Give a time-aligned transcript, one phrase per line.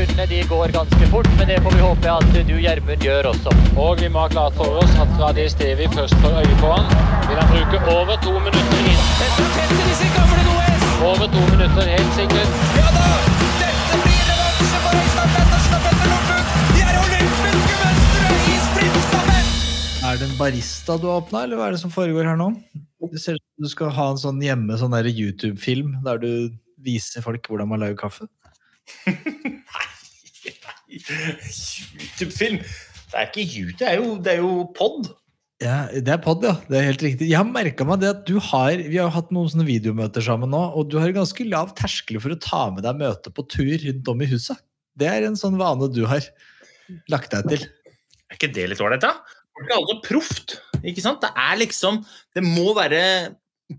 [0.00, 3.52] Sekundene de går ganske fort, men det får vi håpe at du, Gjermund, gjør også.
[3.76, 6.56] Og vi må ha klart for oss at fra det stedet vi først får øye
[6.62, 6.86] på han,
[7.28, 9.02] vil han bruke over to minutter inn.
[11.04, 12.56] Over to minutter, helt sikkert.
[12.78, 13.04] Ja da!
[13.60, 16.50] Dette blir revansje for Øystein Pettersen og Petter Northug!
[16.76, 19.54] De er olympiske mestere i sprintstafett!
[20.10, 22.50] Er det en barista du har åpna, eller hva er det som foregår her nå?
[23.10, 26.32] Det ser ut som du skal ha en sånn hjemme sånn YouTube-film der du
[26.80, 28.28] viser folk hvordan man lager kaffe.
[30.90, 32.60] YouTube-film.
[33.10, 35.10] Det er ikke YouTube, det er jo, det er jo pod.
[35.60, 36.54] Ja, Det er pod, ja.
[36.70, 37.28] Det er helt riktig.
[37.28, 40.52] Jeg har merka meg det at du har Vi har hatt noen sånne videomøter sammen
[40.54, 43.74] nå, og du har ganske lav terskel for å ta med deg møte på tur
[43.82, 44.56] rundt om i huset.
[44.96, 46.24] Det er en sånn vane du har
[47.12, 47.66] lagt deg til.
[48.30, 49.12] Er ikke det litt ålreit, da?
[49.58, 50.56] Folk er alle proft.
[50.80, 51.20] Ikke sant?
[51.20, 52.00] Det er liksom
[52.32, 53.02] Det må være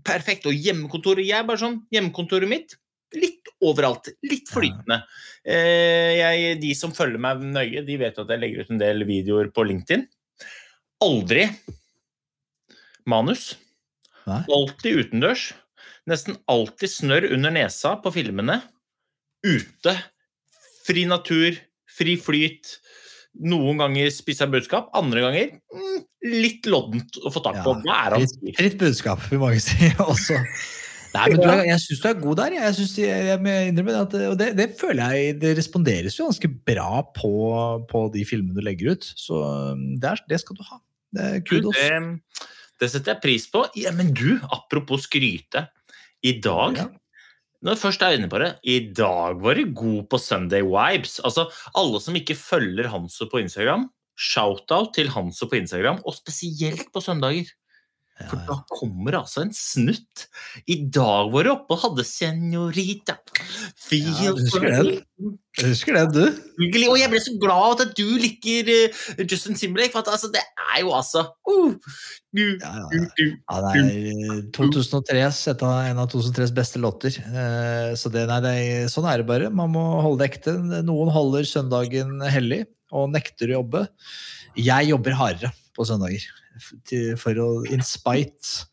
[0.06, 0.46] perfekt.
[0.46, 2.76] Og hjemmekontoret Jeg er bare sånn Hjemmekontoret mitt
[3.16, 4.10] litt overalt.
[4.26, 5.02] Litt flytende.
[5.44, 9.06] Eh, jeg, de som følger meg nøye, de vet at jeg legger ut en del
[9.08, 10.06] videoer på LinkedIn.
[11.02, 11.48] Aldri
[13.08, 13.52] manus.
[14.26, 15.50] Alltid utendørs.
[16.10, 18.60] Nesten alltid snørr under nesa på filmene.
[19.42, 19.94] Ute.
[20.86, 21.58] Fri natur,
[21.90, 22.78] fri flyt.
[23.48, 26.00] Noen ganger spissa budskap, andre ganger mm,
[26.42, 27.72] litt loddent å få tak på.
[27.88, 30.36] Er fritt, fritt budskap, vil mange si også.
[31.12, 32.54] Nei, men er, Jeg syns du er god der.
[32.56, 36.50] Jeg, synes, jeg, jeg innrømmer at, og det, det føler jeg det responderes jo ganske
[36.70, 37.34] bra på,
[37.90, 39.10] på de filmene du legger ut.
[39.20, 40.80] Så um, det, er, det skal du ha.
[41.12, 41.76] Det er kudos.
[41.76, 42.48] Det,
[42.80, 43.66] det setter jeg pris på.
[43.78, 45.68] Ja, men du, apropos skryte.
[46.22, 46.90] I dag Ja.
[47.62, 51.20] Når jeg først er inne på det, i dag var du god på Sunday Vibes.
[51.22, 51.44] Altså,
[51.78, 53.84] alle som ikke følger Hanso på Instagram,
[54.18, 57.52] shout-out til Hanso på Instagram, og spesielt på søndager.
[58.30, 60.26] For da kommer altså en snutt.
[60.70, 63.16] I dag var du oppe og hadde Senorita.
[63.92, 64.90] Ja, du husker den?
[65.58, 66.22] Du husker det, du.
[66.88, 70.42] Og jeg ble så glad at du liker eh, Justin Timberlake, for at altså, det
[70.42, 71.76] er jo altså uh,
[72.32, 73.58] du, Ja, ja, ja.
[73.76, 77.18] Det er 2003s, et av, en av 2003s beste låter.
[77.20, 79.52] Eh, Så det, nei, det er, sånn er det bare.
[79.52, 80.56] Man må holde det ekte.
[80.86, 83.86] Noen holder søndagen hellig og nekter å jobbe.
[84.58, 86.24] Jeg jobber hardere på søndager
[86.88, 88.66] til- for å in spite.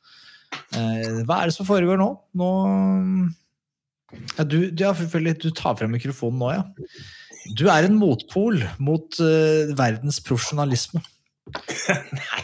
[0.74, 2.10] Eh, Hva er det som foregår nå?
[2.36, 2.50] Nå
[4.38, 4.94] ja, du, du, ja,
[5.38, 6.64] du tar frem mikrofonen nå, ja.
[7.58, 11.02] Du er en motpol mot uh, verdens profesjonalisme.
[11.50, 12.42] Nei,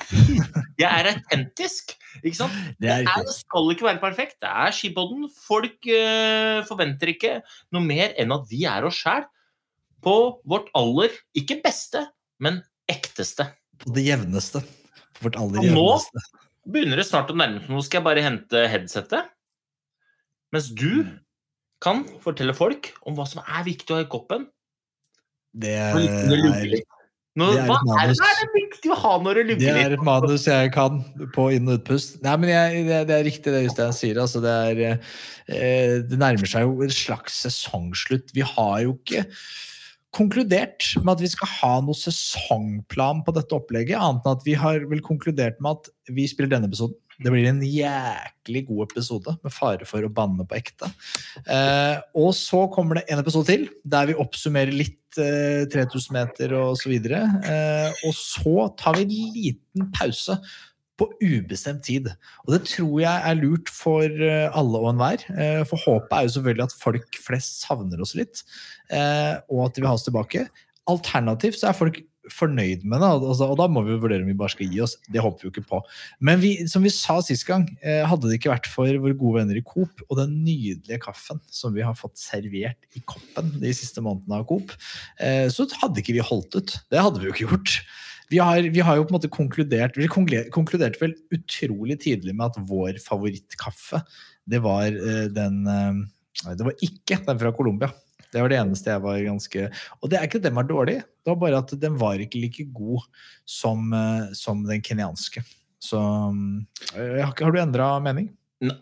[0.80, 1.94] jeg er autentisk.
[2.24, 2.56] Ikke sant?
[2.82, 4.38] Det er Det, er, det skal ikke være perfekt.
[4.42, 5.28] Det er skibodden.
[5.46, 7.36] Folk uh, forventer ikke
[7.76, 9.28] noe mer enn at vi er oss sjæl.
[10.06, 12.04] På vårt aller, ikke beste,
[12.42, 13.48] men ekteste.
[13.82, 14.62] På det jevneste.
[15.24, 16.26] Vårt aller Og nå jevneste.
[16.66, 17.72] begynner det snart å nærme seg.
[17.72, 19.32] Nå skal jeg bare hente headsetet.
[20.56, 21.06] Mens du
[21.84, 24.48] kan fortelle folk om hva som er viktig å ha i koppen.
[25.56, 26.84] Det det er.
[27.36, 29.76] Nå, det er hva er, hva er det viktig å ha når du lugger litt?
[29.76, 31.02] det er et manus jeg kan
[31.36, 32.16] på inn- og utpust.
[32.24, 34.22] Nei, men jeg, det, det er riktig det Øystein sier.
[34.24, 35.02] Altså, det, er,
[35.52, 38.32] eh, det nærmer seg jo en slags sesongslutt.
[38.36, 39.26] Vi har jo ikke
[40.16, 44.56] konkludert med at vi skal ha noe sesongplan på dette opplegget, annet enn at vi
[44.60, 46.98] har vel konkludert med at vi spiller denne episoden.
[47.16, 50.90] Det blir en jæklig god episode, med fare for å banne på ekte.
[51.48, 56.56] Eh, og så kommer det en episode til, der vi oppsummerer litt eh, 3000 meter
[56.60, 57.24] og så videre.
[57.48, 60.36] Eh, og så tar vi en liten pause
[61.00, 62.10] på ubestemt tid.
[62.46, 65.28] Og det tror jeg er lurt for eh, alle og enhver.
[65.36, 68.44] Eh, for håpet er jo selvfølgelig at folk flest savner oss litt,
[68.94, 70.48] eh, og at de vil ha oss tilbake.
[70.92, 72.04] Alternativt så er folk
[72.34, 74.96] fornøyd med det, altså, og da må vi vurdere om vi bare skal gi oss.
[75.14, 75.82] Det håper vi jo ikke på.
[76.26, 79.60] Men vi, som vi sa sist gang, hadde det ikke vært for våre gode venner
[79.60, 84.02] i Coop og den nydelige kaffen som vi har fått servert i koppen de siste
[84.02, 84.74] månedene av Coop,
[85.54, 86.74] så hadde ikke vi holdt ut.
[86.90, 87.78] Det hadde vi jo ikke gjort.
[88.32, 92.48] Vi har, vi har jo på en måte konkludert Vi konkluderte vel utrolig tidlig med
[92.48, 94.02] at vår favorittkaffe,
[94.50, 97.92] det var eh, den eh, Det var ikke den fra Colombia.
[98.34, 99.68] Det var det eneste jeg var ganske
[100.02, 102.42] Og det er ikke at den var dårlig, det var bare at den var ikke
[102.42, 103.06] like god
[103.46, 105.46] som, eh, som den kenyanske.
[105.86, 108.32] Så har, du endra mening?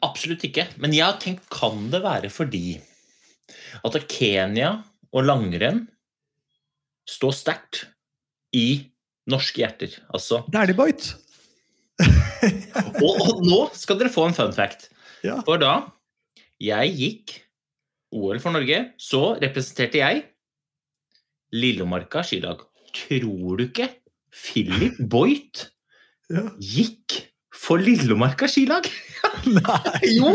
[0.06, 0.70] Absolutt ikke.
[0.80, 2.78] Men jeg har tenkt, kan det være fordi
[3.84, 4.78] at Kenya
[5.12, 5.84] og langrenn
[7.10, 7.82] står sterkt
[8.56, 8.93] i
[9.30, 9.94] norske hjerter?
[10.14, 11.14] Altså, Dæhlig Boit!
[13.04, 14.90] og, og nå skal dere få en fun fact.
[15.24, 15.38] Ja.
[15.48, 15.76] For da
[16.64, 17.36] jeg gikk
[18.14, 20.24] OL for Norge, så representerte jeg
[21.54, 22.64] Lillomarka skilag.
[22.94, 23.90] Tror du ikke
[24.34, 25.68] Philip Boit
[26.34, 26.48] Ja.
[26.58, 27.20] gikk
[27.54, 28.88] for Lillomarka skilag?
[29.58, 30.34] Nei, Jo,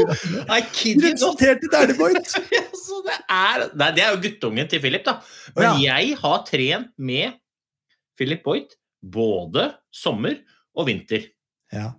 [0.49, 1.41] I kid you not.
[1.43, 2.45] Representerte!
[3.09, 5.15] Det, er, nei, det er jo guttungen til Philip, da.
[5.57, 7.37] Men jeg har trent med
[8.19, 10.41] Philip Boyt både sommer
[10.75, 11.29] og vinter.
[11.73, 11.93] Ja.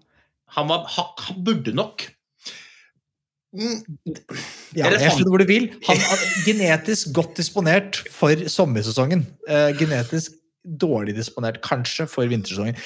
[0.56, 2.10] Han, var, han, han burde nok
[3.50, 3.80] Mm,
[4.78, 5.72] Ja, jeg skjønner hvor du vil.
[5.88, 9.24] Han er genetisk godt disponert for sommersesongen.
[9.50, 12.78] Eh, genetisk dårlig disponert kanskje for vintersesongen.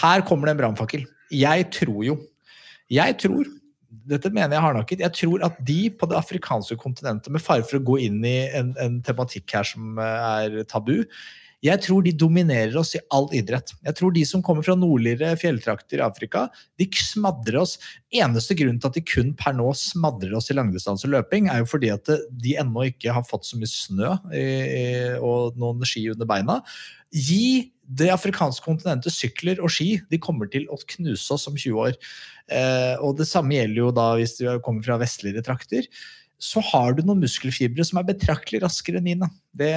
[0.00, 1.04] Her kommer det en brannfakkel.
[1.28, 2.18] Jeg tror jo
[2.88, 3.44] Jeg tror
[4.08, 5.00] dette mener jeg hardnakket.
[5.04, 8.48] Jeg tror at de på det afrikanske kontinentet, med fare for å gå inn i
[8.56, 11.04] en, en tematikk her som eh, er tabu,
[11.64, 13.72] jeg tror de dominerer oss i all idrett.
[13.82, 16.44] Jeg tror de som kommer fra nordligere fjelltrakter i Afrika,
[16.78, 17.76] de smadrer oss.
[18.14, 21.70] Eneste grunnen til at de kun per nå smadrer oss i langdistanse løping, er jo
[21.72, 24.14] fordi at de ennå ikke har fått så mye snø
[25.18, 26.60] og noen ski under beina.
[27.10, 29.96] Gi det afrikanske kontinentet sykler og ski.
[30.12, 31.98] De kommer til å knuse oss om 20 år.
[32.52, 35.88] Eh, og det samme gjelder jo da hvis du kommer fra vestligere trakter.
[36.38, 39.30] Så har du noen muskelfibre som er betraktelig raskere enn mine.
[39.56, 39.72] Det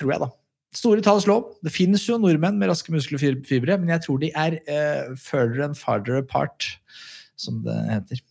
[0.00, 0.32] tror jeg, da.
[0.74, 1.52] Store talls lov.
[1.62, 5.78] Det finnes jo nordmenn med raske muskelfibre, men jeg tror de er uh, further and
[5.78, 6.72] farther apart,
[7.38, 8.22] som det heter.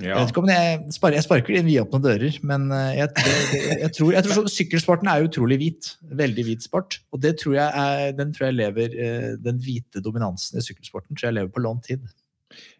[0.00, 0.16] Jeg ja.
[0.16, 3.60] vet ikke om jeg, spar, jeg sparker inn vidåpne dører, men eh, jeg, det, det,
[3.82, 5.90] jeg tror, jeg tror så, sykkelsporten er utrolig hvit.
[6.20, 7.00] Veldig hvit sport.
[7.12, 11.18] Og det tror jeg er, den tror jeg lever, uh, den hvite dominansen i sykkelsporten
[11.18, 12.06] tror jeg lever på lånt tid.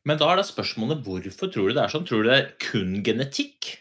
[0.08, 2.06] Men da er da spørsmålet hvorfor tror du det er sånn?
[2.08, 3.74] Tror du det er kun genetikk?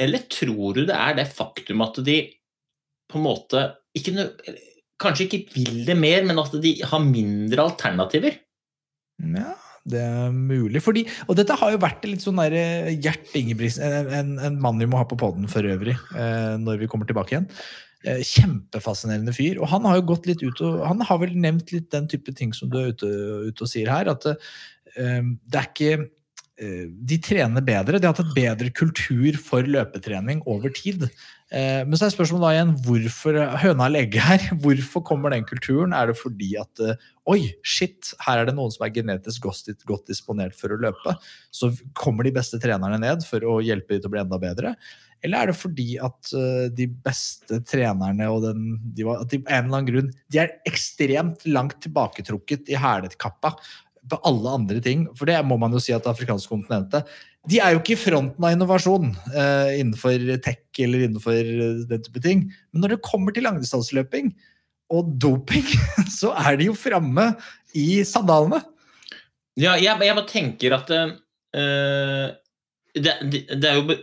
[0.00, 2.18] Eller tror du det er det faktum at de
[3.10, 3.62] på en måte
[3.96, 4.28] ikke,
[5.00, 8.34] Kanskje ikke vil det mer, men at de har mindre alternativer?
[9.20, 9.54] Ja,
[9.88, 10.82] det er mulig.
[10.84, 14.80] Fordi, og dette har jo vært litt sånn der eh, Gjert Ingebrigtsen, en, en, mann
[14.80, 17.48] vi må ha på poden for øvrig, eh, når vi kommer tilbake igjen.
[18.00, 19.58] Eh, kjempefascinerende fyr.
[19.60, 22.32] Og han har jo gått litt ut og Han har vel nevnt litt den type
[22.32, 23.10] ting som du er ute,
[23.50, 24.08] ute og sier her.
[24.08, 26.06] At eh, det er ikke eh,
[26.60, 27.98] De trener bedre.
[27.98, 31.06] De har hatt et bedre kultur for løpetrening over tid.
[31.50, 34.44] Eh, Men så er spørsmålet da igjen hvorfor høna eller egget her?
[34.62, 35.94] Hvorfor kommer den kulturen?
[35.96, 40.06] Er det fordi at eh, oi, shit, her er det noen som er genetisk godt,
[40.06, 41.16] disponert for å løpe?
[41.50, 44.76] Så kommer de beste trenerne ned for å hjelpe de til å bli enda bedre?
[45.20, 49.66] Eller er det fordi at eh, de beste trenerne og den, de, var, de, en
[49.66, 53.56] eller annen grunn de er ekstremt langt tilbaketrukket i hælekappa
[54.10, 55.06] på alle andre ting?
[55.18, 57.08] For det må man jo si at det afrikanske kontinentet
[57.48, 62.02] de er jo ikke i fronten av innovasjon eh, innenfor tech eller innenfor eh, den
[62.04, 62.42] type ting.
[62.72, 64.34] Men når det kommer til langdistanseløping
[64.92, 65.64] og doping,
[66.18, 67.30] så er de jo framme
[67.78, 68.60] i sandalene.
[69.56, 72.28] Ja, jeg, jeg bare tenker at uh,
[72.94, 73.96] det, det, det er jo be,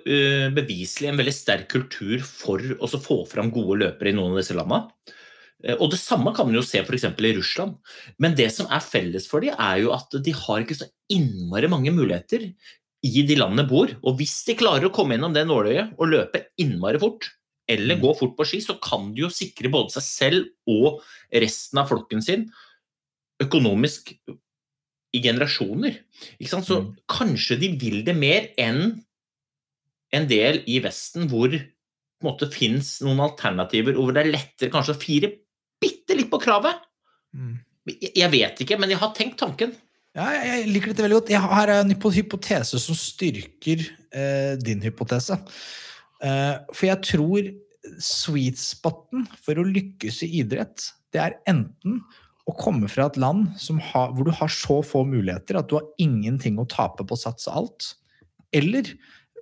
[0.55, 4.57] beviselig en veldig sterk kultur for å få fram gode løpere i noen av disse
[4.57, 5.15] landene.
[5.63, 7.03] Eh, Og det samme kan man jo se f.eks.
[7.03, 7.77] i Russland.
[8.19, 11.67] Men det som er felles for dem, er jo at de har ikke så innmari
[11.71, 12.53] mange muligheter
[13.03, 13.87] i de landene bor.
[14.03, 17.29] Og hvis de klarer å komme gjennom det nåløyet og løpe innmari fort,
[17.67, 21.01] eller gå fort på ski, så kan de jo sikre både seg selv og
[21.35, 22.45] resten av flokken sin
[23.43, 24.13] økonomisk
[25.13, 25.97] i generasjoner.
[26.39, 26.65] Ikke sant?
[26.65, 26.95] Så Mm.
[27.07, 29.03] kanskje de vil det mer enn
[30.13, 34.95] en del i Vesten hvor det fins noen alternativer, og hvor det er lettere kanskje
[34.95, 35.31] å fire
[36.07, 36.79] bitte litt på kravet.
[37.87, 39.75] Jeg, jeg vet ikke, men jeg har tenkt tanken.
[40.17, 41.33] Ja, jeg, liker dette veldig godt.
[41.35, 43.83] Jeg har en hypotese som styrker
[44.15, 45.37] eh, din hypotese.
[46.23, 47.49] Eh, for jeg tror
[48.01, 52.01] sweet spoten for å lykkes i idrett, det er enten
[52.47, 55.77] å komme fra et land som har, hvor du har så få muligheter at du
[55.77, 57.91] har ingenting å tape på å satse alt,
[58.55, 58.89] eller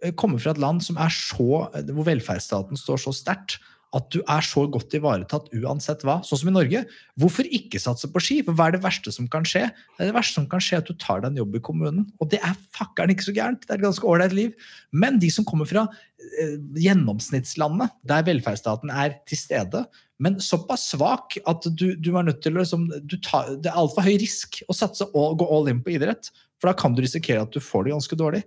[0.01, 3.62] eh, komme fra et land som er så, hvor velferdsstaten står så sterkt
[3.96, 6.18] at du er så godt ivaretatt uansett hva.
[6.28, 6.82] Sånn som i Norge.
[7.20, 8.40] Hvorfor ikke satse på ski?
[8.44, 9.70] For hva er det verste som kan skje?
[9.72, 12.10] Det, er det verste som kan skje at du tar deg en jobb i kommunen.
[12.20, 13.64] Og det er fakkeren ikke så gærent.
[13.64, 14.72] Det er et ganske ålreit liv.
[14.92, 19.86] Men de som kommer fra eh, gjennomsnittslandet, der velferdsstaten er til stede,
[20.24, 22.88] men såpass svak at du, du er nødt til å liksom,
[23.24, 26.32] tar, Det er altfor høy risk å satse og gå all in på idrett.
[26.60, 28.46] For da kan du risikere at du får det ganske dårlig.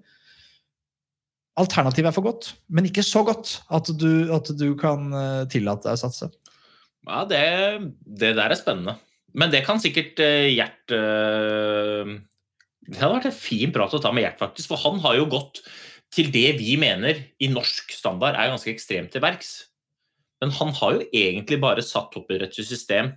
[1.58, 5.88] Alternativet er for godt, men ikke så godt at du, at du kan eh, tillate
[5.88, 6.30] deg å satse.
[7.08, 7.42] Ja, det,
[8.04, 8.98] det der er spennende.
[9.38, 12.16] Men det kan sikkert uh, Gjert uh,
[12.88, 14.72] Det hadde vært en fin prat å ta med Gjert, faktisk.
[14.72, 15.62] For han har jo gått
[16.14, 19.52] til det vi mener i norsk standard er ganske ekstremt til verks.
[20.40, 23.12] Men han har jo egentlig bare satt opp i et system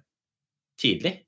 [0.81, 1.21] tidlig.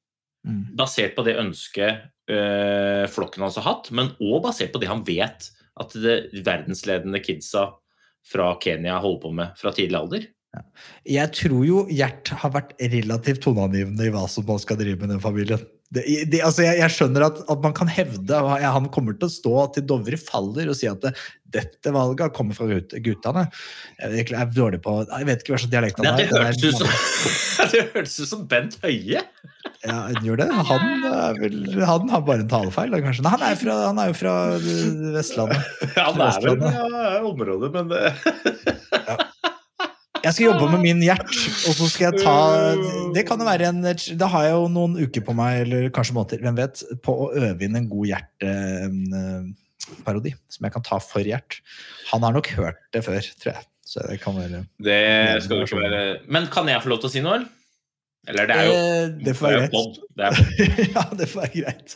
[0.43, 0.73] Mm.
[0.75, 5.05] Basert på det ønsket uh, flokken hans har hatt, men òg basert på det han
[5.07, 5.47] vet
[5.81, 7.69] at det verdensledende kidsa
[8.27, 10.27] fra Kenya holder på med fra tidlig alder.
[11.09, 15.15] Jeg tror jo Gjert har vært relativt toneangivende i hva som man skal drive med
[15.15, 15.63] den familien.
[15.93, 19.33] Det, det, altså jeg, jeg, skjønner at, at, man kan hevde Han kommer til å
[19.33, 21.11] stå til Dovre faller og si at det,
[21.53, 23.43] dette valget kommer fra gut, guttene.
[23.99, 26.23] Jeg, jeg, er dårlig på Jeg vet ikke hva slags dialekt han har.
[27.73, 29.21] Det, hørtes ut som, Bent Høie.
[29.83, 30.47] Ja, han gjør det.
[30.69, 30.87] Han,
[31.37, 33.25] vel, han har bare en talefeil, kanskje.
[33.25, 34.33] Nei, han, er fra, han er jo fra
[35.13, 35.69] Vestlandet.
[35.93, 37.93] Ja, han er vel fra området, men
[39.09, 39.17] ja.
[40.23, 41.27] Jeg skal jobbe med min hjert,
[41.67, 42.33] og så skal jeg ta
[43.15, 43.81] Det kan jo være en
[44.19, 47.27] Da har jeg jo noen uker på meg, eller kanskje måneder, hvem vet, på å
[47.35, 51.51] øve inn en god hjerteparodi som jeg kan ta for Gjert.
[52.13, 53.63] Han har nok hørt det før, tror jeg.
[53.83, 56.01] Så det kan være Det skal du ikke være
[56.31, 57.49] Men kan jeg få lov til å si noe, eller?
[58.31, 59.95] Eller det er jo Eh, Det får være greit.
[60.15, 60.31] Det er
[60.95, 61.89] ja, det får være greit.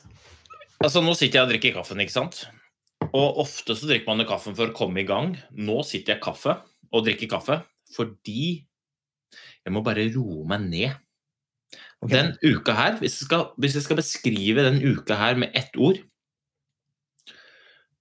[0.84, 2.36] Altså, Nå sitter jeg og drikker kaffen, ikke sant?
[3.07, 5.39] Og ofte så drikker man kaffen for å komme i gang.
[5.55, 6.51] Nå sitter jeg kaffe
[6.91, 7.63] og drikker kaffe
[7.96, 8.48] fordi
[9.65, 11.03] jeg må bare roe meg ned.
[12.01, 12.13] Okay.
[12.13, 15.75] Den uka her, hvis jeg, skal, hvis jeg skal beskrive den uka her med ett
[15.75, 16.00] ord,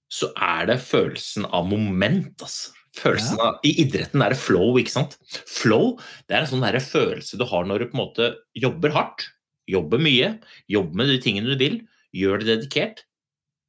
[0.07, 2.73] så er det følelsen av moment, altså.
[2.97, 5.17] Følelsen av, I idretten er det flow, ikke sant?
[5.45, 5.91] Flow
[6.25, 9.27] det er en sånn følelse du har når du på en måte jobber hardt,
[9.69, 10.31] jobber mye,
[10.71, 11.75] jobber med de tingene du vil,
[12.15, 13.03] gjør det dedikert,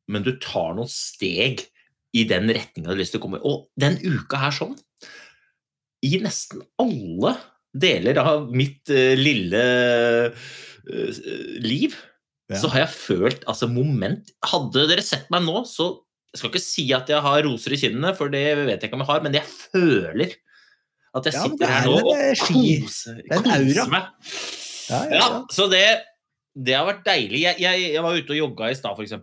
[0.08, 1.66] men du tar noen steg
[2.16, 3.44] i den retninga du har lyst til å komme i.
[3.44, 4.78] Og den uka her sånn,
[6.06, 7.34] i nesten alle
[7.78, 9.64] deler av mitt uh, lille
[10.32, 11.22] uh,
[11.64, 11.96] liv,
[12.48, 12.56] Ja.
[12.62, 15.98] så har jeg følt altså moment Hadde dere sett meg nå, så
[16.32, 18.96] Jeg skal ikke si at jeg har roser i kinnene, for det vet jeg ikke
[18.96, 20.32] om jeg har, men jeg føler
[21.18, 24.08] at jeg Ja, sitter her er nå og koser, er koser meg.
[24.88, 25.84] Ja, ja, så det,
[26.56, 27.40] det har vært deilig.
[27.46, 29.16] Jeg, jeg, jeg var ute og jogga i stad, f.eks.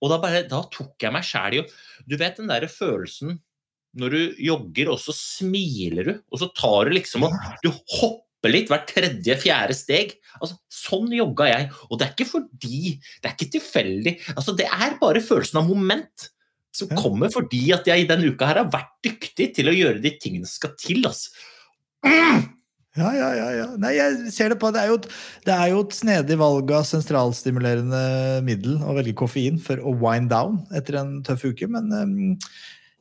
[0.00, 1.66] Og da, bare, da tok jeg meg sjæl i å
[2.06, 3.38] Du vet den der følelsen
[3.98, 8.52] når du jogger, og så smiler du, og så tar du liksom og Du hopper
[8.52, 10.14] litt hvert tredje-fjerde steg.
[10.38, 11.70] Altså, sånn jogga jeg.
[11.88, 14.14] Og det er ikke fordi Det er ikke tilfeldig.
[14.36, 16.30] Altså, det er bare følelsen av moment.
[16.70, 20.02] Som kommer fordi at jeg i denne uka her har vært dyktig til å gjøre
[20.04, 21.02] de tingene som skal til.
[21.08, 21.34] Altså.
[22.06, 22.46] Mm!
[22.98, 23.66] Ja, ja, ja, ja.
[23.78, 24.70] Nei, jeg ser det på.
[24.74, 25.06] Det er jo et,
[25.46, 28.02] det er jo et snedig valg av sentralstimulerende
[28.46, 32.16] middel å velge koffein for å wind down etter en tøff uke, men um,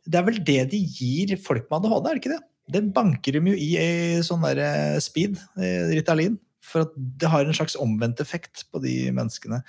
[0.09, 2.43] det er vel det de gir folk med ADHD, er det ikke det?
[2.69, 6.37] Det banker dem jo i, i sånn der eh, speed, eh, Ritalin,
[6.69, 9.61] for at det har en slags omvendt effekt på de menneskene.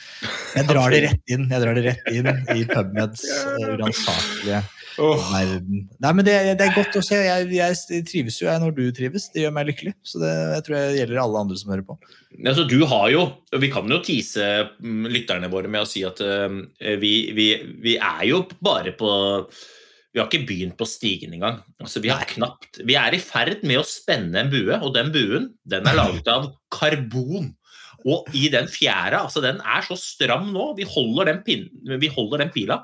[0.57, 3.25] Jeg drar det rett inn jeg drar det rett inn i PubMeds
[3.71, 4.61] uransakelige
[5.01, 5.25] oh.
[5.33, 5.87] verden.
[6.03, 7.23] Nei, men det, det er godt å se.
[7.25, 9.31] Jeg, jeg trives jo jeg når du trives.
[9.33, 9.95] Det gjør meg lykkelig.
[10.05, 11.99] Så det jeg tror jeg gjelder alle andre som hører på.
[12.45, 13.27] Altså, du har jo,
[13.65, 16.53] Vi kan jo tease mm, lytterne våre med å si at uh,
[17.01, 19.13] vi, vi, vi er jo bare på
[20.11, 21.61] Vi har ikke begynt på stigen engang.
[21.79, 25.13] Altså, vi, har knapt, vi er i ferd med å spenne en bue, og den
[25.15, 27.53] buen den er laget av karbon.
[28.09, 30.73] Og i den fjæra, altså den er så stram nå.
[30.79, 31.69] Vi holder den, pin,
[32.01, 32.81] vi holder den pila.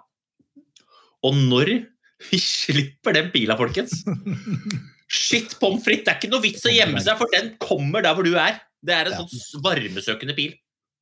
[1.27, 1.73] Og når
[2.31, 4.05] vi slipper den pila, folkens
[5.07, 6.03] Shit pommes frites!
[6.03, 8.59] Det er ikke noe vits å gjemme seg, for den kommer der hvor du er.
[8.83, 10.57] Det er en sånn varmesøkende pil.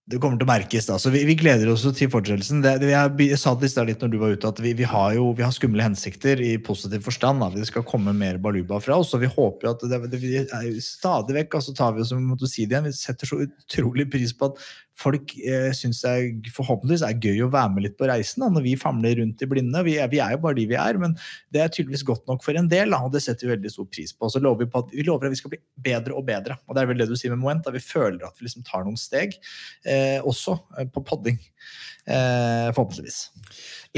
[0.04, 0.84] Det kommer til å merkes.
[0.84, 2.60] da, så Vi, vi gleder oss til fortsettelsen.
[2.60, 4.84] Det, det, jeg, jeg sa det i litt når du var ute, at vi, vi
[4.84, 7.40] har jo vi har skumle hensikter i positiv forstand.
[7.40, 10.20] da, Det skal komme mer baluba fra oss, og vi håper jo at det, det,
[10.44, 13.40] er stadig vekk altså tar vi oss, som måtte si det igjen, vi setter så
[13.46, 14.60] utrolig pris på at
[14.98, 18.64] folk eh, syns det forhåpentligvis er gøy å være med litt på reisen da, når
[18.66, 19.82] vi famler rundt i blinde.
[19.86, 21.16] Vi er, vi er jo bare de vi er, men
[21.54, 23.88] det er tydeligvis godt nok for en del, da, og det setter vi veldig stor
[23.90, 24.30] pris på.
[24.30, 26.58] Så lover vi, på at, vi lover at vi skal bli bedre og bedre.
[26.68, 28.66] Og det er vel det du sier med Moment, da vi føler at vi liksom
[28.66, 29.34] tar noen steg,
[29.82, 31.40] eh, også eh, på podding.
[32.06, 33.24] Eh, forhåpentligvis.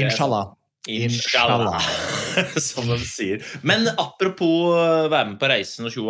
[0.01, 0.55] Inshallah.
[0.87, 1.83] Inshallah,
[2.63, 3.43] som de sier.
[3.61, 6.07] Men apropos eh, være med på reisen og tjo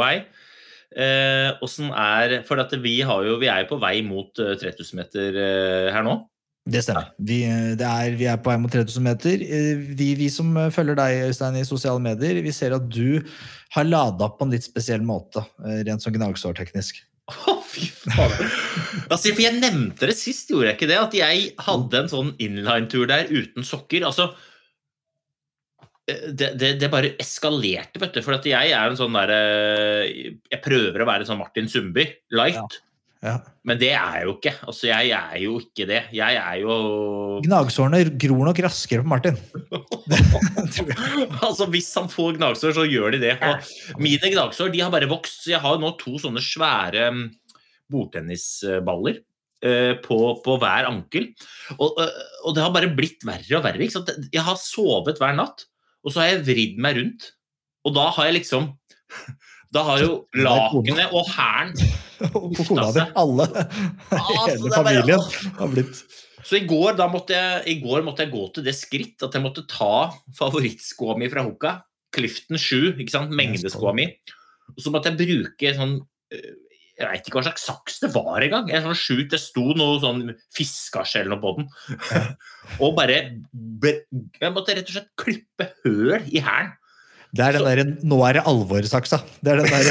[0.95, 4.95] Eh, er For at vi, har jo, vi er jo på vei mot eh, 3000
[5.01, 6.17] meter eh, her nå.
[6.67, 7.11] Det stemmer.
[7.19, 9.43] Vi, eh, det er, vi er på vei mot 3000 meter.
[9.43, 13.21] Eh, Vi, vi som eh, følger deg, Øystein, i sosiale medier, vi ser at du
[13.75, 17.03] har lada opp på en litt spesiell måte, eh, rent sånn gnagsårteknisk.
[17.27, 18.51] Å, fy faen.
[19.11, 20.99] Altså, for jeg nevnte det sist, gjorde jeg ikke det?
[20.99, 24.05] At jeg hadde en sånn inline-tur der uten sokker.
[24.07, 24.29] Altså
[26.07, 28.23] det, det, det bare eskalerte, vet du.
[28.23, 29.39] For at jeg er en sånn derre
[30.07, 32.79] Jeg prøver å være en sånn Martin Sundby light.
[33.25, 33.39] Ja.
[33.65, 34.53] Men det er jeg jo ikke.
[34.69, 36.01] Altså, jeg er jo ikke det.
[36.15, 36.75] Jeg er jo
[37.43, 39.39] Gnagsårene gror nok raskere på Martin.
[41.45, 43.35] altså, hvis han får gnagsår, så gjør de det.
[43.41, 45.41] Og mine gnagsår de har bare vokst.
[45.43, 47.23] Så jeg har nå to sånne svære mm,
[47.91, 49.19] bordtennisballer
[49.65, 51.31] eh, på, på hver ankel.
[51.79, 53.81] Og, eh, og det har bare blitt verre og verre.
[53.83, 54.13] Ikke sant?
[54.29, 55.67] Jeg har sovet hver natt,
[56.07, 57.25] og så har jeg vridd meg rundt.
[57.83, 58.69] Og da har jeg liksom
[59.75, 60.13] Da har jo
[60.47, 61.73] lakenet og hæren
[62.33, 63.03] på kona di.
[63.19, 63.45] Alle.
[64.15, 65.25] Altså, Hele bare- familien
[65.59, 65.99] har blitt
[66.47, 69.35] Så i går, da måtte jeg, i går måtte jeg gå til det skritt at
[69.35, 69.89] jeg måtte ta
[70.37, 71.73] favorittskoa mi fra Hoka,
[72.15, 74.05] Clifton 7, ikke sant, mengdeskoa mi,
[74.71, 75.97] og så måtte jeg bruke sånn
[76.31, 76.53] eh,
[76.97, 78.69] jeg veit ikke hva slags saks det var engang.
[78.71, 81.69] Jeg er sånn Det sto noe sånn fiskeskjell på den.
[82.83, 83.19] og bare
[83.85, 86.76] Jeg måtte rett og slett klippe høl i hælen.
[87.37, 89.19] Det er den derre der, Nå er det alvor-saksa.
[89.45, 89.89] Det er den der,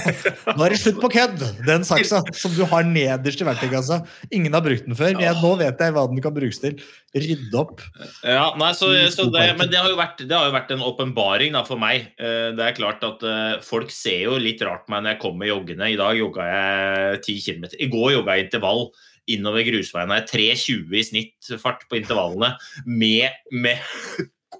[0.58, 1.42] nå er det slutt på kødd!
[1.66, 4.00] Den saksa som du har nederst i verktøykassa.
[4.34, 5.14] Ingen har brukt den før.
[5.14, 6.78] men Jeg, nå vet jeg hva den kan brukes til.
[7.16, 7.84] Rydde opp.
[8.26, 10.84] Ja, nei, så, så det, men det har jo vært, det har jo vært en
[10.84, 12.10] åpenbaring for meg.
[12.18, 15.22] Eh, Det er klart at eh, Folk ser jo litt rart på meg når jeg
[15.22, 15.88] kommer joggende.
[15.92, 17.68] I dag jogga jeg 10 km.
[17.78, 18.88] I går jogga jeg intervall
[19.28, 20.12] innover grusveien.
[20.16, 22.54] Jeg 3,20 i snitt fart på intervallene
[22.88, 23.82] med, med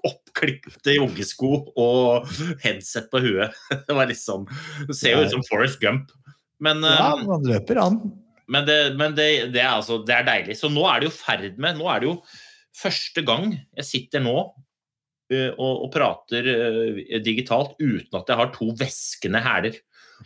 [0.07, 2.29] oppklipte joggesko og
[2.63, 3.55] headset på huet.
[3.87, 4.47] Det var liksom
[4.87, 6.13] Det ser jo ut som Forest Gump.
[6.59, 7.99] Men, Ja, eh, man løper an.
[8.47, 10.57] men, det, men det, det, er altså, det er deilig.
[10.59, 12.17] Så nå er det jo ferd med Nå er det jo
[12.79, 14.35] første gang jeg sitter nå
[15.33, 19.79] eh, og, og prater eh, digitalt uten at jeg har to væskende hæler.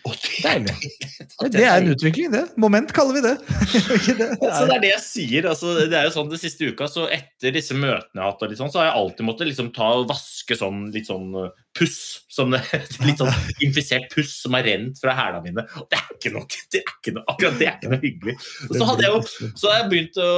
[0.04, 0.92] Og det, Deilig.
[1.54, 2.44] Det er en utvikling, det.
[2.60, 3.34] Moment kaller vi det.
[3.72, 5.48] Så det er det jeg sier.
[5.50, 8.56] Altså, det er jo sånn det siste uka, så etter disse møtene jeg har hatt,
[8.60, 12.00] sånn, så har jeg alltid måttet liksom ta og vaske sånn litt sånn uh, puss.
[12.32, 12.56] Sånn,
[13.08, 13.32] litt sånn
[13.66, 15.68] infisert puss som har rent fra hælene mine.
[15.80, 18.38] Og det er ikke noe, det er ikke noe, akkurat det er ikke noe hyggelig.
[18.70, 20.30] Og så hadde jeg jo så hadde jeg begynt å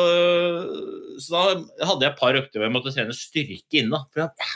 [1.22, 1.44] Så da
[1.89, 4.02] hadde jeg et par økter hvor jeg måtte trene styrke inne.
[4.12, 4.54] For jeg,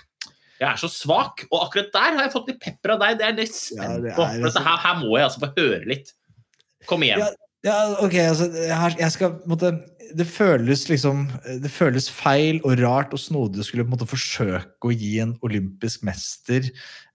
[0.60, 1.46] jeg er så svak.
[1.52, 3.18] Og akkurat der har jeg fått litt pepper av deg.
[3.20, 4.24] Det er jeg litt Ja, spent på.
[4.26, 6.14] er- For dette her, her må jeg altså få høre litt.
[6.88, 7.20] Kom igjen.
[7.26, 7.30] Ja,
[7.62, 8.46] Ja, ok, altså,
[8.98, 9.74] jeg, skal måte
[10.16, 11.26] Det føles liksom
[11.60, 15.20] Det føles feil og rart og snodig å skulle på en måte forsøke å gi
[15.20, 16.64] en olympisk mester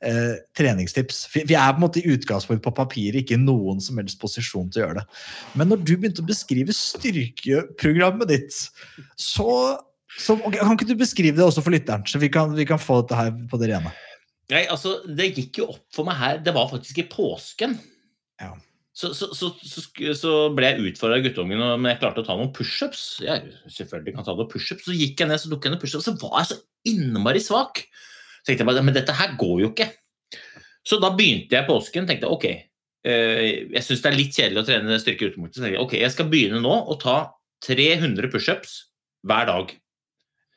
[0.04, 1.22] eh, treningstips.
[1.33, 4.20] Vi, vi er på en måte i utgangspunkt på papiret ikke i noen som helst
[4.20, 5.07] posisjon til å gjøre det.
[5.57, 8.61] Men når du begynte å beskrive styrkeprogrammet ditt,
[9.16, 9.78] så,
[10.18, 12.81] så okay, Kan ikke du beskrive det også for lytteren, så vi kan, vi kan
[12.81, 13.94] få dette her på det rene?
[14.53, 16.38] Nei, altså, Det gikk jo opp for meg her.
[16.44, 17.79] Det var faktisk i påsken.
[18.42, 18.53] Ja.
[18.94, 19.83] Så, så, så, så,
[20.14, 23.16] så ble jeg utfordra av guttungen men jeg klarte å ta noen pushups.
[23.66, 24.87] Selvfølgelig kan ta noen pushups.
[24.87, 26.61] Så gikk jeg ned så tok jeg noen pushups, så var jeg så
[26.92, 27.83] innmari svak.
[28.44, 29.88] Så tenkte jeg bare, Men dette her går jo ikke.
[30.87, 32.07] Så da begynte jeg påsken.
[32.07, 32.44] tenkte ok,
[33.09, 35.57] eh, Jeg syns det er litt kjedelig å trene styrke utenomkurs.
[35.57, 37.16] Så tenkte jeg ok, jeg skal begynne nå å ta
[37.66, 38.77] 300 pushups
[39.27, 39.74] hver dag.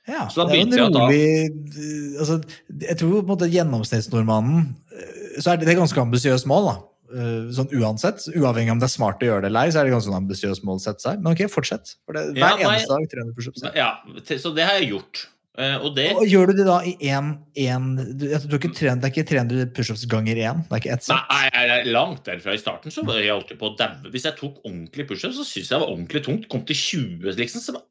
[0.07, 2.37] Ja, Så da er begynte jeg å ta- rolig altså,
[2.79, 4.61] Jeg tror på en måte gjennomsnittsnordmannen
[4.95, 6.75] eh, Så er det, det er ganske ambisiøst mål, da.
[7.07, 8.23] Eh, Sånn uansett.
[8.35, 10.21] Uavhengig om det er smart å gjøre det eller ei, så er det ganske sånn
[10.23, 11.21] ambisiøst mål å sette seg.
[11.23, 11.95] Men ok, fortsett.
[12.05, 13.65] For det, Ja, hver nei- eneste dag 300 pushups.
[13.75, 13.89] Ja,
[14.37, 15.27] Så det har jeg gjort.
[15.57, 19.07] Eh, Og det Og gjør du det da i én jeg tror ikke trent, Det
[19.09, 20.63] er ikke 300 pushups ganger én?
[20.69, 21.17] Det er ikke ett sett?
[21.31, 22.53] nei, nei, langt derfra.
[22.53, 24.11] I starten så var jeg alltid på å daue.
[24.11, 26.47] Hvis jeg tok ordentlig pushups, så syntes jeg det var ordentlig tungt.
[26.47, 27.59] Kom til 20, liksom.
[27.61, 27.81] Så,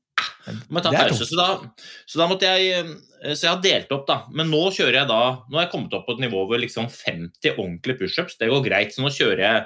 [0.68, 1.26] må jeg ta pause.
[1.28, 1.46] Så da,
[2.06, 4.18] så da måtte jeg eh, Så jeg har delt opp, da.
[4.30, 6.86] Men nå kjører jeg da Nå har jeg kommet opp på et nivå hvor liksom
[6.92, 8.94] 50 ordentlige pushups, det går greit.
[8.94, 9.64] Så nå kjører jeg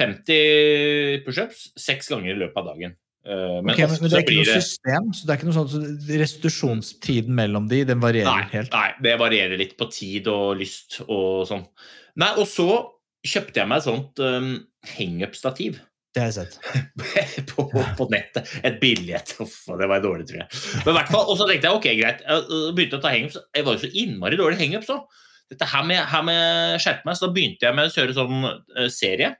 [0.00, 2.96] 50 pushups seks ganger i løpet av dagen.
[3.26, 5.10] Eh, Men, Ok, men, det er ikke noe system?
[5.12, 8.72] Så det er ikke noe sånn så Restitusjonstiden mellom de, den varierer Nei, helt?
[8.72, 11.66] nei, det varierer litt på tid og lyst og sånn.
[12.20, 12.68] Nei, og så
[13.26, 14.54] kjøpte jeg meg et sånt um,
[14.96, 15.80] hangup-stativ.
[16.10, 16.56] Det har jeg sett.
[17.52, 18.48] på, på nettet.
[18.66, 19.34] Et billett.
[19.42, 20.62] Uff, det var dårlig, tror jeg.
[20.82, 22.24] Men hvert fall, Og så tenkte jeg ok, greit.
[22.26, 23.38] Jeg begynte å ta hangups.
[23.54, 25.20] Jeg var jo så innmari dårlig hangups òg.
[25.50, 28.42] Dette her med, her med skjerpe meg, så da begynte jeg med å kjøre sånn
[28.46, 29.32] uh, serie.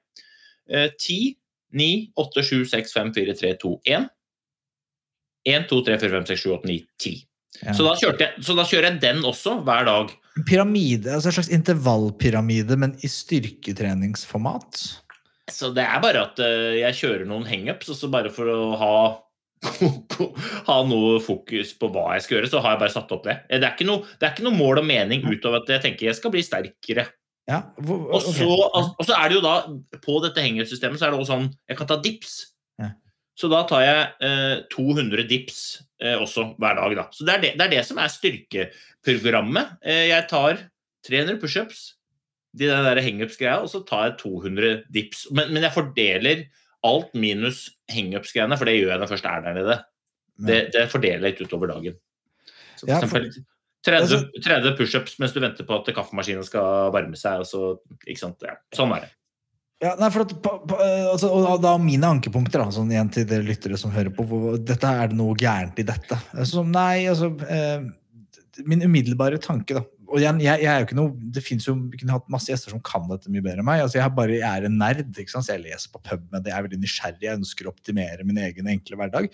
[0.71, 1.35] Uh, 10,
[1.79, 4.09] 9, 8, 7, 6, 5, 4, 3, 2, 1.
[5.51, 7.21] 1, 2, 3, 4, 5, 6, 7, 8, 9, 10.
[7.61, 7.75] Ja.
[7.75, 10.13] Så, da jeg, så da kjører jeg den også hver dag.
[10.47, 14.83] Pyramide, altså en slags intervallpyramide, men i styrketreningsformat.
[15.55, 18.61] Så det er bare at eh, jeg kjører noen hangups, og så bare for å
[18.81, 18.95] ha
[20.69, 23.37] ha noe fokus på hva jeg skal gjøre, så har jeg bare satt opp det.
[23.51, 26.09] Det er ikke noe, det er ikke noe mål og mening utover at jeg tenker
[26.09, 27.11] jeg skal bli sterkere.
[27.51, 29.55] Ja, hvor, Og så, og så er det jo da,
[30.05, 32.35] på dette hangup-systemet, så er det også sånn Jeg kan ta dips.
[32.79, 32.93] Ja.
[33.39, 35.61] Så da tar jeg eh, 200 dips
[36.03, 37.07] eh, også hver dag, da.
[37.17, 39.79] Så det er det, det er det som er styrkeprogrammet.
[39.83, 40.63] Eh, jeg tar
[41.09, 41.85] 300 pushups,
[42.57, 45.27] de der hangups-greia, og så tar jeg 200 dips.
[45.35, 46.45] Men, men jeg fordeler
[46.87, 49.79] alt minus hangups-greiene, for det gjør jeg når jeg først er der nede.
[50.41, 51.97] Det, det fordeler jeg litt utover dagen.
[52.81, 53.47] Så for Ja, for- eksempel
[53.87, 57.41] 30, 30 pushups mens du venter på at kaffemaskinen skal varme seg.
[57.41, 57.63] Og så?
[58.09, 59.13] Ja, sånn er det.
[59.81, 63.09] Ja, nei, for at, på, på, eh, altså, og da mine ankepunkter, da, sånn igjen
[63.15, 66.19] til dere lyttere som hører på, hvor, dette er det noe gærent i dette.
[66.37, 67.89] Altså, nei, altså eh,
[68.69, 71.77] Min umiddelbare tanke, da Og igjen, jeg, jeg er jo ikke noe Det finnes jo
[71.79, 73.85] vi kunne hatt masse gjester som kan dette mye bedre enn meg.
[73.85, 75.47] Altså, jeg, bare, jeg er en nerd, ikke sant?
[75.47, 76.49] så jeg leser på PubMed.
[76.51, 79.31] Jeg er veldig nysgjerrig, jeg ønsker å optimere min egen enkle hverdag.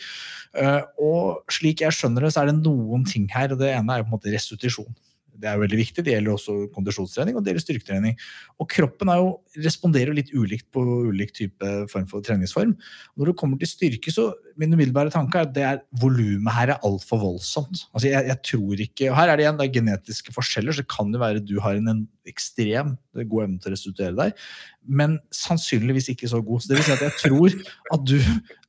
[0.56, 3.94] Uh, og slik jeg skjønner det, så er det noen ting her, og det ene
[3.94, 4.92] er jo på en måte restitusjon.
[5.40, 6.04] Det er veldig viktig.
[6.04, 8.16] Det gjelder også kondisjonstrening og det gjelder styrketrening.
[8.60, 9.30] Og kroppen jo,
[9.64, 12.74] responderer litt ulikt på ulik type form for treningsform.
[13.14, 16.54] Og når det kommer til styrke, så min umiddelbare tanke er at det er volumet
[16.56, 17.86] her er altfor voldsomt.
[17.92, 20.84] Altså jeg, jeg tror ikke, og Her er det igjen det er genetiske forskjeller, så
[20.84, 24.46] det kan jo være du har en, en ekstrem god evne til å restituere deg,
[24.86, 26.62] men sannsynligvis ikke så god.
[26.62, 27.56] Så det vil si at jeg tror
[27.96, 28.16] at du,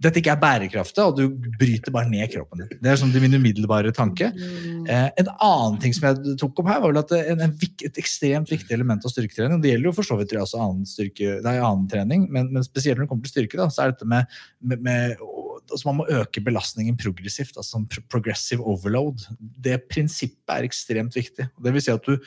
[0.04, 2.82] dette ikke er bærekraftig, og du bryter bare ned kroppen din.
[2.84, 4.32] Det er sånn min umiddelbare tanke.
[4.34, 7.56] Eh, en annen ting som jeg tok opp her, var vel at en, en,
[7.90, 10.88] et ekstremt viktig element av styrketrening, og det gjelder jo for så vidt også annen,
[10.90, 13.96] styrke, nei, annen trening, men, men spesielt når det kommer til styrke, da, så er
[13.96, 15.28] dette med, med, med
[15.72, 19.28] altså Man må øke belastningen progressivt, altså progressive overload.
[19.40, 21.50] Det prinsippet er ekstremt viktig.
[21.50, 22.18] Det vil si at du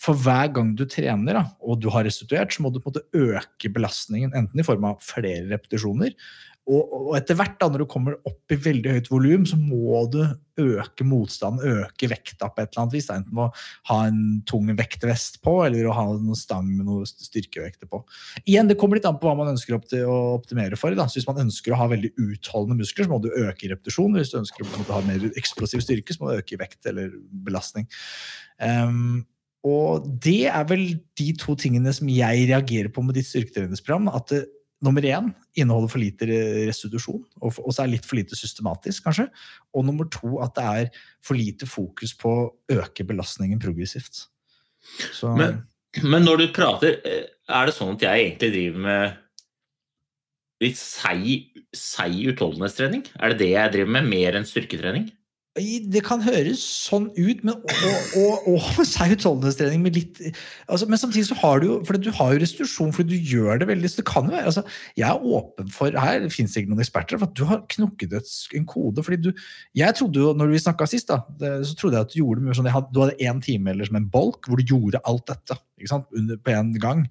[0.00, 2.94] for hver gang du trener da, og du har restituert, så må du på en
[2.94, 6.14] måte øke belastningen, enten i form av flere repetisjoner,
[6.68, 10.02] og, og etter hvert, da, når du kommer opp i veldig høyt volum, så må
[10.12, 10.20] du
[10.60, 13.08] øke motstanden, øke vekta på et eller annet vis.
[13.08, 13.16] Da.
[13.18, 17.08] Enten ved å ha en tung vektvest på, eller å ha noen stang med noe
[17.08, 18.02] styrkevekter på.
[18.44, 20.94] Igjen, Det kommer litt an på hva man ønsker å optimere for.
[20.94, 21.08] Da.
[21.08, 24.20] Så Hvis man ønsker å ha veldig utholdende muskler, så må du øke repetisjon.
[24.20, 27.10] Hvis du ønsker å ha mer eksplosiv styrke, så må du øke i vekt eller
[27.48, 27.88] belastning.
[28.60, 29.24] Um,
[29.66, 30.86] og det er vel
[31.18, 34.08] de to tingene som jeg reagerer på med ditt styrketreningsprogram.
[34.12, 34.44] At det,
[34.84, 36.26] nummer én inneholder for lite
[36.68, 39.26] restitusjon, og, for- og så er det litt for lite systematisk, kanskje.
[39.76, 42.46] Og nummer to at det er for lite fokus på å
[42.78, 44.26] øke belastningen progressivt.
[45.12, 45.62] Så, Men,
[46.02, 49.18] men når du prater, eh, er det sånn at jeg egentlig driver med
[50.60, 53.04] litt seig, seig utholdenhetstrening?
[53.20, 55.10] Er det det jeg driver med, mer enn styrketrening?
[55.58, 60.20] Det kan høres sånn ut, men og, og, og seig utholdenhetstrening med litt
[60.70, 63.58] altså, Men samtidig så har du jo for du har jo restitusjon fordi du gjør
[63.58, 64.62] det veldig så det kan jo være, altså,
[65.00, 68.14] Jeg er åpen for Her finnes det ikke noen eksperter, for at du har knukket
[68.20, 69.02] et, en kode.
[69.02, 69.32] fordi du
[69.74, 72.46] Jeg trodde jo, når vi snakka sist, da, det, så trodde jeg at du gjorde
[72.46, 75.02] mye sånn jeg hadde, Du hadde én time eller som en bolk hvor du gjorde
[75.02, 77.06] alt dette ikke sant, under, på en gang.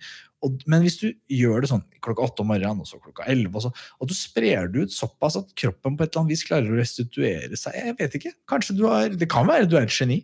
[0.45, 3.59] Og, men hvis du gjør det sånn klokka åtte om morgenen og så klokka elleve,
[3.67, 6.77] og, du sprer det ut såpass at kroppen på et eller annet vis klarer å
[6.79, 8.31] restituere seg Jeg vet ikke.
[8.47, 10.21] Kanskje du har, Det kan være du er et geni.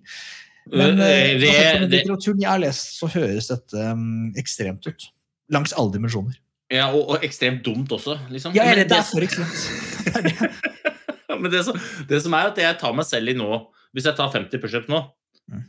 [0.72, 4.88] Men Eh, eh, det- basert den litteraturen jeg har lest, så høres dette um, ekstremt
[4.88, 5.10] ut.
[5.52, 6.40] Langs alle dimensjoner.
[6.72, 8.56] Ja, og, og ekstremt dumt også, liksom.
[8.56, 9.60] Jeg er redd det er for ekstremt.
[10.06, 11.40] Det det.
[11.42, 11.76] Men det som,
[12.08, 13.48] det som er at jeg tar meg selv i nå
[13.94, 15.04] Hvis jeg tar 50 pushups nå,
[15.46, 15.62] Mm.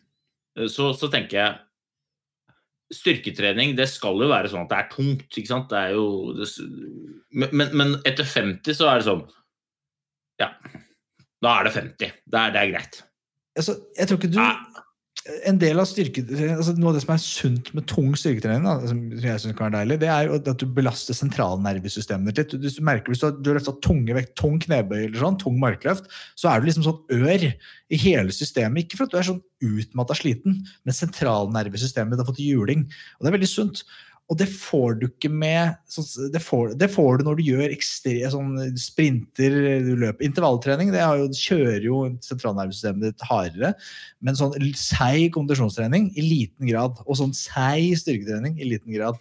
[0.73, 1.57] så, så tenker jeg
[2.94, 5.27] Styrketrening det skal jo være sånn at det er tungt.
[5.33, 5.70] ikke sant?
[5.72, 6.46] Det er jo, det,
[7.35, 9.25] men, men, etter 50 så er det sånn
[10.42, 10.53] Ja,
[11.42, 12.16] da er det 50.
[12.27, 13.01] Det er, det er greit.
[13.57, 14.86] Altså, jeg tror ikke du Ah.
[15.49, 18.75] En del av styrketrening, altså Noe av det som er sunt med tung styrketrening, da,
[18.87, 22.77] som jeg synes kan være deilig, det er at du belaster sentralnervesystemet ditt litt.
[22.77, 25.59] Du merker hvis du har, du har løfta tunge vekt, tung knebøy eller sånn, tung
[25.62, 26.07] markløft,
[26.39, 28.87] så er du liksom sånn ør i hele systemet.
[28.87, 32.87] Ikke for at du er sånn utmatta sliten, men sentralnervesystemet ditt har fått juling.
[33.17, 33.83] Og det er veldig sunt.
[34.27, 35.77] Og det får du ikke med
[36.35, 39.55] det, får, det får du når du gjør ekstre, sånn sprinter,
[39.87, 40.27] du løper.
[40.27, 43.75] Intervalltrening det jo, kjører jo sentralnervesystemet ditt hardere.
[44.19, 46.99] Men sånn seig kondisjonstrening i liten grad.
[47.07, 49.21] Og sånn seig styrketrening i liten grad.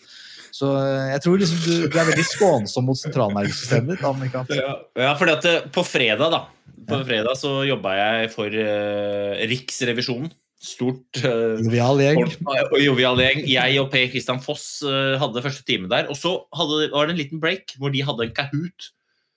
[0.56, 4.06] Så eh, jeg tror liksom du, du er veldig skånsom mot sentralnervesystemet ditt.
[4.08, 4.46] Annika.
[4.56, 6.46] Ja, ja fordi at eh, på fredag da
[6.90, 10.30] På fredag så jobba jeg for uh, Riksrevisjonen.
[10.66, 12.24] Stort eh, Jovial gjeng.
[12.50, 13.44] og jovial gjeng.
[13.50, 16.10] Jeg og Per Christian Foss eh, hadde første time der.
[16.10, 18.92] Og så hadde, var det en liten break hvor de hadde en Kahoot.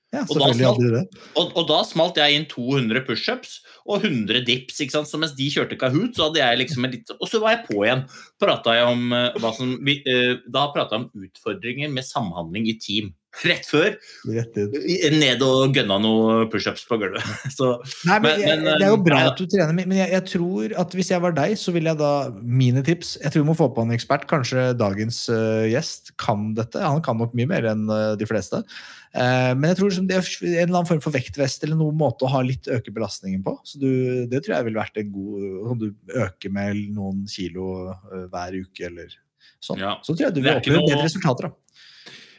[0.09, 1.19] Ja, Og da smalt-.
[1.37, 4.81] Og, og da smalt jeg inn 200 pushups og 100 dips.
[4.81, 5.11] ikke sant?
[5.11, 7.67] Så mens de kjørte Kahoot, så hadde jeg liksom en litt Og så var jeg
[7.67, 8.07] på igjen.
[8.41, 12.79] Pratet jeg om, uh, som, vi, eh, da prata jeg om utfordringer med samhandling i
[12.81, 13.13] team.
[13.45, 13.93] Rett før
[14.33, 14.57] Rett
[15.15, 17.23] ned og gønna noen pushups på gulvet.
[17.59, 17.69] Så
[18.09, 19.33] Nei, men, Men- jeg, men, Det er jo eh, bra ja.
[19.33, 22.01] at du trener, men jeg, jeg tror at hvis jeg var deg, så ville jeg
[22.01, 24.25] da Mine tips Jeg tror vi må få på en ekspert.
[24.31, 26.81] Kanskje dagens uh, gjest kan dette.
[26.83, 28.63] Han kan nok mye mer enn uh, de fleste.
[29.13, 32.01] Uh, men jeg tror liksom det er en eller annen form for vektvest eller noen
[32.01, 33.59] måte å ha litt øke belastningen på.
[33.69, 33.89] Så du,
[34.33, 35.89] det tror jeg ville vært en god Om du
[36.25, 37.93] øker med noen kilo
[38.33, 39.13] hver uke eller
[39.63, 39.81] sånn.
[39.85, 39.97] Ja.
[40.03, 41.49] Så tror jeg du vil oppleve noe- bedre resultater.
[41.51, 41.68] da.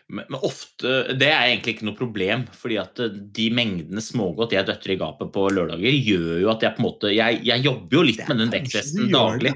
[0.09, 4.65] Men, ofte, Det er egentlig ikke noe problem, fordi at eh, de mengdene smågodt jeg
[4.65, 7.99] døtter i gapet på lørdager, gjør jo at jeg på en måte Jeg, jeg jobber
[7.99, 9.53] jo litt med den gjør daglig.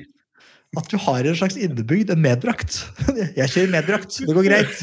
[0.73, 2.79] At du har en slags innebygd, en medbrakt.
[3.37, 4.79] Jeg kjører medbrakt, det går greit.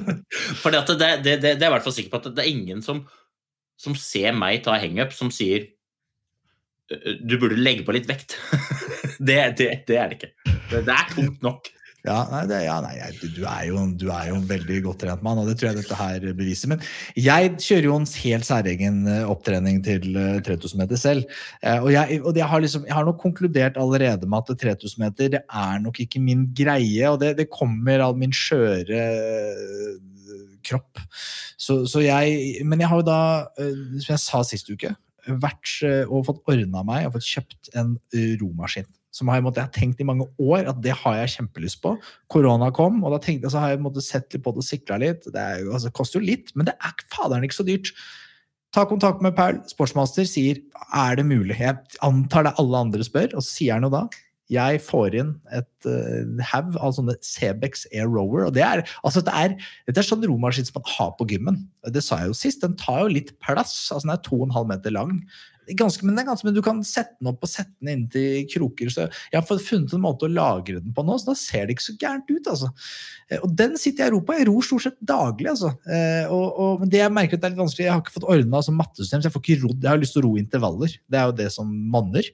[0.62, 2.44] Fordi at det, det, det, det er jeg i hvert fall sikker på at det
[2.44, 3.00] er ingen som,
[3.80, 5.66] som ser meg ta hangup, som sier
[6.94, 8.36] «Øh, du burde legge på litt vekt.
[9.28, 10.30] det, det, det er det ikke.
[10.70, 11.72] Det, det er tungt nok.
[12.04, 15.22] Ja, nei, det, ja, nei du, er jo, du er jo en veldig godt trent
[15.24, 16.68] mann, og det tror jeg dette her beviser.
[16.68, 16.82] Men
[17.16, 21.24] jeg kjører jo en helt særegen eh, opptrening til eh, 3000 meter selv.
[21.62, 25.00] Eh, Og, jeg, og jeg, har liksom, jeg har nok konkludert allerede med at 3000
[25.00, 29.94] meter det er nok ikke min greie, og det, det kommer av min skjøre eh,
[30.68, 31.00] kropp.
[31.56, 33.18] Så, så jeg, men jeg har jo da,
[33.60, 33.72] eh,
[34.04, 34.92] som jeg sa sist uke,
[35.40, 38.88] vært eh, og fått ordna meg og fått kjøpt en eh, romaskin.
[39.14, 41.94] Som har jeg, jeg har tenkt i mange år at det har jeg kjempelyst på.
[42.32, 44.98] Korona kom, og da tenkte, så har jeg måtte, sett litt på det og sikla
[45.02, 45.28] litt.
[45.30, 47.92] Det, jo, altså, koster jo litt, men det er faderen ikke så dyrt.
[48.74, 49.60] Ta kontakt med Paul.
[49.70, 50.58] Sportsmaster sier
[50.90, 51.60] er det mulig.
[51.60, 54.08] Jeg antar det alle andre spør, og så sier han jo da
[54.52, 58.44] jeg får inn et uh, haug av sånne Cebex Air Rover.
[58.48, 59.54] og det er, altså det er,
[59.88, 61.62] Dette er sånn romaskin som man har på gymmen.
[61.88, 62.60] Det sa jeg jo sist.
[62.64, 63.72] Den tar jo litt plass.
[63.90, 65.16] altså Den er 2,5 meter lang.
[65.72, 68.90] Ganske, men, ganske, men du kan sette den opp og sette den inn til kroker.
[68.92, 71.76] så Jeg har funnet en måte å lagre den på nå, så da ser det
[71.78, 72.46] ikke så gærent ut.
[72.52, 72.68] altså.
[73.30, 74.36] Eh, Og den sitter jeg ror på.
[74.36, 75.48] Jeg ror stort sett daglig.
[75.54, 75.72] altså.
[75.88, 78.16] Eh, Og, og, men det jeg merker at det er litt vanskelig, jeg har ikke
[78.18, 79.80] fått ordna altså, mattesystem, så jeg får ikke rodd.
[79.82, 80.96] Jeg har lyst til å ro intervaller.
[81.08, 82.28] Det er jo det som monner.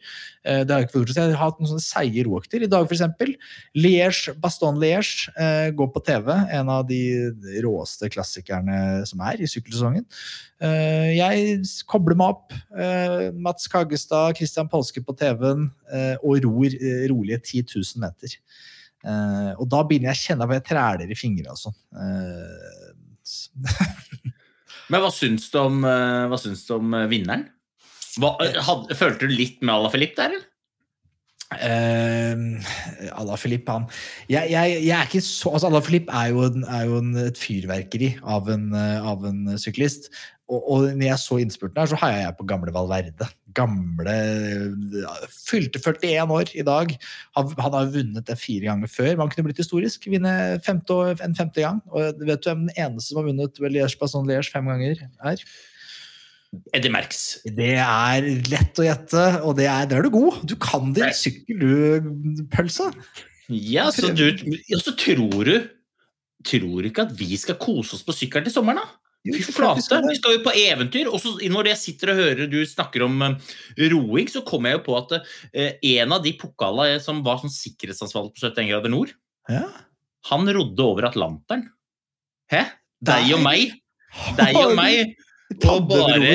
[0.44, 2.62] Eh, Det har jeg ikke fått så jeg har hatt noen sånne seige roøkter.
[2.62, 3.34] I dag, eksempel,
[3.76, 5.30] Liège, Baston Liège
[5.76, 6.30] går på TV.
[6.50, 7.00] En av de
[7.62, 10.04] råeste klassikerne som er i sykkelsesongen.
[10.60, 12.52] Jeg kobler meg opp.
[13.36, 18.30] Mats Kaggestad, Christian Polske på TV-en, eh, og ror eh, rolige 10 000 meter.
[19.00, 21.76] Eh, og da begynner jeg å kjenne at jeg træler i fingrene og sånn.
[24.90, 27.44] Men hva syns du om, hva syns du om vinneren?
[28.18, 28.30] Hva,
[28.66, 30.49] had, følte du litt med Ala Filip der, eller?
[31.50, 32.60] Uh,
[33.18, 33.88] Ala Filip, han
[34.30, 37.08] jeg, jeg, jeg er ikke så altså Ala Filip er jo, en, er jo en,
[37.24, 40.06] et fyrverkeri av en, eh, av en syklist.
[40.50, 43.26] Og, og når jeg så innspurten her, så heia jeg på gamle Valverde.
[43.54, 44.14] Gamle
[45.30, 46.94] Fylte 41 år i dag.
[47.38, 49.12] Han, han har vunnet det fire ganger før.
[49.18, 50.06] Man kunne blitt historisk.
[50.10, 50.34] Vinne
[50.66, 51.82] femte, en femte gang.
[51.90, 55.44] Og vet du hvem den eneste som har vunnet Liège Basson Liège fem ganger, er?
[56.74, 57.20] Eddie Merx.
[57.46, 60.40] Det er lett å gjette, og det er, der er du god.
[60.50, 62.88] Du kan din sykkel, du, pølse.
[63.50, 65.54] Ja, så du ja, så tror du
[66.46, 68.96] Tror du ikke at vi skal kose oss på sykkelen til sommeren, da?
[69.20, 71.10] Fy vi flate, vi skal jo på eventyr.
[71.12, 73.34] Og så når jeg sitter og hører du snakker om eh,
[73.92, 75.12] roing, så kommer jeg jo på at
[75.52, 79.12] eh, en av de pokalene som var sånn sikkerhetsansvarlig på 71 grader nord,
[79.52, 79.66] Ja.
[80.30, 81.66] han rodde over Atlanteren.
[82.50, 82.64] Hæ?
[83.04, 83.76] Deg og meg.
[84.40, 85.12] Deg og meg
[85.70, 86.34] og bare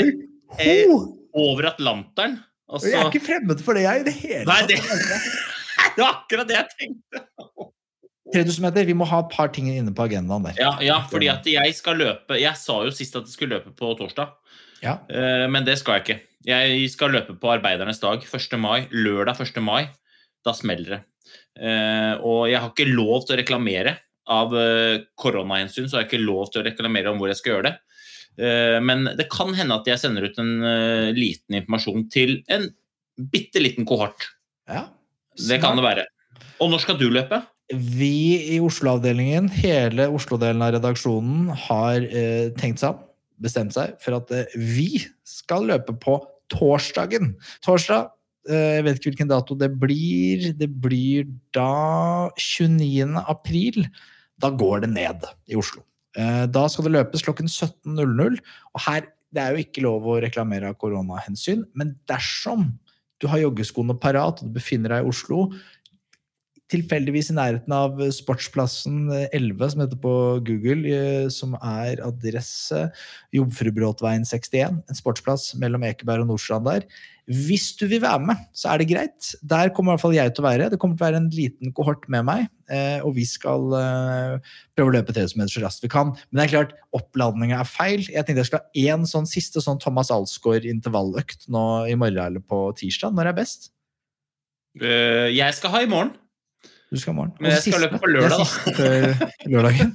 [0.59, 0.91] eh,
[1.35, 2.37] over Atlanteren.
[2.69, 4.01] Altså, Jeg er ikke fremmed for det, jeg.
[4.01, 4.69] i det hele Nei, tatt.
[4.69, 4.81] det-
[5.95, 7.21] det var akkurat det jeg tenkte.
[8.33, 10.55] 3000 meter, vi må ha et par ting inne på agendaen der.
[10.59, 13.71] Ja, ja, fordi at jeg skal løpe Jeg sa jo sist at jeg skulle løpe
[13.77, 14.31] på torsdag.
[14.81, 14.97] Ja.
[15.09, 16.17] Eh, Men det skal jeg ikke.
[16.45, 18.57] Jeg skal løpe på arbeidernes dag 1.
[18.59, 18.87] mai.
[18.91, 19.61] Lørdag 1.
[19.63, 19.87] mai.
[20.45, 21.01] Da smeller det.
[21.61, 23.95] Eh, Og jeg har ikke lov til å reklamere.
[24.27, 27.53] Av eh, koronahensyn så har jeg ikke lov til å reklamere om hvor jeg skal
[27.53, 27.75] gjøre det.
[28.37, 32.69] Eh, Men det kan hende at jeg sender ut en eh, liten informasjon til en
[33.31, 34.27] bitte liten kohort.
[34.67, 34.87] Ja.
[35.35, 36.05] Det kan det være.
[36.63, 37.41] Og når skal du løpe?
[37.71, 43.01] Vi i Oslo-avdelingen, hele Oslo-delen av redaksjonen, har eh, tenkt seg om,
[43.41, 46.19] bestemt seg for at vi skal løpe på
[46.53, 47.33] torsdagen.
[47.65, 48.11] Torsdag,
[48.47, 50.51] jeg vet ikke hvilken dato det blir.
[50.55, 53.17] Det blir da 29.
[53.25, 53.81] april.
[54.39, 55.83] Da går det ned i Oslo.
[56.15, 58.39] Eh, da skal det løpes klokken 17.00.
[58.73, 62.69] Og her, det er jo ikke lov å reklamere av koronahensyn, men dersom
[63.21, 65.49] du har joggeskoene parat og du befinner deg i Oslo,
[66.71, 70.13] tilfeldigvis i nærheten av Sportsplassen eh, 11, som heter på
[70.47, 72.87] Google, eh, som er adresse
[73.35, 74.79] Jomfrubråtveien 61.
[74.89, 76.87] En sportsplass mellom Ekeberg og Nordstrand der.
[77.25, 79.31] Hvis du vil være med, så er det greit.
[79.41, 80.67] Der kommer i hvert fall jeg til å være.
[80.69, 84.51] Det kommer til å være en liten kohort med meg, eh, og vi skal eh,
[84.77, 86.13] prøve å løpe 30 meter så raskt vi kan.
[86.29, 88.05] Men det er klart, oppladninga er feil.
[88.05, 92.21] Jeg tenkte jeg skulle ha én sånn siste sånn Thomas Alsgaard intervalløkt nå i morgen
[92.27, 93.17] eller på tirsdag.
[93.17, 93.71] Når er best?
[94.81, 96.13] Eh, jeg skal ha i morgen.
[96.93, 97.33] Du skal i morgen.
[97.41, 98.45] Men jeg skal løpe på lørdag,
[98.77, 99.05] før
[99.51, 99.93] lørdagen.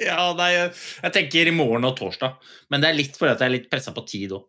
[0.00, 2.36] Ja, nei, jeg tenker i morgen og torsdag.
[2.72, 4.46] Men det er litt fordi at jeg er litt pressa på tid òg.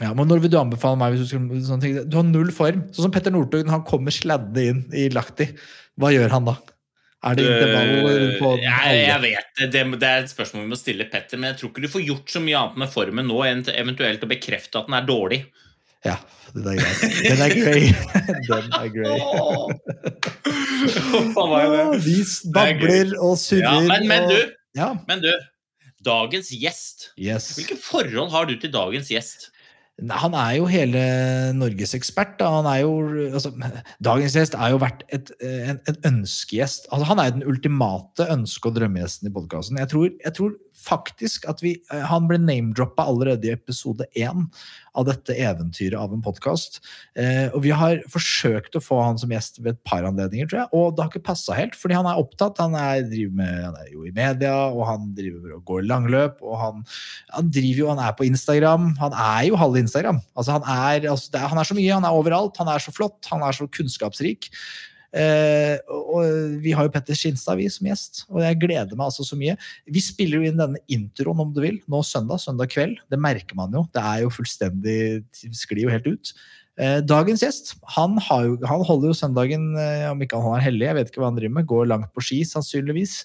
[0.00, 1.96] Ja, men når vil du anbefale meg hvis du skal sånne ting?
[2.08, 2.86] Du har null form.
[2.94, 5.50] Sånn som Petter Northug når han kommer sladdende inn i Lahti.
[6.00, 6.56] Hva gjør han da?
[7.20, 9.66] Er det intervaller på jeg, jeg vet det.
[9.74, 10.08] det.
[10.08, 12.40] Er et spørsmål vi må stille Petter, men jeg tror ikke du får gjort så
[12.40, 15.42] mye annet med formen nå enn eventuelt å bekrefte at den er dårlig.
[16.06, 16.16] Ja,
[16.54, 17.02] den er greit.
[17.26, 17.82] Den er grei.
[18.48, 19.18] Den er grei.
[21.94, 22.02] Det?
[22.04, 22.16] Vi
[22.54, 23.64] babler og surrer.
[23.66, 24.36] Ja, men, men du,
[24.78, 24.92] Ja.
[25.08, 25.32] men du.
[26.04, 27.10] Dagens gjest.
[27.20, 27.50] Yes.
[27.58, 29.50] Hvilke forhold har du til dagens gjest?
[30.00, 31.00] Han er jo hele
[31.52, 32.38] Norges ekspert.
[32.40, 32.46] Da.
[32.54, 32.92] Han er jo,
[33.34, 33.50] altså,
[34.00, 36.86] dagens gjest er jo vært et, en, en ønskegjest.
[36.88, 39.76] Altså, han er den ultimate ønske- og drømmegjesten i podkasten.
[39.82, 44.46] Jeg, tror- jeg tror faktisk at vi, han ble name-droppa allerede i episode én
[44.96, 46.80] av dette eventyret av en podkast.
[47.18, 50.62] Eh, og vi har forsøkt å få han som gjest ved et par anledninger, tror
[50.62, 52.60] jeg, og det har ikke passa helt, fordi han er opptatt.
[52.62, 53.06] Han er,
[53.36, 56.84] med, han er jo i media, og han driver og går langløp, og han,
[57.36, 58.92] han driver jo, han er på Instagram.
[59.00, 60.22] Han er jo halv Instagram.
[60.34, 62.94] Altså, han, er, altså, er, han er så mye, han er overalt, han er så
[62.94, 64.50] flott, han er så kunnskapsrik.
[65.10, 69.26] Eh, og vi har jo Petter Skinstad vi som gjest, og jeg gleder meg altså
[69.26, 69.56] så mye.
[69.90, 73.00] Vi spiller jo inn denne introen om du vil, nå søndag, søndag kveld.
[73.10, 73.84] Det merker man jo.
[73.94, 74.98] Det er jo fullstendig
[75.56, 76.32] Sklir jo helt ut.
[76.80, 80.86] Eh, dagens gjest han, jo, han holder jo søndagen, eh, om ikke han er hellig,
[80.86, 83.16] jeg vet ikke hva han driver med, går langt på ski sannsynligvis.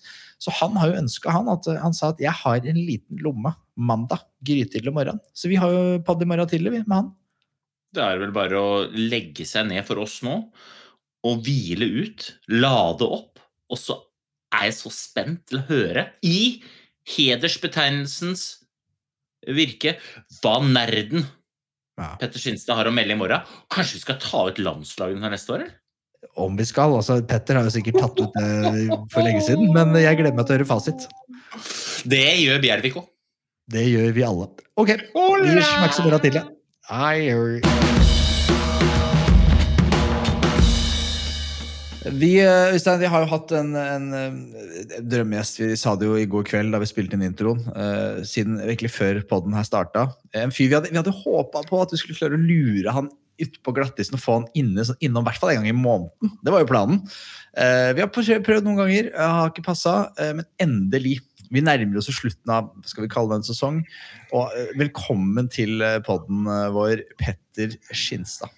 [0.41, 3.53] Så han har jo ønska han at han sa at jeg har en liten lomme
[3.75, 5.21] mandag grytidlig morgen.
[5.37, 7.13] Så vi har jo padd i morgen tidlig vi, med han.
[7.95, 10.41] Det er vel bare å legge seg ned for oss nå
[11.25, 13.39] og hvile ut, lade opp,
[13.71, 13.97] og så
[14.53, 16.61] er jeg så spent til å høre, i
[17.15, 18.45] hedersbetegnelsens
[19.55, 19.97] virke,
[20.41, 21.25] hva nerden
[21.95, 22.09] Ja.
[22.19, 23.43] Petter Skinstad har å melde i morgen.
[23.71, 25.61] Kanskje vi skal ta ut landslagene her neste år?
[25.63, 25.77] eller?
[26.35, 26.91] Om vi skal.
[26.97, 30.49] altså Petter har jo sikkert tatt ut det for lenge siden, men jeg gleder meg
[30.49, 31.07] til å høre fasit.
[32.03, 33.07] Det gjør Bjervik òg.
[33.71, 34.49] Det gjør vi alle.
[34.75, 36.43] Ok, vi snakkes i morgen tidlig.
[36.91, 38.04] Hei.
[42.05, 45.59] Vi, eh, Øystein, vi har jo hatt en, en, eh, drømmegjest.
[45.63, 47.63] Vi sa det jo i går kveld da vi spilte inn introen.
[47.73, 50.03] Uh, siden virkelig før podden her starta.
[50.37, 53.09] En fyr vi hadde, vi hadde håpa på at vi skulle klare å lure han
[53.41, 56.35] ut på glattisen og få han inne, sånn, innom hvert fall en gang i måneden.
[56.45, 56.99] Det var jo planen.
[57.57, 61.23] Uh, vi har prøvd, noen ganger, har ikke passa, Uh, men endelig.
[61.53, 63.81] Vi nærmer oss slutten av skal vi kalle det en sesong.
[64.33, 68.53] Og velkommen til podden vår, Petter Skinstad.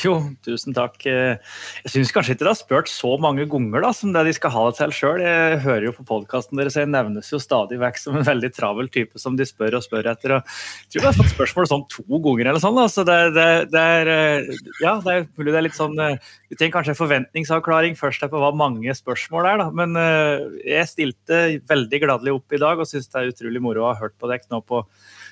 [0.00, 0.94] Jo, tusen takk.
[1.04, 4.54] Jeg syns kanskje ikke de har spurt så mange ganger da, som det de skal
[4.54, 5.20] ha det til sjøl.
[5.20, 8.88] Jeg hører jo på podkasten deres, jeg nevnes jo stadig vekk som en veldig travel
[8.92, 10.38] type som de spør og spør etter.
[10.38, 12.80] Og jeg tror jeg har fått spørsmål sånn to ganger eller sånn.
[12.80, 16.00] da, så det, det, det er eh, Ja, det er mulig det er litt sånn
[16.00, 19.68] eh, Vi trenger kanskje en forventningsavklaring først på hva mange spørsmål er, da.
[19.76, 23.84] Men eh, jeg stilte veldig gladelig opp i dag og syns det er utrolig moro
[23.84, 24.86] å ha hørt på dere nå på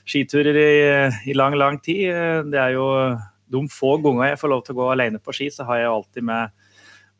[0.04, 0.70] skiturer i,
[1.32, 2.12] i lang, lang tid.
[2.52, 2.88] Det er jo
[3.50, 5.90] de få ganger jeg får lov til å gå alene på ski, så har jeg
[5.90, 6.54] alltid med,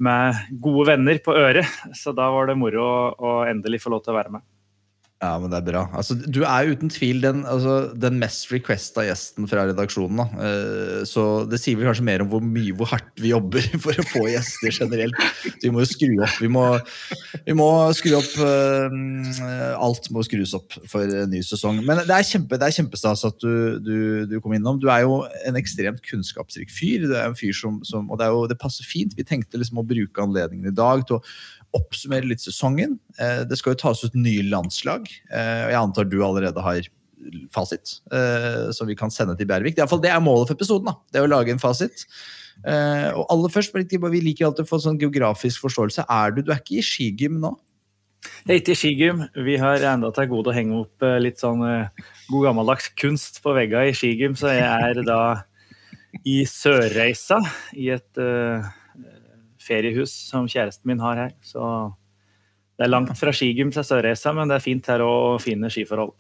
[0.03, 1.79] med gode venner på øret.
[1.99, 4.47] Så da var det moro å, å endelig få lov til å være med.
[5.21, 5.81] Ja, men det er bra.
[6.01, 10.23] Altså, du er uten tvil den, altså, den mest requesta gjesten fra redaksjonen.
[10.23, 10.47] Da.
[10.47, 14.01] Eh, så det sier vel kanskje mer om hvor mye hvor hardt vi jobber for
[14.01, 15.21] å få gjester generelt.
[15.45, 16.39] Så vi må jo skru opp.
[16.41, 16.65] Vi må,
[17.45, 21.85] vi må skru opp eh, Alt må skrus opp for ny sesong.
[21.85, 24.81] Men det er, kjempe, det er kjempestas at du, du, du kom innom.
[24.81, 27.05] Du er jo en ekstremt kunnskapsrik fyr.
[27.05, 29.13] Du er en fyr som, som, og det, jo, det passer fint.
[29.21, 31.25] Vi tenkte liksom å bruke anledningen i dag til å
[31.77, 32.99] oppsummere litt sesongen.
[33.19, 35.07] Eh, Det skal jo tas ut nye landslag.
[35.31, 36.81] eh, og Jeg antar du allerede har
[37.53, 39.75] fasit, eh, som vi kan sende til Bjervik.
[39.77, 40.87] Det er, fall- det er målet for episoden.
[40.87, 42.07] da, det er å lage en fasit.
[42.65, 46.05] Og aller først, Vi liker alltid å få sånn geografisk forståelse.
[46.09, 47.57] Er du, du er ikke i skigym nå?
[48.47, 49.29] Jeg er ikke i skigym.
[49.45, 51.61] Vi har enda til gode å henge opp litt sånn
[52.29, 54.61] god gammeldags kunst på veggene i skigym, så jeg
[54.99, 55.43] er da
[56.27, 57.41] i Sørreisa,
[57.77, 58.13] i et
[59.71, 61.33] feriehus som kjæresten min har her.
[61.47, 61.63] Så
[62.77, 66.15] det er langt fra skigym til Sørreisa, men det er fint her og fine skiforhold.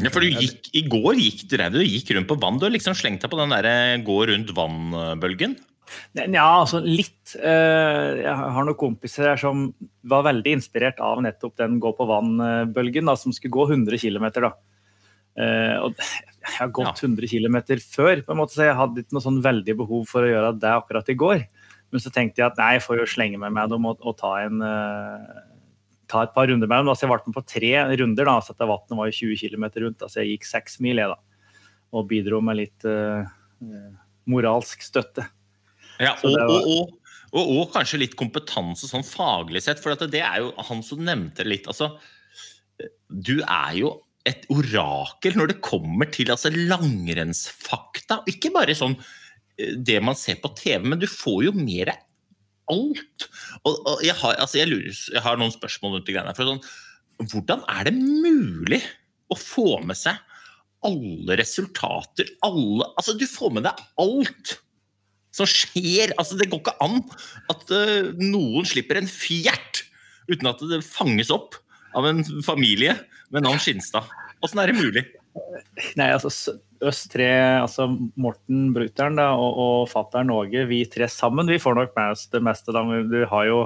[0.00, 2.58] Ja, for du gikk, I går gikk du, du gikk rundt på vann.
[2.58, 5.58] Du har liksom slengt deg på den der gå rundt vann-bølgen.
[6.16, 7.34] Ja, altså litt.
[7.36, 9.66] Eh, Jeg har noen kompiser her som
[10.08, 14.30] var veldig inspirert av nettopp den gå på vann-bølgen, som skulle gå 100 km.
[14.40, 14.52] Da.
[15.36, 19.16] Eh, Og jeg har gått 100 km før, på en måte, så jeg hadde ikke
[19.16, 21.46] noe sånn veldig behov for å gjøre det akkurat i går.
[21.92, 24.16] Men så tenkte jeg at nei, jeg får jo slenge meg med dem og, og
[24.18, 25.44] ta, en, uh,
[26.10, 26.90] ta et par runder med dem.
[26.90, 29.68] Altså, jeg ble med på tre runder, da, så at vannet var jo 20 km
[29.84, 30.02] rundt.
[30.02, 31.52] altså jeg gikk seks mil, jeg, da.
[31.94, 33.22] Og bidro med litt eh,
[34.30, 35.28] moralsk støtte.
[36.02, 36.96] Ja, og, var- og,
[37.30, 41.04] og, og, kanskje litt kompetanse sånn faglig sett, for at det er jo han som
[41.06, 41.68] nevnte litt.
[41.70, 41.92] Altså,
[43.08, 43.94] du er jo
[44.26, 48.22] et orakel når det kommer til altså, langrennsfakta.
[48.30, 48.96] Ikke bare sånn
[49.56, 51.92] det man ser på TV, men du får jo mer
[52.72, 53.28] alt.
[53.62, 56.34] Og, og jeg, har, altså, jeg, lurer, jeg har noen spørsmål rundt de greiene.
[56.34, 58.80] her, sånn, hvordan er det mulig
[59.32, 60.18] å få med seg
[60.84, 64.56] alle resultater, alle Altså, du får med deg alt
[65.34, 66.12] som skjer.
[66.20, 67.00] Altså, det går ikke an
[67.52, 69.84] at uh, noen slipper en fjert
[70.28, 71.58] uten at det fanges opp
[71.94, 72.94] av en familie
[73.34, 74.08] med navn Skinstad.
[74.44, 75.04] Åssen er det mulig?
[75.98, 76.30] Nei, altså
[76.90, 77.28] oss tre,
[77.60, 77.86] altså
[78.20, 82.26] Morten Brutter'n da, og, og fattern Åge, vi tre sammen, vi får nok med oss
[82.32, 82.74] det meste.
[82.74, 83.60] da, Du har jo,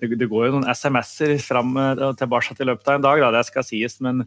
[0.00, 3.32] det, det går jo noen SMS-er fram eh, tilbake i løpet av en dag, da,
[3.38, 3.98] det skal sies.
[4.04, 4.26] Men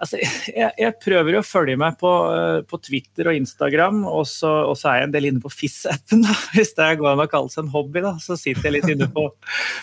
[0.00, 0.18] altså,
[0.50, 4.76] jeg, jeg prøver å følge meg på, eh, på Twitter og Instagram, og så, og
[4.78, 6.24] så er jeg en del inne på FIS-appen,
[6.54, 8.02] hvis det går an å kalle seg en hobby.
[8.04, 9.26] da, Så sitter jeg litt inne på,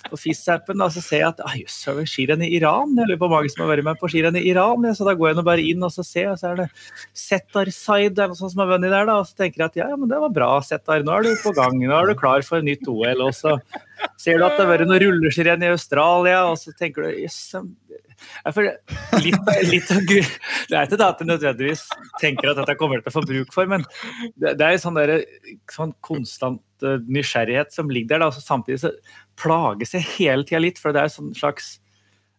[0.10, 2.96] på FIS-appen og så ser jeg at ah, jøss, har vi skirenn i Iran?
[2.98, 4.88] Jeg lurer på mange som har vært med på skirenn i Iran.
[4.88, 6.68] Ja, så da går jeg nå bare inn og så ser og så er det
[7.18, 9.08] Settar Zaid eller noe sånt som har vunnet der.
[9.10, 11.06] da, Og så tenker jeg at ja, ja, men det var bra, Settar.
[11.06, 11.80] Nå er du på gang.
[11.80, 13.26] Nå er du klar for nytt OL.
[13.28, 13.58] Og så
[14.20, 17.40] ser du at det har vært noen rulleskirenn i Australia, og så tenker du jøss
[17.56, 18.11] yes,
[19.24, 20.22] litt, litt av Det
[20.78, 21.84] er ikke det at jeg nødvendigvis
[22.22, 23.86] tenker at dette kommer jeg til å få bruk for, men
[24.36, 25.24] det, det er en sånn, der,
[25.72, 28.26] sånn konstant eh, nysgjerrighet som ligger der.
[28.26, 28.94] Da, og samtidig så
[29.40, 31.74] plages jeg hele tida litt, for det er en sånn slags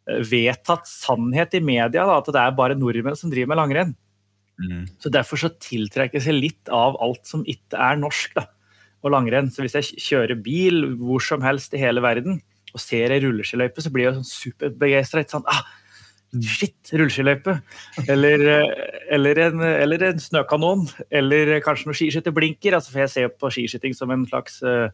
[0.08, 3.94] eh, vedtatt sannhet i media da, at det er bare nordmenn som driver med langrenn.
[5.02, 8.46] Så Derfor så tiltrekkes seg litt av alt som ikke er norsk da,
[9.02, 9.50] og langrenn.
[9.50, 12.40] Så hvis jeg kjører bil hvor som helst i hele verden
[12.72, 15.24] og ser ei rulleskiløype, så blir jeg sånn superbegeistra.
[15.28, 15.62] Sånn, ah,
[16.40, 17.58] shit, rulleskiløype!
[18.08, 20.86] Eller, eh, eller, en, eller en snøkanon.
[21.12, 22.78] Eller kanskje noen skiskytterblinker.
[22.78, 24.88] Altså, for jeg ser på skiskyting som en slags eh,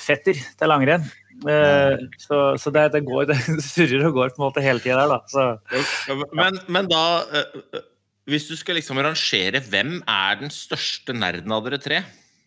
[0.00, 1.08] fetter til langrenn.
[1.48, 5.00] Eh, så så det, det, går, det surrer og går på en måte hele tida
[5.00, 5.20] der, da.
[5.30, 7.80] Så, Men, men da eh,
[8.28, 12.02] Hvis du skal liksom rangere, hvem er den største nerden av dere tre?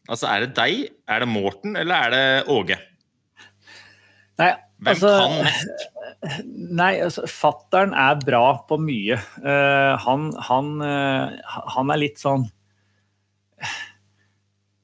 [0.08, 2.78] Altså, Er det deg, er det Morten, eller er det Åge?
[4.42, 4.54] Nei,
[4.84, 5.90] Hvem altså, kan mest?
[6.80, 9.18] Nei, altså, fattern er bra på mye.
[9.44, 12.46] Uh, han, han, uh, han er litt sånn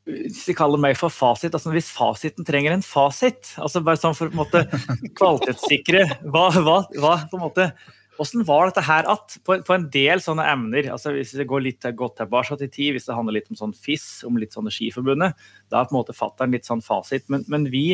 [0.09, 4.17] Hvis de kaller meg for fasit, altså hvis fasiten trenger en fasit, altså bare sånn
[4.17, 4.65] for å måte
[5.19, 7.71] kvalitetssikre hva, hva, hva på en måte
[8.19, 11.61] Hvordan var dette her at på, på en del sånne emner, altså hvis det går
[11.63, 14.67] litt godt tilbake til tid, hvis det handler litt om sånn FIS, om litt sånn
[14.67, 15.39] Skiforbundet,
[15.71, 17.29] da er på en måte fattern litt sånn fasit.
[17.31, 17.85] Men, men vi,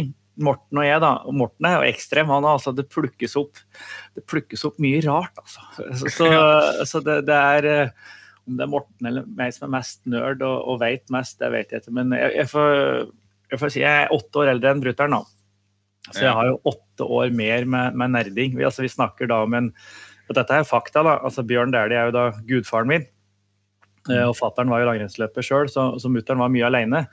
[0.43, 3.61] Morten og jeg, da, og Morten er jo ekstrem, han altså, det plukkes opp
[4.17, 5.63] det plukkes opp mye rart, altså.
[5.95, 6.29] Så, så,
[6.89, 7.93] så det, det er eh,
[8.45, 11.51] Om det er Morten eller meg som er mest nerd og, og veit mest, det
[11.53, 11.95] vet jeg ikke.
[11.97, 12.75] Men jeg, jeg, får,
[13.53, 15.23] jeg får si jeg er åtte år eldre enn brutter'n, da.
[16.11, 18.53] Så jeg har jo åtte år mer med, med nerding.
[18.59, 19.71] Vi, altså, vi snakker da om en
[20.25, 21.19] og Dette er fakta, da.
[21.25, 23.03] Altså, Bjørn Dæhlie er jo da gudfaren min.
[24.09, 27.03] Eh, Og fattern var jo langrennsløper sjøl, så, så mutter'n var mye aleine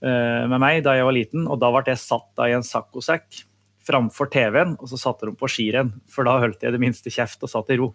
[0.00, 1.46] med meg da jeg var liten.
[1.50, 3.44] Og da ble jeg satt i en saccosekk
[3.90, 5.90] framfor TV-en, og så satte de på skirenn.
[6.10, 7.90] For da holdt jeg det minste kjeft og satt i ro.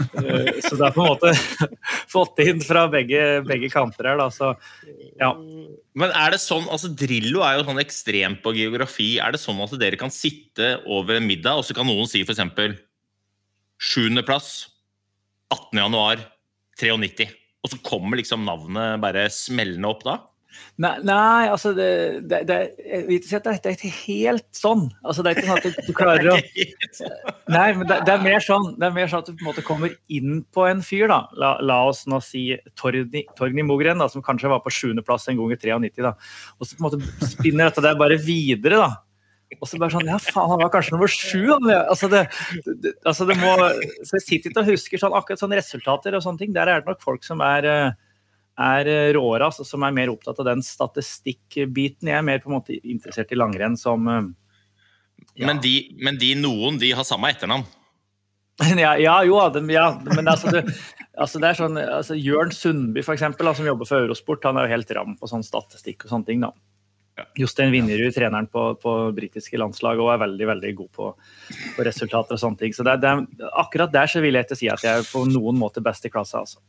[0.00, 1.32] Eh, Så det er på en måte
[2.14, 4.30] fått inn fra begge, begge kanter her, da.
[4.32, 4.54] Så
[5.20, 5.32] ja.
[5.96, 9.10] Men er det sånn, altså Drillo er jo sånn ekstremt på geografi.
[9.22, 12.42] Er det sånn at dere kan sitte over middag, og så kan noen si f.eks.
[13.76, 14.54] sjuendeplass
[15.52, 15.82] 18.
[15.84, 16.24] januar
[16.80, 17.28] 93,
[17.62, 20.16] og så kommer liksom navnet bare smellende opp da?
[20.82, 21.88] Nei, nei altså det,
[22.28, 24.84] det, det, jeg vil ikke si at det, er ikke helt sånn.
[25.06, 26.36] Altså det er ikke sånn at du, klarer å
[27.56, 29.50] Nei, men det, det, er mer sånn, det er mer sånn at du på en
[29.50, 31.06] måte kommer inn på en fyr.
[31.12, 31.22] da.
[31.40, 32.48] La, la oss nå si
[32.78, 36.04] Torgny, Torgny Mogren, da, som kanskje var på sjuendeplass en gang i 93.
[36.04, 36.14] da.
[36.60, 38.82] Og så på en måte spinner dette der bare videre.
[38.84, 38.92] da.
[39.60, 41.54] Og så bare sånn Ja, faen, han var kanskje nummer sju.
[41.78, 42.24] Altså det,
[42.66, 43.54] det, altså det må,
[44.02, 46.52] så Jeg sitter ikke og husker sånn, akkurat sånne resultater og sånne ting.
[46.56, 47.94] Der er det nok folk som er eh,
[48.56, 52.08] er råere, altså, som er mer opptatt av den statistikkbiten.
[52.08, 54.28] Jeg er mer på en måte interessert i langrenn som eh,
[55.36, 55.46] ja.
[55.48, 57.66] Men, de, men de noen, de har samme etternavn.
[58.80, 60.62] ja, ja, jo, de, ja, men altså, det,
[61.12, 64.64] altså, det er sånn altså, Jørn Sundby, for eksempel, som jobber for Eurosport, han er
[64.64, 66.46] jo helt ram på sånn statistikk og sånne ting.
[66.46, 66.54] da.
[67.36, 71.10] Jostein Vinjerud, treneren på, på britiske landslag, og er veldig veldig god på,
[71.76, 72.76] på resultater og sånne ting.
[72.76, 73.12] Så det, det,
[73.56, 76.12] akkurat der så vil jeg ikke si at jeg er på noen måte best i
[76.12, 76.44] klassa.
[76.44, 76.60] altså.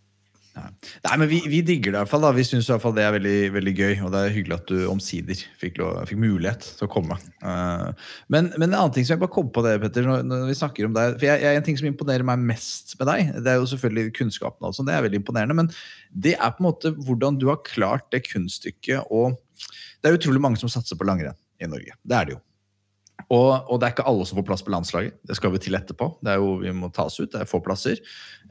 [1.06, 2.24] Nei, men vi, vi digger det i hvert fall.
[2.26, 2.32] da.
[2.36, 3.94] Vi syns det er veldig, veldig gøy.
[4.06, 7.18] Og det er hyggelig at du omsider fikk, lov, fikk mulighet til å komme.
[7.44, 7.92] Uh,
[8.34, 10.58] men, men, en annen ting som jeg bare kom på det, Petter, når, når vi
[10.60, 13.54] snakker om deg for jeg, jeg, En ting som imponerer meg mest med deg, det
[13.54, 14.70] er jo selvfølgelig kunnskapen.
[14.70, 15.58] Altså, det er veldig imponerende.
[15.62, 15.72] Men
[16.12, 19.12] det er på en måte hvordan du har klart det kunststykket.
[19.14, 19.38] Og
[20.02, 21.98] det er utrolig mange som satser på langrenn i Norge.
[22.04, 22.44] Det er det jo.
[23.28, 25.18] Og, og, det er ikke alle som får plass på landslaget.
[25.28, 26.08] Det skal vi til etterpå.
[26.24, 27.28] Det er jo, Vi må tas ut.
[27.34, 28.00] Det er få plasser.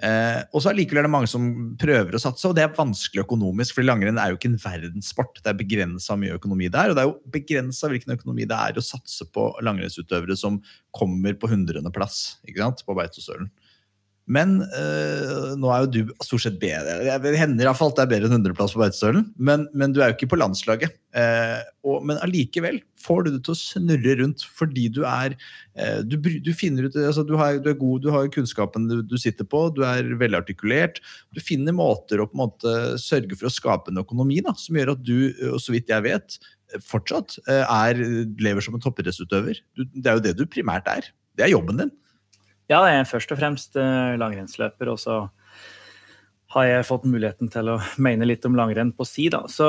[0.05, 1.47] Eh, og så allikevel er det mange som
[1.81, 3.79] prøver å satse, og det er vanskelig økonomisk.
[3.79, 5.41] For langrenn er jo ikke en verdenssport.
[5.41, 6.93] Det er begrensa mye økonomi der.
[6.93, 10.61] Og det er jo begrensa hvilken økonomi det er å satse på langrennsutøvere som
[10.97, 13.49] kommer på hundrendeplass på Beitostølen.
[14.27, 17.19] Men øh, nå er jo du stort sett bedre.
[17.23, 20.11] Det hender iallfall at det er bedre enn 100-plass på Beitostølen, men, men, du er
[20.11, 20.97] jo ikke på landslaget.
[21.15, 25.37] Eh, og, men allikevel får du det til å snurre rundt fordi du er
[25.79, 28.97] eh, du, du, finner ut, altså, du, har, du, er god, du har kunnskapen du,
[29.07, 30.99] du, sitter på, du er velartikulert.
[31.31, 34.77] Du finner måter å på en måte sørge for å skape en økonomi da, som
[34.77, 35.17] gjør at du,
[35.53, 36.41] og så vidt jeg vet,
[36.83, 38.03] fortsatt eh, er,
[38.43, 39.63] lever som en toppidrettsutøver.
[39.79, 41.13] Det er jo det du primært er.
[41.39, 41.95] Det er jobben din.
[42.67, 44.91] Ja, jeg er først og fremst uh, langrennsløper.
[44.91, 45.21] Og så
[46.57, 49.45] har jeg fått muligheten til å mene litt om langrenn på si, da.
[49.51, 49.67] Så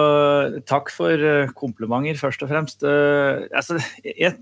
[0.70, 2.86] takk for uh, komplimenter, først og fremst.
[2.86, 4.39] Altså, jeg,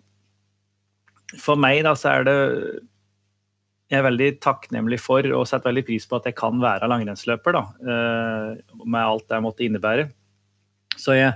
[1.42, 2.38] for meg, da, så er det
[3.92, 7.54] Jeg er veldig takknemlig for og setter veldig pris på at jeg kan være langrennsløper,
[7.54, 7.66] da.
[8.82, 10.08] med alt det måtte innebære.
[10.98, 11.36] Så jeg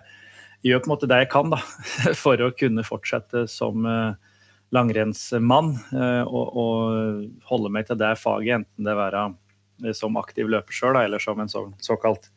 [0.65, 1.59] gjør på en måte det jeg kan da,
[2.23, 4.15] for å kunne fortsette som uh,
[4.75, 9.25] langrennsmann eh, og, og holde meg til det faget, enten det være
[9.83, 12.29] eh, som aktiv løper sjøl eller som en så, såkalt,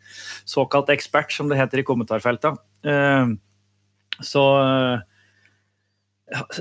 [0.49, 2.61] såkalt, ekspert, som det heter i kommentarfeltet.
[2.89, 3.35] Eh,
[4.23, 4.45] så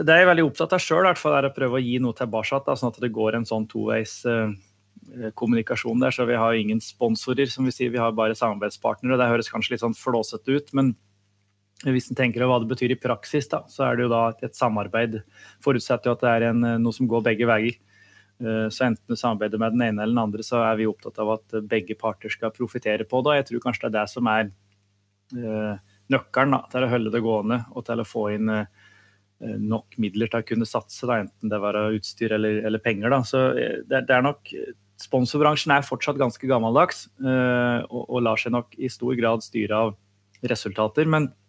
[0.01, 2.59] det er jeg veldig opptatt av sjøl, er å prøve å gi noe tilbake.
[2.75, 4.21] sånn at det går en sånn toveis
[5.35, 6.11] kommunikasjon der.
[6.15, 7.91] Så vi har ingen sponsorer, som vi sier.
[7.91, 9.19] Vi har bare samarbeidspartnere.
[9.19, 10.95] Det høres kanskje litt sånn flåsete ut, men
[11.89, 14.57] hvis en tenker hva det betyr i praksis, da, så er det jo da et
[14.57, 15.21] samarbeid.
[15.65, 17.79] Forutsetter jo at det er en, noe som går begge veier.
[18.41, 21.17] Eh, så enten du samarbeider med den ene eller den andre, så er vi opptatt
[21.21, 23.39] av at begge parter skal profitere på det.
[23.39, 24.51] Jeg tror kanskje det er det som er
[25.37, 25.81] eh,
[26.13, 28.69] nøkkelen da, til å holde det gående og til å få inn eh,
[29.41, 33.09] nok midler til å kunne satse, da, enten det var utstyr eller, eller penger.
[33.13, 33.23] Da.
[33.25, 34.53] Så det, det, er nok
[35.01, 39.95] Sponsorbransjen er fortsatt ganske gammeldags og, og lar seg nok i stor grad styre av
[40.45, 41.09] resultater.
[41.09, 41.40] men Eh,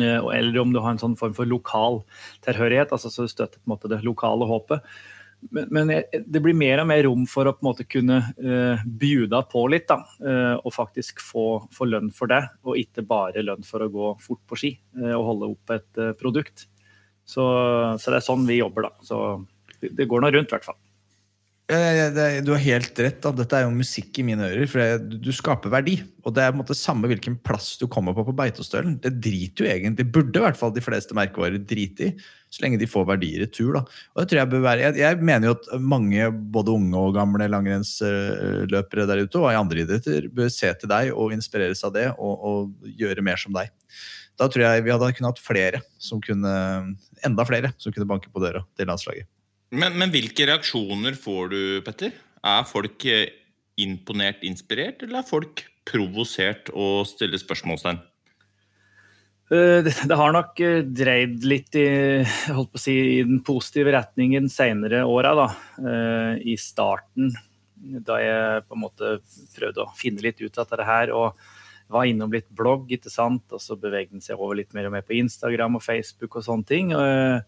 [0.00, 2.00] eller om du har en sånn form for lokal
[2.46, 4.82] tilhørighet, altså så støtter på en måte det lokale håpet.
[5.50, 8.84] Men, men, det blir mer og mer rom for å på en måte kunne uh,
[8.84, 9.86] bjuda på litt.
[9.90, 13.90] da, uh, Og faktisk få, få, lønn for det, og ikke bare lønn for å
[13.92, 16.66] gå fort på ski uh, og holde opp et produkt.
[17.24, 17.44] Så,
[17.98, 19.04] så, det er sånn vi jobber, da.
[19.04, 19.20] Så
[19.80, 20.80] det, det går nå rundt, i hvert fall.
[21.64, 23.22] Du har helt rett.
[23.24, 23.30] Da.
[23.32, 24.66] Dette er jo musikk i mine ører.
[24.68, 25.96] For du skaper verdi.
[26.24, 28.98] Og det er på en måte samme hvilken plass du kommer på på Beitostølen.
[29.00, 32.14] Det driter jo egentlig, burde i hvert fall de fleste merkevarer drite i.
[32.52, 33.78] Så lenge de får verdi i retur.
[33.78, 33.82] Da.
[34.12, 37.16] Og det tror Jeg bør være, jeg, jeg, mener jo at mange både unge og
[37.16, 41.96] gamle langrennsløpere der ute, og i andre idretter, bør se til deg og inspireres av
[41.96, 43.72] det og, og gjøre mer som deg.
[44.38, 46.52] Da tror jeg vi hadde kunnet hatt flere som kunne,
[47.24, 49.33] enda flere som kunne banke på døra til landslaget.
[49.72, 52.12] Men, men, hvilke reaksjoner får du, Petter?
[52.44, 53.30] Er folk eh,
[53.80, 57.98] imponert, inspirert, eller er folk provosert og stiller spørsmålstegn?
[59.52, 61.88] Eh, det, har nok eh, dreid litt i,
[62.80, 65.48] si, i den positive retningen senere åra.
[66.44, 67.34] I starten,
[67.74, 69.18] da jeg på en måte
[69.56, 71.14] prøvde å finne litt ut av dette her.
[71.16, 71.44] og
[71.92, 73.44] var innom litt blogg, ikke sant?
[73.52, 76.46] og så beveget den seg over litt mer og mer på Instagram og Facebook og
[76.46, 76.94] sånne ting.
[76.96, 77.44] og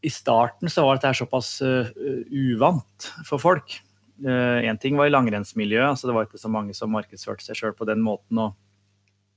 [0.00, 1.90] i starten så var dette såpass uh,
[2.30, 3.80] uvant for folk.
[4.18, 7.58] Én uh, ting var i langrennsmiljøet, altså det var ikke så mange som markedsførte seg
[7.58, 8.56] sjøl på den måten og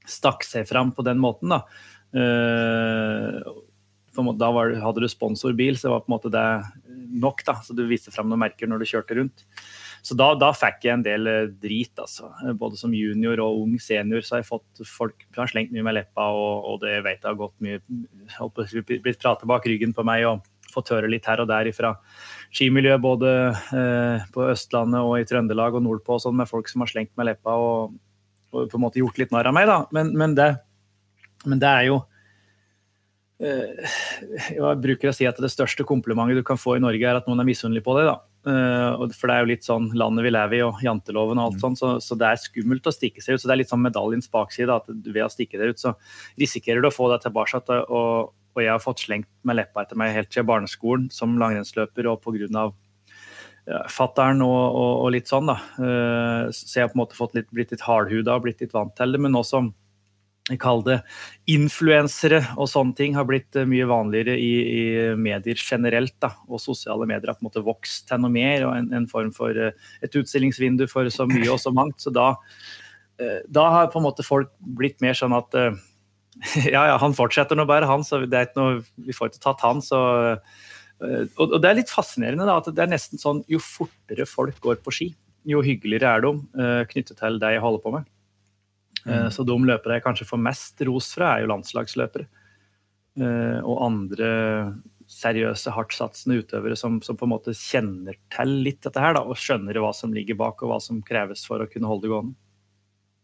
[0.10, 1.54] stakk seg fram på den måten.
[1.54, 1.62] Da,
[2.18, 3.52] uh,
[4.38, 6.48] da var, hadde du sponsorbil, så det var på en måte det
[7.22, 7.46] nok.
[7.46, 9.46] da, så Du viste fram noen merker når du kjørte rundt.
[10.02, 12.32] Så da, da, fikk jeg en del eh, drit, altså.
[12.58, 16.00] Både som junior og ung senior så har jeg fått folk har slengt mye med
[16.00, 17.82] leppa, og, og det vet jeg har gått mye
[19.04, 20.42] Blitt pratet bak ryggen på meg og
[20.72, 21.94] fått høre litt her og der ifra
[22.56, 26.92] skimiljøet både eh, på Østlandet og i Trøndelag og nordpå sånn, med folk som har
[26.92, 27.98] slengt med leppa og,
[28.52, 29.70] og, på en måte gjort litt narr av meg.
[29.70, 29.84] da.
[29.96, 30.50] Men, men, det,
[31.46, 32.02] men det er jo
[33.44, 33.94] eh,
[34.56, 37.30] Jeg bruker å si at det største komplimentet du kan få i Norge, er at
[37.30, 38.12] noen er misunnelig på deg.
[38.12, 38.20] da.
[38.48, 41.64] Eh, For det er jo litt sånn landet vi lever i, og janteloven og alt
[41.64, 43.44] sånt, så, så det er skummelt å stikke seg ut.
[43.44, 45.96] Så det er litt sånn medaljens bakside, at ved å stikke deg ut, så
[46.42, 47.62] risikerer du å få deg tilbake.
[47.88, 52.10] Og, og jeg har fått slengt med leppa etter meg helt til barneskolen som langrennsløper,
[52.10, 52.72] og pga.
[53.70, 55.60] Ja, fattern og, og, og, litt sånn, da.
[55.78, 58.74] Eh, Så jeg har på en måte fått litt, blitt litt hardhuda og blitt litt
[58.74, 59.22] vant til det.
[59.22, 59.70] Men nå som
[60.60, 64.84] kaller det influensere og sånne ting har blitt eh, mye vanligere i, i
[65.20, 66.16] medier generelt.
[66.24, 66.34] Da.
[66.50, 69.32] Og sosiale medier har på en måte vokst til noe mer, og en, en form
[69.36, 72.00] for eh, et utstillingsvindu for så mye og så mangt.
[72.04, 72.34] Så da,
[73.22, 75.58] eh, da har på en måte folk blitt mer sånn at
[76.74, 79.46] ja, ja, han fortsetter nå bare, han, så det er ikke noe, vi får ikke
[79.50, 79.84] tatt han.
[79.86, 80.02] så
[81.02, 84.60] og, og det er litt fascinerende da, at det er nesten sånn jo fortere folk
[84.62, 85.08] går på ski,
[85.50, 86.34] jo hyggeligere er de
[86.92, 88.06] knyttet til det jeg holder på med.
[89.08, 92.28] Eh, Så de løpere jeg kanskje får mest ros fra, er jo landslagsløpere.
[93.20, 94.32] Eh, Og andre
[95.12, 99.36] seriøse, hardtsatsende utøvere som, som på en måte kjenner til litt dette her, da, og
[99.36, 102.36] skjønner hva som ligger bak, og hva som kreves for å kunne holde det gående.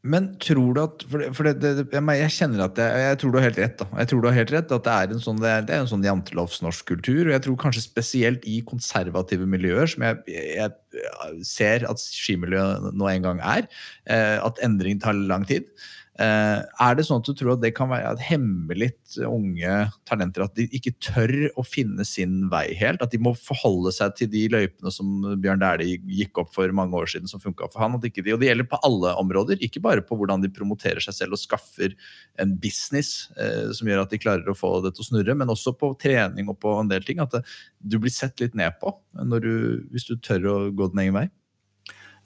[0.05, 3.19] Men tror du at For, det, for det, det, jeg, jeg kjenner at jeg, jeg
[3.21, 3.75] tror du har helt rett.
[3.79, 3.87] da.
[4.01, 5.91] Jeg tror du har helt rett at Det er en sånn, det er, er en
[5.91, 7.23] sånn jantelovs norsk kultur.
[7.25, 13.11] Og jeg tror kanskje spesielt i konservative miljøer, som jeg, jeg ser at skimiljøet nå
[13.11, 13.69] en gang er,
[14.05, 15.67] eh, at endring tar lang tid.
[16.17, 18.89] Eh, er det sånn at du tror at det kan være at hemmelig
[19.27, 19.73] unge
[20.09, 20.47] talenter?
[20.47, 23.03] At de ikke tør å finne sin vei helt?
[23.05, 25.11] At de må forholde seg til de løypene som
[25.43, 27.99] Bjørn Dæhlie gikk opp for mange år siden, som funka for han?
[28.01, 31.37] De, og det gjelder på alle områder, ikke bare på hvordan de promoterer seg selv
[31.37, 31.93] og skaffer
[32.41, 35.53] en business eh, som gjør at de klarer å få det til å snurre, men
[35.53, 37.21] også på trening og på en del ting.
[37.21, 37.45] At det,
[37.77, 38.95] du blir sett litt ned på
[39.37, 41.29] du, hvis du tør å gå din egen vei.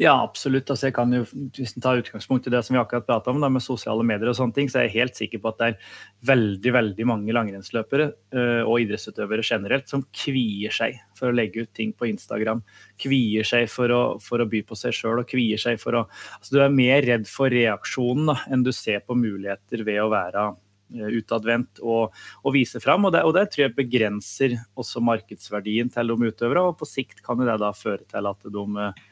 [0.01, 0.65] Ja, absolutt.
[0.73, 1.21] Altså, jeg kan jo,
[1.53, 4.31] hvis en tar utgangspunkt i det som vi akkurat pratet om, da, med sosiale medier
[4.31, 5.91] og sånne ting, så er jeg helt sikker på at det er
[6.31, 11.73] veldig veldig mange langrennsløpere uh, og idrettsutøvere generelt som kvier seg for å legge ut
[11.77, 12.63] ting på Instagram.
[13.03, 16.03] Kvier seg for å, for å by på seg sjøl og kvier seg for å
[16.07, 20.09] altså, Du er mer redd for reaksjonen da, enn du ser på muligheter ved å
[20.15, 23.05] være øh, utadvendt og, og vise fram.
[23.05, 27.21] Og det, og det tror jeg begrenser også markedsverdien til de utøvere, og på sikt
[27.21, 29.07] kan det da føre til at de øh,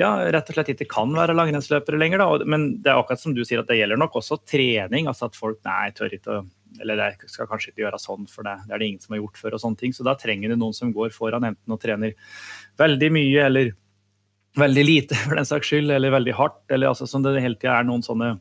[0.00, 2.22] ja, rett og slett ikke kan være langrennsløpere lenger.
[2.22, 2.48] Da.
[2.50, 5.06] Men det er akkurat som du sier at det gjelder nok også trening.
[5.10, 6.44] altså At folk nei, tør ikke å
[6.82, 9.20] eller det skal kanskje ikke gjøre sånn, for det, det er det ingen som har
[9.20, 9.54] gjort før.
[9.54, 12.16] og sånne ting, Så da trenger du noen som går foran enten og trener
[12.80, 13.70] veldig mye eller
[14.58, 16.62] veldig lite, for den saks skyld, eller veldig hardt.
[16.70, 18.38] eller altså Som det hele tida er noen sånne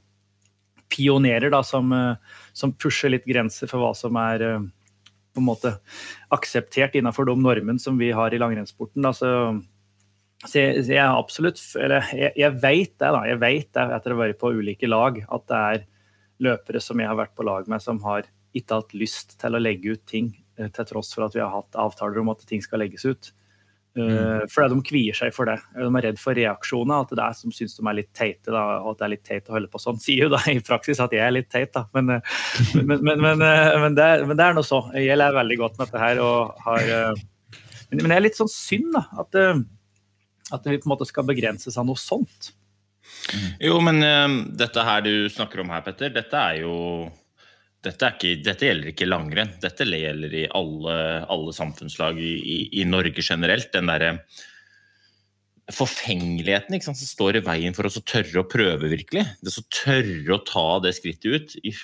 [0.94, 1.90] pionerer da, som,
[2.54, 4.44] som, pusher litt grenser for hva som er
[5.34, 5.72] på en måte
[6.34, 9.02] akseptert innenfor de normene som vi har i langrennssporten.
[9.02, 9.14] da,
[10.44, 13.24] så jeg, så jeg absolutt Eller jeg, jeg vet det, da.
[13.30, 15.86] Jeg veit det etter å ha vært på ulike lag, at det er
[16.44, 19.62] løpere som jeg har vært på lag med, som har ikke hatt lyst til å
[19.62, 22.62] legge ut ting, eh, til tross for at vi har hatt avtaler om at ting
[22.62, 23.32] skal legges ut.
[23.94, 24.10] Mm.
[24.10, 25.60] Uh, fordi de kvier seg for det.
[25.78, 27.04] De er redd for reaksjoner.
[27.06, 28.50] At det er som syns de er litt teite.
[28.50, 30.02] Da, og at det er litt teit å holde på sånn.
[30.04, 31.86] Sier jo da i praksis at jeg er litt teit, da.
[31.94, 32.18] Men,
[32.74, 33.46] men, men, men,
[33.86, 34.82] men det, er, er nå så.
[34.98, 36.24] Jeg lærer veldig godt med dette her.
[36.26, 36.90] og har
[37.94, 39.38] men, det er litt sånn synd da, at
[40.52, 42.52] at vi på en måte skal begrenses av noe sånt.
[43.64, 46.74] Jo, men uh, dette her du snakker om her, Petter, dette er jo
[47.84, 49.52] dette, ikke, dette gjelder ikke langrenn.
[49.64, 50.96] Dette gjelder i alle,
[51.32, 53.74] alle samfunnslag i, i, i, Norge generelt.
[53.74, 54.14] Den derre
[55.72, 59.26] forfengeligheten sant, som står i veien for oss å tørre å prøve, virkelig.
[59.44, 61.76] Det å tørre å ta det skrittet ut, i,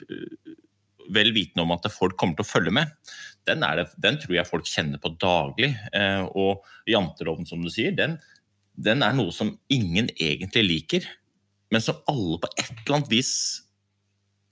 [1.11, 2.95] vel vitende om at folk kommer til å følge med.
[3.47, 5.73] Den, det, den, tror jeg folk kjenner på daglig.
[5.95, 8.19] Eh, og janteloven, som du sier, den,
[8.79, 11.07] den er noe som ingen egentlig liker,
[11.69, 13.33] men som alle på et eller annet vis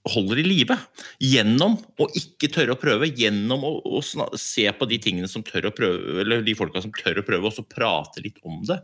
[0.08, 0.76] holder i live.
[1.22, 4.02] Gjennom å ikke tørre å prøve, gjennom å, å
[4.38, 7.48] se på de tingene som tør å prøve, eller de folka som tør å prøve,
[7.48, 8.78] og så prate litt om det.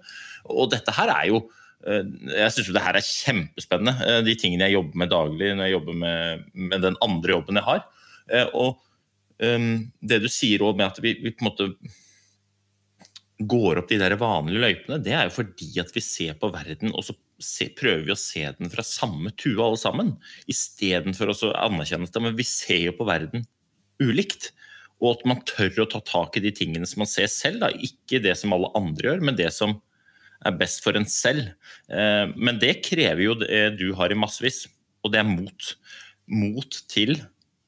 [0.53, 1.42] Og dette her er jo
[1.86, 2.03] eh,
[2.34, 5.76] jeg syns det her er kjempespennende, eh, de tingene jeg jobber med daglig når jeg
[5.76, 7.84] jobber med, med den andre jobben jeg har.
[8.32, 8.80] Eh, og
[9.45, 11.70] um, det du sier òg med at vi, vi, på en måte
[13.39, 16.93] går opp de der vanlige løypene, det er jo fordi at vi ser på verden,
[16.95, 20.12] og så se, prøver vi å se den fra samme tue alle sammen.
[20.51, 23.47] Istedenfor å anerkjenne at vi ser jo på verden
[24.03, 24.53] ulikt.
[25.03, 27.64] Og at man tør å ta tak i de tingene som man ser selv.
[27.64, 27.72] Da.
[27.74, 29.74] Ikke det som alle andre gjør, men det som
[30.45, 31.51] er best for en selv.
[31.91, 34.64] Eh, men det krever jo det du har i massevis,
[35.05, 35.70] og det er mot.
[36.30, 37.18] Mot til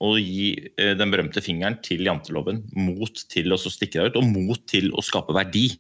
[0.03, 2.63] å gi eh, den berømte fingeren til janteloven.
[2.77, 5.71] Mot til å stikke deg ut, og mot til å skape verdi.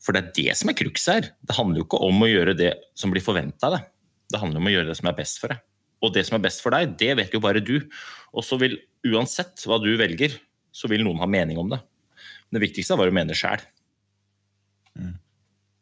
[0.00, 1.32] For det er det som er crux her.
[1.42, 3.90] Det handler jo ikke om å gjøre det som blir forventa av deg.
[4.30, 5.64] Det handler om å gjøre det som er best for deg.
[6.00, 7.76] Og det som er best for deg, det vet jo bare du.
[8.32, 8.78] Og så vil,
[9.10, 10.38] uansett hva du velger,
[10.72, 11.80] så vil noen ha mening om det.
[12.48, 13.62] Men Det viktigste er hva du mener sjæl.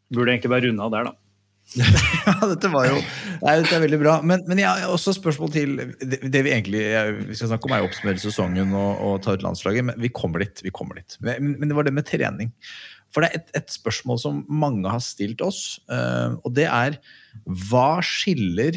[0.09, 1.28] Burde egentlig bare runde av der, da.
[2.27, 2.97] ja, dette var jo
[3.43, 4.15] Nei, dette er veldig bra.
[4.25, 6.85] Men, men jeg har også spørsmål til det, det vi egentlig
[7.29, 9.87] vi skal snakke om, er å oppsummere sesongen og, og, ta ut landslaget.
[9.91, 10.63] Men vi kommer dit.
[10.65, 11.19] vi kommer dit.
[11.23, 12.51] Men, men, det var det med trening.
[13.15, 16.99] For det er et, et spørsmål som mange har stilt oss, uh, og det er
[17.71, 18.77] hva skiller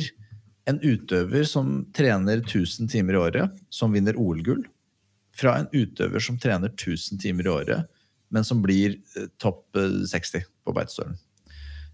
[0.70, 4.62] en utøver som trener 1000 timer i året, som vinner OL-gull,
[5.36, 7.92] fra en utøver som trener 1000 timer i året,
[8.32, 11.20] men som blir uh, topp 60 på Beitostølen?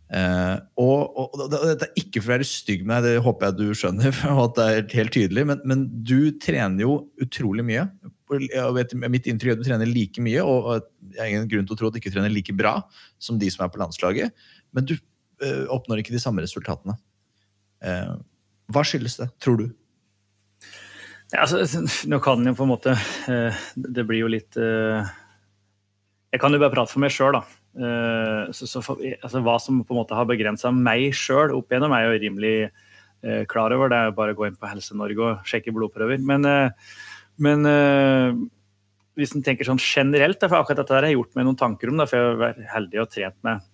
[0.07, 3.49] Uh, og, og, og, Dette er ikke for å være stygg med deg, det håper
[3.49, 4.21] jeg du skjønner.
[4.35, 6.93] og at det er helt tydelig, Men, men du trener jo
[7.23, 7.87] utrolig mye.
[8.27, 11.75] Vet, mitt inntrykk er at du trener like mye, og, jeg har ingen grunn til
[11.75, 12.77] å tro at du ikke trener like bra
[13.23, 14.47] som de som er på landslaget.
[14.75, 16.95] Men du uh, oppnår ikke de samme resultatene.
[17.83, 18.15] Uh,
[18.71, 19.67] hva skyldes det, tror du?
[21.33, 22.93] Ja, altså, nå kan jo på en måte
[23.75, 27.43] Det blir jo litt Jeg kan jo bare prate for meg sjøl, da.
[27.78, 31.93] Eh, så, så altså, hva som på en måte har begrensa meg sjøl opp igjennom,
[31.93, 33.91] er jo rimelig uh, klar over.
[33.91, 36.21] Det er jo bare å gå inn på Helse-Norge og sjekke blodprøver.
[36.25, 36.93] Men, uh,
[37.38, 37.69] men
[39.17, 41.99] hvis en tenker sånn generelt, for akkurat dette har jeg gjort meg noen tanker om,
[42.01, 43.65] da, for jeg har vært heldig og trent med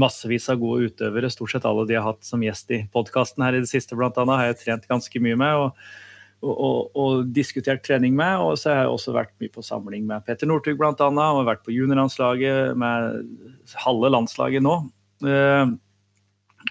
[0.00, 1.30] massevis av gode utøvere.
[1.32, 3.98] Stort sett alle de jeg har hatt som gjest i podkasten her i det siste,
[3.98, 5.66] blant annet, har jeg trent ganske mye med.
[5.66, 6.09] og
[6.40, 8.40] og, og, diskutert trening med.
[8.40, 10.94] Og så har jeg også vært mye på samling med Peter Northug bl.a.
[10.96, 14.76] Og vært på juniorlandslaget med halve landslaget nå.
[15.24, 15.76] Uh,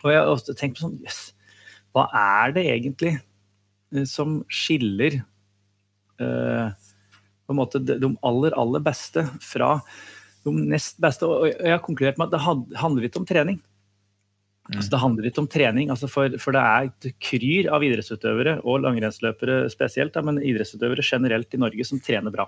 [0.01, 1.19] og jeg har tenkt på sånn yes,
[1.93, 3.11] hva er det egentlig
[3.93, 5.19] uh, som skiller
[6.21, 9.75] uh, på en måte de, aller, aller beste fra
[10.47, 11.29] de nest beste?
[11.29, 13.61] Og jeg har konkludert med at det handler litt om trening.
[14.69, 18.59] Altså, det handler litt om trening, altså for, for, det er et kryr av idrettsutøvere,
[18.69, 22.45] og langrennsløpere spesielt, da, men idrettsutøvere generelt i Norge som trener bra.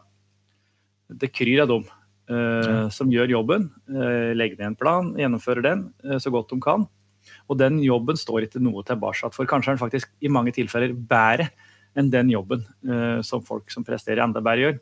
[1.09, 1.87] Det kryr av dem
[2.29, 3.71] uh, som gjør jobben.
[3.89, 6.85] Uh, legger ned en plan, gjennomfører den uh, så godt de kan.
[7.49, 9.49] Og den jobben står ikke noe tilbake for.
[9.49, 11.49] Kanskje er den faktisk i mange tilfeller bedre
[11.97, 12.61] enn den jobben
[13.27, 14.77] som folk som presterer enda bedre, gjør.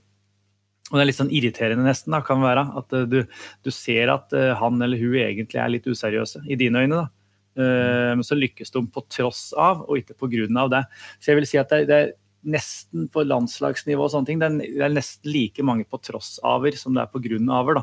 [0.91, 3.23] Og det er litt sånn irriterende nesten, da, kan være, at du,
[3.65, 6.99] du ser at han eller hun egentlig er litt useriøse, i dine øyne.
[7.01, 7.18] da Eh,
[7.59, 10.83] men så lykkes de på tross av, og ikke på grunn av det.
[11.19, 12.11] Så jeg vil si at det, det er
[12.47, 14.49] nesten på landslagsnivå og sånne ting, det
[14.79, 17.81] er, nesten like mange på tross av-er som det er på grunn av-er.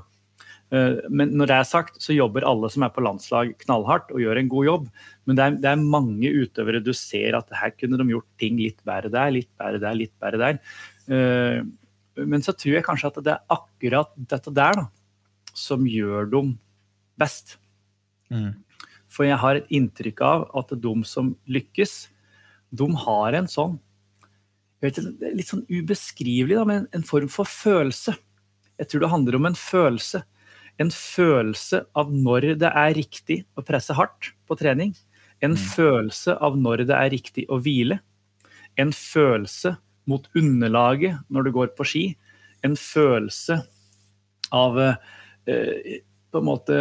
[0.75, 4.23] Eh, men når det er sagt, så jobber alle som er på landslag knallhardt og
[4.23, 4.91] gjør en god jobb.
[5.29, 8.61] Men det er, det er mange utøvere du ser at her kunne de gjort ting
[8.61, 10.61] litt bedre der, litt bedre der, litt bedre der.
[11.07, 11.61] Eh,
[12.27, 14.87] men så tror jeg kanskje at det er akkurat dette der da,
[15.57, 16.55] som gjør dem
[17.21, 17.59] best.
[18.33, 18.55] Mm.
[19.17, 21.97] For jeg har et inntrykk av at de som lykkes,
[22.77, 23.79] de har en sånn
[24.85, 24.99] vet,
[25.33, 28.17] Litt sånn ubeskrivelig, da, men en form for følelse.
[28.77, 30.21] Jeg tror det handler om en følelse.
[30.83, 34.93] En følelse av når det er riktig å presse hardt på trening.
[35.41, 35.63] En mm.
[35.73, 38.03] følelse av når det er riktig å hvile.
[38.77, 42.05] En følelse mot underlaget når du går på ski.
[42.65, 43.63] En følelse
[44.55, 46.79] av eh, på en måte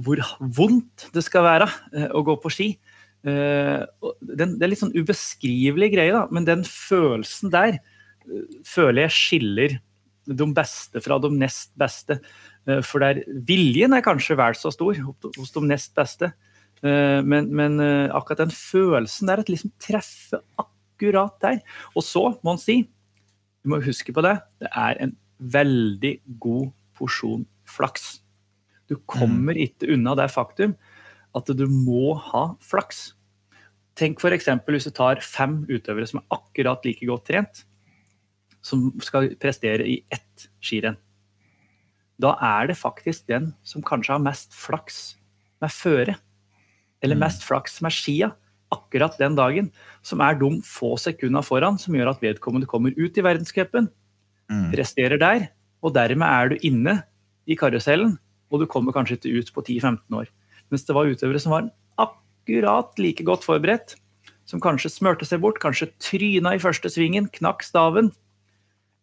[0.00, 2.68] hvor vondt det skal være eh, å gå på ski.
[3.26, 3.80] Eh,
[4.20, 9.78] det er litt sånn ubeskrivelig greie, da, men den følelsen der eh, føler jeg skiller
[10.30, 12.20] de beste fra de nest beste.
[12.86, 16.28] For der, viljen er kanskje vel så stor hos de nest beste,
[16.84, 17.80] men, men
[18.12, 21.58] akkurat den følelsen der, at liksom treffe akkurat der.
[21.96, 22.76] Og så må en si,
[23.64, 26.68] du må huske på det, det er en veldig god
[27.00, 28.20] porsjon flaks.
[28.90, 29.62] Du kommer mm.
[29.68, 30.74] ikke unna det faktum
[31.36, 33.12] at du må ha flaks.
[33.98, 34.48] Tenk f.eks.
[34.66, 37.62] hvis du tar fem utøvere som er akkurat like godt trent,
[38.64, 40.98] som skal prestere i ett skirenn.
[42.20, 45.00] Da er det faktisk den som kanskje har mest flaks
[45.62, 46.16] med føre,
[47.00, 47.22] eller mm.
[47.22, 48.34] mest flaks med skia,
[48.70, 49.70] akkurat den dagen,
[50.06, 53.88] som er de få sekundene foran som gjør at vedkommende kommer ut i verdenscupen,
[54.50, 54.68] mm.
[54.74, 55.48] presterer der,
[55.80, 56.98] og dermed er du inne
[57.48, 58.18] i karusellen
[58.50, 60.30] og du kommer kanskje ikke ut på 10-15 år.
[60.70, 61.70] Mens det var utøvere som var
[62.00, 63.96] akkurat like godt forberedt,
[64.48, 68.10] som kanskje smørte seg bort, kanskje tryna i første svingen, knakk staven,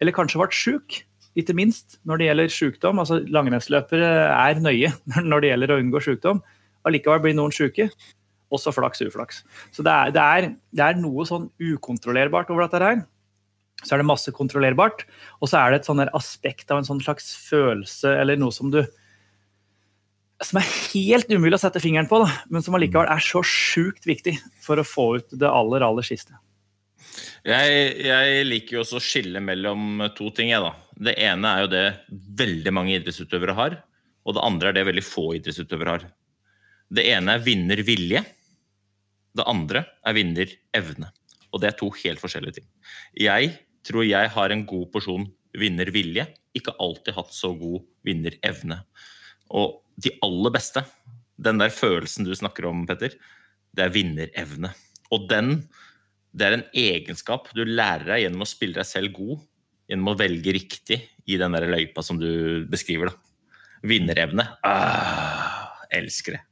[0.01, 1.01] eller kanskje ble sjuk.
[1.37, 2.99] Ikke minst når det gjelder sykdom.
[2.99, 4.93] altså Langrennsløpere er nøye
[5.29, 6.41] når det gjelder å unngå sykdom.
[6.87, 7.91] Allikevel blir noen syke.
[8.53, 9.43] Også flaks uflaks.
[9.75, 13.01] Så det er, det, er, det er, noe sånn ukontrollerbart over dette her.
[13.83, 15.03] Så er det masse kontrollerbart,
[15.37, 18.71] og så er det et sånn aspekt av en sånn slags følelse eller noe som
[18.73, 18.79] du
[20.43, 24.05] som er helt umulig å sette fingeren på, da, men som allikevel er så sjukt
[24.05, 26.37] viktig for å få ut det aller, aller siste.
[27.47, 27.73] Jeg,
[28.05, 30.51] jeg liker jo også å skille mellom to ting.
[30.51, 30.73] Jeg, da.
[31.07, 31.85] Det ene er jo det
[32.41, 33.77] veldig mange idrettsutøvere har,
[34.27, 36.05] og det andre er det veldig få idrettsutøvere har.
[36.93, 38.23] Det ene er vinnervilje.
[39.37, 41.09] Det andre er vinnerevne.
[41.53, 42.67] Og det er to helt forskjellige ting.
[43.17, 43.55] Jeg
[43.87, 45.27] tror jeg har en god porsjon
[45.57, 46.27] vinnervilje,
[46.57, 48.81] ikke alltid hatt så god vinnerevne.
[49.55, 50.83] Og de aller beste,
[51.37, 53.15] den der følelsen du snakker om, Petter,
[53.77, 54.71] det er vinnerevne.
[55.13, 55.61] Og den,
[56.33, 59.39] det er en egenskap du lærer deg gjennom å spille deg selv god,
[59.87, 63.11] gjennom å velge riktig i den der løypa som du beskriver.
[63.11, 63.87] da.
[63.87, 64.47] Vinnerevne.
[64.65, 66.43] Ah, elsker det.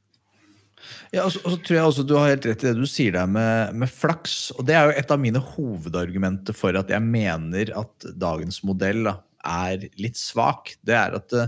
[1.14, 2.86] Ja, og så, og så tror jeg også du har helt rett i det du
[2.90, 4.52] sier der med, med flaks.
[4.56, 9.04] Og det er jo et av mine hovedargumenter for at jeg mener at dagens modell
[9.06, 9.16] da,
[9.46, 10.74] er litt svak.
[10.86, 11.46] Det er at det,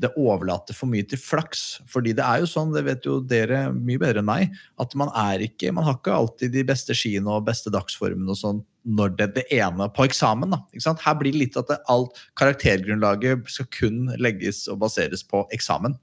[0.00, 1.80] det overlater for mye til flaks.
[1.90, 5.12] Fordi det er jo sånn, det vet jo dere mye bedre enn meg, at man
[5.18, 9.12] er ikke Man har ikke alltid de beste skiene og beste dagsformene og sånn når
[9.18, 10.54] det er det ene på eksamen.
[10.54, 11.02] da, ikke sant?
[11.04, 15.98] Her blir det litt at det, alt karaktergrunnlaget skal kun legges og baseres på eksamen.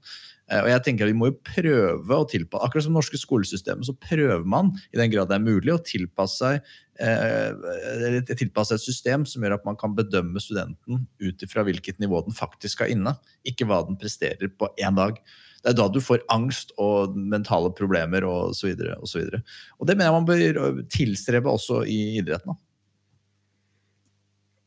[0.48, 3.20] Eh, Og jeg tenker at Vi må jo prøve å tilpasse Akkurat som det norske
[3.20, 6.70] skolesystemet, så prøver man i den grad det er mulig å tilpasse, seg,
[7.00, 12.22] eh, tilpasse et system som gjør at man kan bedømme studenten ut ifra hvilket nivå
[12.26, 13.14] den faktisk har inne,
[13.48, 15.18] ikke hva den presterer på én dag.
[15.62, 18.94] Det er da du får angst og mentale problemer og så videre.
[19.02, 19.42] Og, så videre.
[19.78, 22.56] og det mener jeg man bør tilstrebe også i idretten.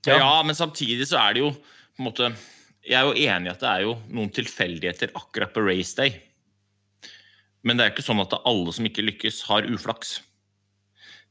[0.06, 0.18] Ja.
[0.18, 0.44] Ja.
[0.44, 2.32] men samtidig så er det jo på en måte
[2.82, 6.16] Jeg er jo enig i at det er jo noen tilfeldigheter akkurat på race day.
[7.62, 10.16] Men det er ikke sånn at alle som ikke lykkes, har uflaks.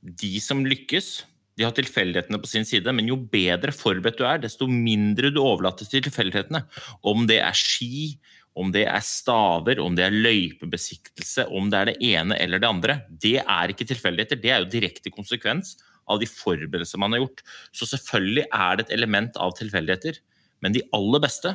[0.00, 1.10] De som lykkes,
[1.58, 5.42] de har tilfeldighetene på sin side, men jo bedre forberedt du er, desto mindre du
[5.42, 6.62] overlater til tilfeldighetene.
[7.02, 8.14] Om det er ski,
[8.54, 12.70] om det er staver, om det er løypebesiktelse, om det er det ene eller det
[12.70, 12.98] andre.
[13.10, 15.74] Det er ikke tilfeldigheter, det er jo direkte konsekvens
[16.10, 17.42] av de forberedelser man har gjort.
[17.76, 20.22] Så selvfølgelig er det et element av tilfeldigheter,
[20.60, 21.54] men de aller beste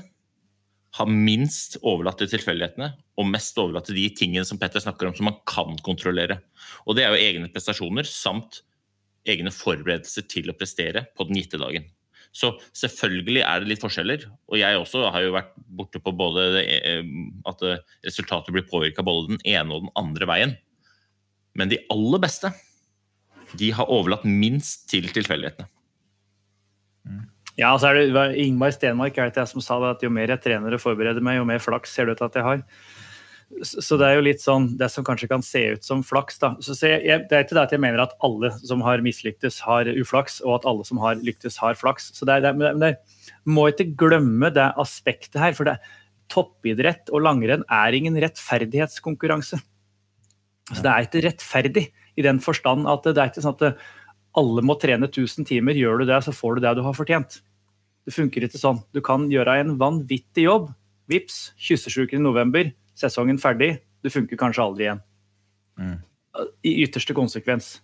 [0.95, 5.15] har minst overlatt til tilfeldighetene og mest overlatt til de tingene som Petter snakker om
[5.17, 6.39] som man kan kontrollere.
[6.87, 8.61] Og det er jo egne prestasjoner samt
[9.27, 11.87] egne forberedelser til å prestere på den gitte dagen.
[12.35, 14.25] Så selvfølgelig er det litt forskjeller.
[14.51, 17.11] Og jeg også har jo vært borte på både det, eh,
[17.47, 17.63] at
[18.05, 20.55] resultatet blir påvirka både den ene og den andre veien.
[21.55, 22.51] Men de aller beste,
[23.55, 25.69] de har overlatt minst til tilfeldighetene.
[27.59, 30.11] Ja, så er det det Ingmar Stenmark er det jeg som sa det, at jo
[30.11, 32.63] mer jeg trener og forbereder meg, jo mer flaks ser det ut at jeg har.
[33.63, 36.39] Så det er jo litt sånn det som kanskje kan se ut som flaks.
[36.41, 36.55] da.
[36.65, 39.87] Så, jeg, det er ikke det at jeg mener at alle som har mislyktes, har
[39.87, 42.09] uflaks, og at alle som har lyktes, har flaks.
[42.17, 45.55] Så det er, det er, det er, må ikke glemme det aspektet her.
[45.55, 45.77] For det,
[46.33, 49.61] toppidrett og langrenn er ingen rettferdighetskonkurranse.
[50.71, 51.85] Så det er ikke rettferdig
[52.17, 53.83] i den forstand at det er ikke sånn at
[54.37, 55.77] alle må trene 1000 timer.
[55.79, 57.39] Gjør du det, så får du det du har fortjent.
[58.05, 58.83] Det funker ikke sånn.
[58.93, 60.69] Du kan gjøre en vanvittig jobb.
[61.09, 63.75] Vips, kyssesyken i november, sesongen ferdig.
[64.05, 65.01] Du funker kanskje aldri igjen.
[66.65, 67.79] I ytterste konsekvens.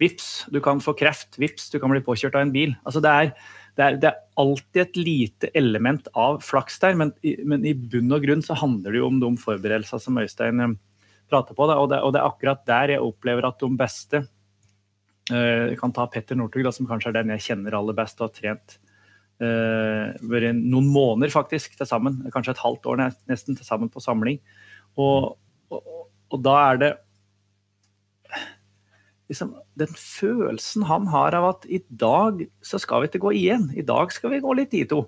[0.00, 1.36] Vips, du kan få kreft.
[1.38, 2.72] Vips, du kan bli påkjørt av en bil.
[2.88, 3.32] Altså det, er,
[3.76, 7.74] det, er, det er alltid et lite element av flaks der, men, i- men i
[7.74, 10.74] bunn og grunn så handler det jo om de forberedelsene som Øystein eh,
[11.30, 11.68] prater på.
[11.68, 14.24] Og, det, og det er akkurat der jeg opplever at de beste
[15.30, 18.30] eh, Jeg kan ta Petter Northug, som kanskje er den jeg kjenner aller best og
[18.30, 18.78] har trent
[19.42, 22.22] eh, noen måneder faktisk til sammen.
[22.34, 24.40] Kanskje et halvt år nesten til sammen på samling.
[25.00, 25.38] Og,
[25.72, 26.92] og, og da er det
[29.32, 33.70] liksom, Den følelsen han har av at i dag så skal vi ikke gå I1,
[33.80, 35.00] i dag skal vi gå litt I2.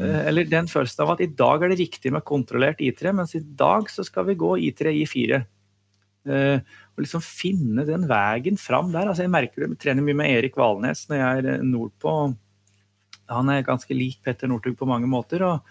[0.00, 3.36] Eh, Eller den følelsen av at i dag er det riktig med kontrollert I3, mens
[3.36, 5.42] i dag så skal vi gå I3, I4.
[7.00, 9.08] Og liksom finne den veien fram der.
[9.08, 12.16] altså Jeg merker det, jeg trener mye med Erik Valnes når jeg er nordpå.
[13.32, 15.40] Han er ganske lik Petter Northug på mange måter.
[15.46, 15.64] og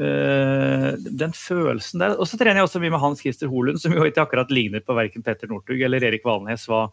[0.00, 2.16] eh, den følelsen der.
[2.16, 4.80] Og så trener jeg også mye med Hans Christer Holund, som jo ikke akkurat ligner
[4.80, 6.86] på verken Petter Northug eller Erik Valnes hva,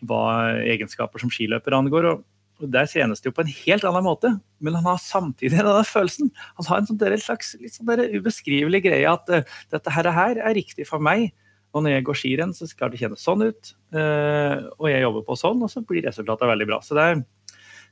[0.00, 0.22] hva
[0.64, 2.08] egenskaper som skiløper angår.
[2.14, 5.84] og Der trenes det jo på en helt annen måte, men han har samtidig denne
[5.84, 6.32] følelsen.
[6.56, 10.40] Han har en sånn slags litt sånn der ubeskrivelig greie at uh, dette her, her
[10.40, 11.34] er riktig for meg.
[11.72, 13.74] Og når jeg går skirenn, så skal det kjennes sånn ut.
[13.96, 16.80] eh, og jeg jobber på sånn, og så blir resultatet veldig bra.
[16.84, 17.22] Så det er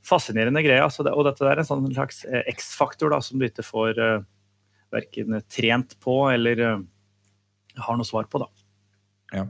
[0.06, 0.82] fascinerende greie.
[0.84, 4.22] Altså det, og dette er en sånn slags eh, X-faktor som du ikke får uh,
[4.92, 6.82] verken trent på eller eh,
[7.84, 8.42] har noe svar på.
[8.42, 8.48] da.
[9.30, 9.44] Ja.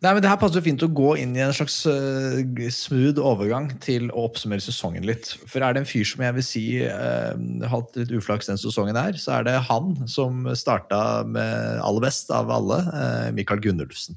[0.00, 2.38] Nei, men Det her passer jo fint å gå inn i en slags uh,
[2.72, 5.34] smooth overgang til å oppsummere sesongen litt.
[5.50, 8.60] For er det en fyr som jeg vil si uh, har hatt litt uflaks den
[8.60, 13.60] sesongen her, så er det han som starta med aller best av alle, uh, Mikael
[13.64, 14.16] Gunnulfsen.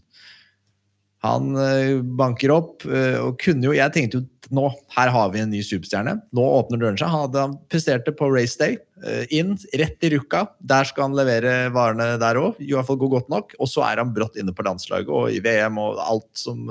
[1.22, 5.40] Han eh, banker opp eh, og kunne jo Jeg tenkte jo nå, her har vi
[5.40, 6.18] en ny superstjerne.
[6.36, 7.08] Nå åpner døren seg.
[7.08, 8.74] Han hadde han presterte på race day.
[9.06, 10.42] eh, inn, rett i rukka.
[10.60, 12.60] Der skal han levere varene der òg.
[12.60, 13.56] I hvert fall gå godt nok.
[13.62, 16.68] Og så er han brått inne på landslaget og i VM og alt som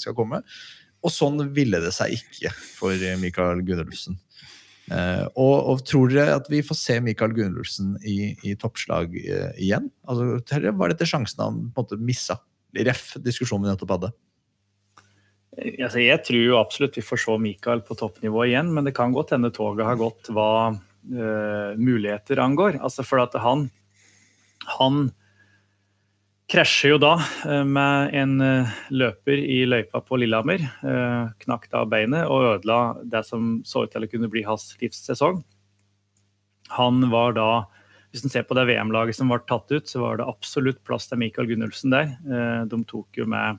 [0.00, 0.42] skal komme.
[1.02, 4.18] Og sånn ville det seg ikke for Michael Gunnulfsen.
[4.90, 9.92] Og, og tror dere at vi får se Mikael Gunnulfsen i, i toppslag igjen?
[10.10, 10.40] Altså,
[10.74, 12.40] var dette sjansen han på en måte missa?
[12.72, 14.12] Ref diskusjonen vi nettopp hadde.
[15.52, 19.12] Altså, jeg tror jo absolutt vi får se Mikael på toppnivå igjen, men det kan
[19.12, 22.78] godt hende toget har gått hva uh, muligheter angår.
[22.80, 23.66] Altså for at han,
[24.78, 25.10] han
[26.52, 30.64] krasjer jo da uh, med en uh, løper i løypa på Lillehammer.
[30.64, 34.70] Eh, knakk da beinet og ødela det som så ut til å kunne bli hans
[34.80, 35.42] livssesong.
[36.78, 37.50] Han var da
[38.12, 41.08] hvis en ser på det VM-laget som ble tatt ut, så var det absolutt plass
[41.08, 42.14] til Mikael Gunnulfsen der.
[42.28, 43.58] Eh, De tok jo med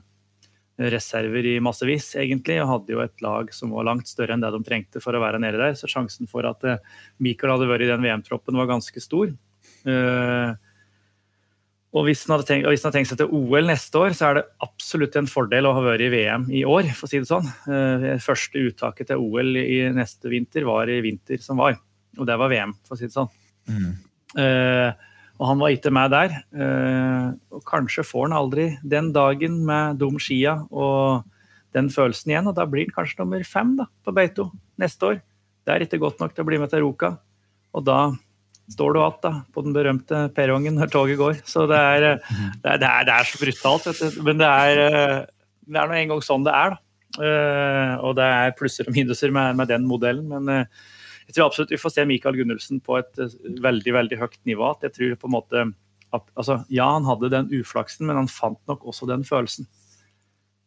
[0.78, 4.50] reserver i massevis, egentlig, og hadde jo et lag som var langt større enn det
[4.50, 5.76] de trengte for å være nede der.
[5.78, 6.80] Så sjansen for at Michael
[7.22, 9.30] Mikael hadde vært i den VM-troppen, var ganske stor.
[9.86, 10.54] Eh,
[11.94, 14.48] Og hvis han, hadde tenkt, hadde tenkt seg til OL neste år, så er det
[14.66, 17.46] absolutt en fordel å ha vært i VM i år, for å si det sånn.
[17.70, 21.78] Eh, første uttaket til OL i neste vinter var i vinter som var.
[22.18, 23.30] Og det var VM, for å si det sånn.
[23.70, 23.92] Eh,
[25.34, 26.34] og han var ikke med der.
[26.54, 31.24] Eh, og kanskje får han aldri den dagen med dum skia og
[31.74, 32.50] den følelsen igjen.
[32.50, 35.18] Og da blir han kanskje nummer fem da, på Beito neste år.
[35.64, 37.16] Det er ikke godt nok til å bli med til Roka.
[37.74, 37.98] Og da
[38.70, 41.42] står du igjen da, på den berømte perrongen når toget går.
[41.50, 42.32] Så det er, eh,
[42.62, 44.24] det er, det er, det er så brutalt, vet du.
[44.30, 45.20] Men det er, eh,
[45.66, 46.80] det er nå en gang sånn det er, da.
[47.14, 50.30] Eh, og det er plusser og minuser med, med den modellen.
[50.30, 50.84] Men eh,
[51.26, 54.68] jeg tror absolutt vi får se Mikael Gunnulfsen på et eh, veldig veldig høyt nivå.
[54.74, 55.64] At jeg tror på en måte
[56.14, 59.66] at, altså, Ja, han hadde den uflaksen, men han fant nok også den følelsen.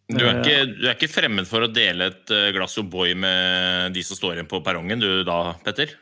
[0.07, 3.91] Du er, ikke, du er ikke fremmed for å dele et eh, glass O'boy med
[3.95, 5.97] de som står igjen på perrongen, du da, Petter?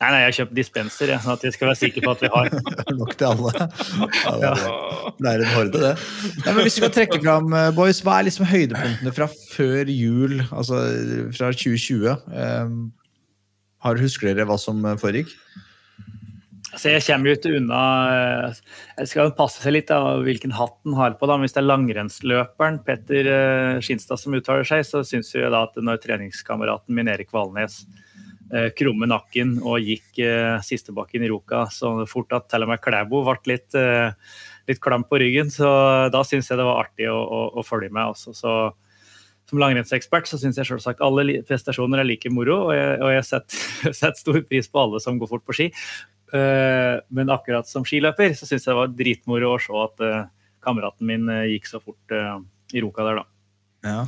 [0.00, 2.22] Nei, nei, jeg har kjøpt dispenser, jeg, sånn at vi skal være sikre på at
[2.24, 2.46] vi har.
[3.00, 3.50] Nok til alle.
[4.40, 4.52] Ja,
[5.16, 5.90] det er- en horde, det.
[6.44, 9.92] Nei, men hvis vi skal trekke fram, eh, boys, hva er liksom høydepunktene fra før
[9.92, 10.80] jul, altså
[11.36, 12.16] fra 2020?
[13.84, 15.32] Har, husker dere hva som eh, foregikk?
[16.70, 17.80] Altså, jeg kommer jo ikke unna
[18.14, 18.58] eh,
[19.00, 21.28] Jeg skal passe seg litt av hvilken hatt den har på.
[21.30, 25.64] da, Hvis det er langrennsløperen Petter eh, Skinstad som uttaler seg, så syns jeg da
[25.66, 27.82] at når treningskameraten min Erik Valnes
[28.74, 30.16] krumme nakken og gikk
[30.66, 33.76] sistebakken i Ruka så fort at til og med Klæbo ble litt,
[34.66, 35.68] litt klam på ryggen, så
[36.10, 38.10] da syns jeg det var artig å, å, å følge med.
[38.10, 38.34] Også.
[38.34, 38.56] Så
[39.50, 43.26] som langrennsekspert så syns jeg selvsagt alle prestasjoner er like moro, og jeg, og jeg
[43.26, 45.68] setter, setter stor pris på alle som går fort på ski.
[46.30, 50.28] Eh, men akkurat som skiløper så syns jeg det var dritmoro å se at eh,
[50.62, 53.26] kameraten min eh, gikk så fort i roka der, da.
[53.90, 54.04] Ja.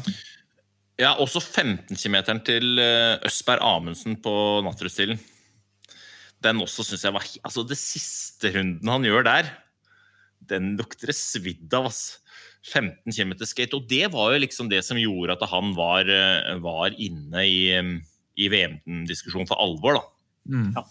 [1.01, 2.79] Ja, også 15 km til
[3.27, 4.33] Østberg Amundsen på
[4.63, 5.19] Nattrudstilen.
[6.45, 9.49] Den også syns jeg var Altså, det siste runden han gjør der,
[10.53, 12.22] den lukter det svidd av, ass.
[12.63, 13.77] 15 km skate.
[13.77, 17.61] Og det var jo liksom det som gjorde at han var, eh, var inne i,
[18.39, 20.05] i VM-diskusjonen for alvor, da.
[20.53, 20.75] Mm.
[20.77, 20.87] Ja.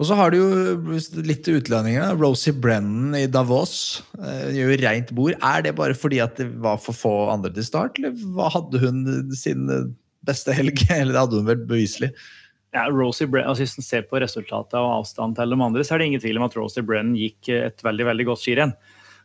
[0.00, 2.14] Og så har du jo litt utlendinger.
[2.16, 5.34] Rosie Brennan i Davos eh, gjør jo reint bord.
[5.44, 8.80] Er det bare fordi at det var for få andre til start, eller hva hadde
[8.80, 9.02] hun
[9.36, 9.90] sin eh,
[10.24, 10.80] beste helg?
[10.96, 12.14] Eller det hadde hun vel beviselig.
[12.72, 15.96] Ja, Rosie Brennan, altså Hvis en ser på resultatet og avstand til de andre, så
[15.96, 18.72] er det ingen tvil om at Rosie Brennan gikk et veldig veldig godt skirenn.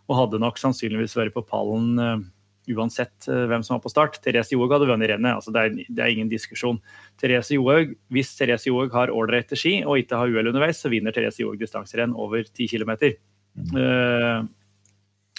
[0.06, 2.18] Og hadde nok sannsynligvis vært på pallen uh,
[2.76, 4.20] uansett uh, hvem som var på start.
[4.24, 5.38] Therese Johaug hadde vunnet rennet.
[5.38, 6.82] Altså det, er, det er ingen diskusjon.
[7.22, 11.16] Therese Johaug, Hvis Therese Johaug har ålreite ski og ikke har uhell underveis, så vinner
[11.16, 12.94] Therese Johaug distanserenn over 10 km.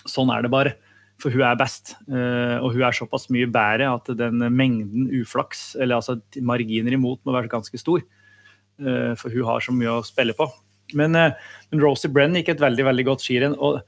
[0.07, 0.77] sånn er det bare.
[1.21, 1.95] For hun er best.
[2.11, 7.23] Eh, og hun er såpass mye bedre at den mengden uflaks, eller altså marginer imot,
[7.25, 8.05] må være ganske stor.
[8.81, 10.49] Eh, for hun har så mye å spille på.
[10.95, 11.33] Men, eh,
[11.71, 13.57] men Rosie Brenn gikk et veldig veldig godt skirenn.
[13.59, 13.81] og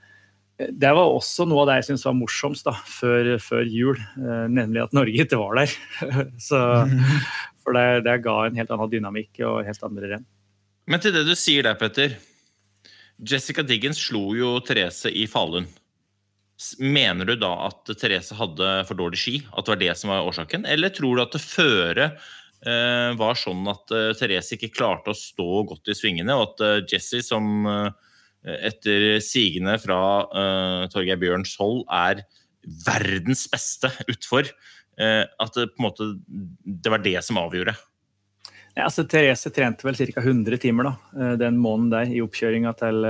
[0.58, 4.46] det var også noe av det jeg syntes var morsomst da, før, før jul, eh,
[4.50, 5.74] nemlig at Norge ikke var der.
[6.48, 6.58] Så,
[7.62, 10.24] for det, det ga en helt annen dynamikk og helt andre renn.
[10.90, 12.16] Men til det du sier der, Petter.
[13.18, 15.68] Jessica Diggins slo jo Therese i Falun.
[16.82, 19.36] Mener du da at Therese hadde for dårlig ski?
[19.52, 20.66] At det var det som var årsaken?
[20.66, 25.18] Eller tror du at det føre eh, var sånn at eh, Therese ikke klarte å
[25.18, 27.62] stå godt i svingene, og at Jessie, som
[28.68, 32.24] etter sigende fra uh, Torgeir Bjørnshold er
[32.86, 34.50] verdens beste utfor,
[34.98, 37.70] Uh, at det på en måte det var det som avgjorde?
[38.72, 40.24] Ja, altså, Therese trente vel ca.
[40.24, 43.06] 100 timer da, eh, den måneden der i oppkjøringa til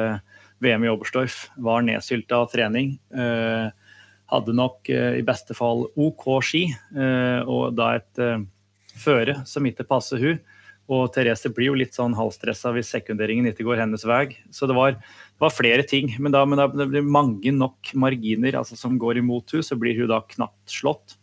[0.60, 1.38] VM i Oberstdorf.
[1.56, 2.98] Var nedsylta av trening.
[3.12, 6.62] hadde nok i beste fall OK ski,
[7.48, 8.22] og da et
[9.00, 10.40] føre som ikke passer hun.
[10.88, 14.38] Og Therese blir jo litt sånn halvstressa hvis sekunderingen ikke går hennes vei.
[14.50, 14.96] Så det var,
[15.38, 16.10] var flere ting.
[16.18, 19.78] Men da, men da det blir mange nok marginer altså, som går imot henne, så
[19.78, 21.18] blir hun da knapt slått.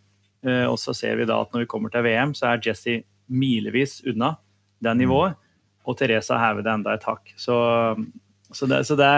[0.45, 3.01] Eh, og så ser vi da at når vi kommer til VM, så er Jesse
[3.31, 4.35] milevis unna
[4.83, 5.37] det nivået.
[5.85, 7.33] Og Therese har hevet det enda et hakk.
[7.37, 7.55] Så,
[8.51, 9.11] så, det, så det,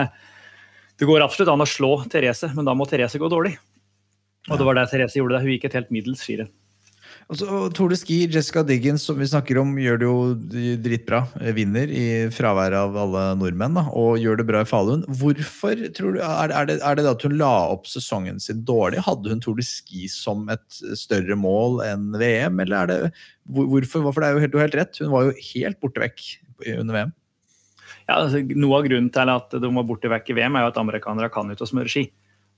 [0.99, 3.55] det, går absolutt an å slå Therese, men da må Therese gå dårlig.
[4.47, 5.37] Og det var det Therese gjorde.
[5.37, 5.45] det.
[5.45, 6.51] Hun gikk et helt middels skirenn.
[7.27, 10.17] Altså, Tour de Ski, Jessica Diggins, som vi snakker om, gjør det jo
[10.85, 11.21] dritbra.
[11.57, 15.03] Vinner i fravær av alle nordmenn, da, og gjør det bra i Falun.
[15.19, 19.03] Hvorfor tror du, er, det, er det at hun la opp sesongen sin dårlig?
[19.03, 22.99] Hadde hun Tour de Ski som et større mål enn VM, eller er det
[23.47, 24.09] Hvorfor?
[24.11, 26.23] For det er jo helt, helt rett, hun var jo helt borte vekk
[26.77, 27.13] under VM.
[28.07, 30.71] Ja, altså, Noe av grunnen til at de var borte vekk i VM, er jo
[30.71, 32.07] at amerikanere kan ut og smøre ski.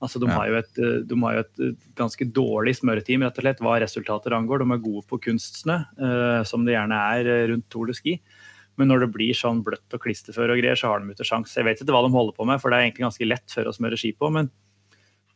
[0.00, 0.36] Altså, de, ja.
[0.38, 3.58] har jo et, eh, de har jo et eh, ganske dårlig smøreteam rett og slett,
[3.64, 4.62] hva resultater angår.
[4.62, 8.16] De er gode på kunstsnø, uh, som det gjerne er rundt Tour de Ski.
[8.80, 11.58] Men når det blir sånn bløtt og klisterføre og greier, så har de ikke sjanse.
[11.58, 13.68] Jeg vet ikke hva de holder på med, for det er egentlig ganske lett før
[13.68, 14.32] å smøre ski på.
[14.32, 14.48] Men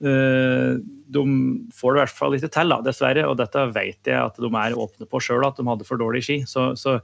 [0.01, 1.29] uh, de
[1.77, 3.29] får det i hvert fall ikke til, da, dessverre.
[3.29, 6.25] Og dette vet jeg at de er åpne på sjøl, at de hadde for dårlig
[6.25, 6.41] ski.
[6.49, 7.03] Så, så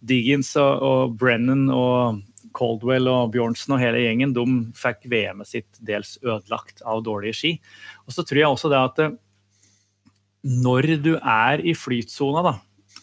[0.00, 2.24] Diggins og, og Brennan og
[2.56, 4.46] Caldwell og Bjørnsen og hele gjengen de
[4.78, 7.52] fikk VM-et sitt dels ødelagt av dårlige ski.
[8.06, 9.16] Og så tror jeg også det at eh,
[10.62, 12.54] når du er i flytsona, da,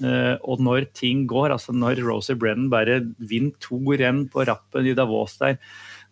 [0.03, 4.89] eh, og når ting går, altså når Rosie Brennan bare vinner to renn på rappen
[4.89, 5.59] i Davos der,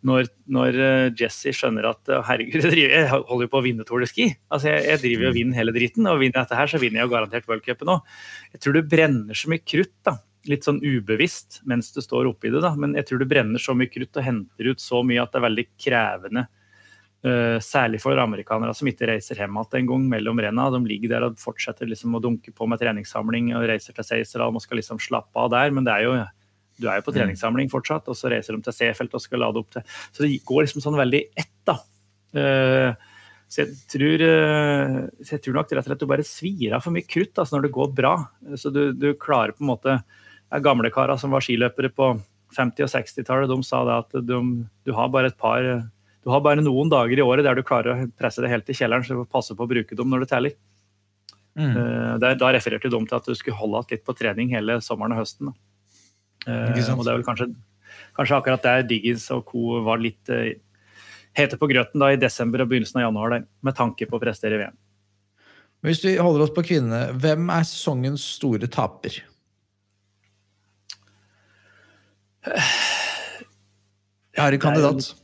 [0.08, 4.10] når, når eh, Jesse skjønner at herregud, jeg, holder jo på å vinne Tour de
[4.10, 4.30] Ski.
[4.48, 7.10] Altså, jeg, jeg driver og vinner hele dritten, og vinner dette her, så vinner jeg
[7.10, 8.18] jo garantert worldcupen òg.
[8.56, 10.20] Jeg tror det brenner så mye krutt da,
[10.52, 12.62] litt sånn ubevisst mens du står oppi det.
[12.64, 15.34] da, Men jeg tror du brenner så mye krutt og henter ut så mye at
[15.34, 16.48] det er veldig krevende.
[17.26, 20.68] Uh, særlig for amerikanere som ikke reiser hjem igjen en gang mellom renna.
[20.72, 24.56] De ligger der og fortsetter liksom å dunke på med treningssamling og reiser til Seiserdal
[24.56, 25.74] og skal liksom slappe av der.
[25.74, 26.14] Men det er jo,
[26.78, 27.18] du er jo på mm.
[27.18, 30.38] treningssamling fortsatt, og så reiser de til Seefeld og skal lade opp til Så det
[30.46, 31.80] går liksom sånn veldig ett, da.
[32.38, 33.14] Uh,
[33.48, 34.22] så jeg tror,
[35.24, 37.56] så jeg tror nok rett og slett du bare svir av for mye krutt altså
[37.56, 38.12] når det går bra.
[38.60, 39.94] Så du, du klarer på en måte
[40.64, 42.14] gamle karer som var skiløpere på
[42.56, 44.42] 50- og 60-tallet, de sa det at de,
[44.88, 45.66] du har bare et par
[46.28, 48.76] du har bare noen dager i året der du klarer å presse det helt i
[48.76, 50.58] kjelleren, så du får passe på å bruke dem når du teller.
[51.56, 51.72] Mm.
[51.72, 54.76] Uh, der, da refererte de til at du skulle holde igjen litt på trening hele
[54.84, 55.54] sommeren og høsten.
[56.44, 57.48] Uh, og det er vel kanskje,
[58.18, 59.80] kanskje akkurat der Diggins og co.
[59.88, 60.52] var litt uh,
[61.40, 64.22] hete på grøten da i desember og begynnelsen av januar, der, med tanke på å
[64.22, 64.78] prestere i VM.
[65.80, 69.22] Men hvis vi holder oss på kvinnene, hvem er sesongens store taper?
[74.38, 75.16] Jeg har en kandidat.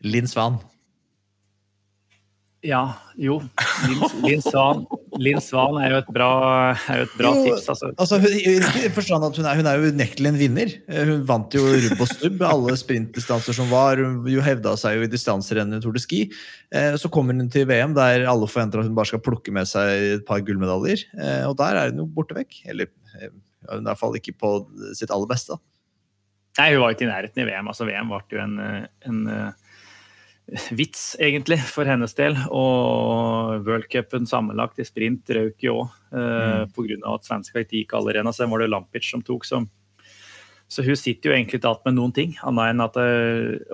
[0.00, 0.56] Linn Svan.
[2.60, 2.80] Ja,
[3.16, 3.38] jo.
[4.20, 4.82] Linn Svan,
[5.16, 6.28] Linn Svan er jo et bra,
[6.76, 7.68] jo et bra jo, tips.
[7.72, 7.88] Altså.
[7.96, 10.74] altså hun, forstand at hun er, hun er jo unektelig en vinner.
[11.08, 14.02] Hun vant jo rubb og stubb alle sprintdistanser som var.
[14.04, 16.26] Hun jo hevda seg jo i distanserennet Tour de Ski.
[16.68, 19.68] Eh, så kommer hun til VM der alle forventer at hun bare skal plukke med
[19.70, 21.06] seg et par gullmedaljer.
[21.16, 22.60] Eh, og der er hun jo borte vekk.
[22.68, 24.52] Eller eh, i hvert fall ikke på
[24.98, 25.56] sitt aller beste.
[26.58, 27.68] Nei, hun var ikke i nærheten i VM.
[27.70, 28.56] altså VM ble jo en,
[29.06, 32.38] en uh, vits, egentlig, for hennes del.
[32.50, 36.72] Og worldcupen sammenlagt i sprint røk jo òg, uh, mm.
[36.74, 36.98] pga.
[37.14, 38.34] at svenska ikke gikk alle renna.
[38.34, 39.46] Så var det Lampic som tok.
[39.46, 39.62] Så,
[40.70, 43.00] så hun sitter jo egentlig ikke igjen med noen ting, annet enn at,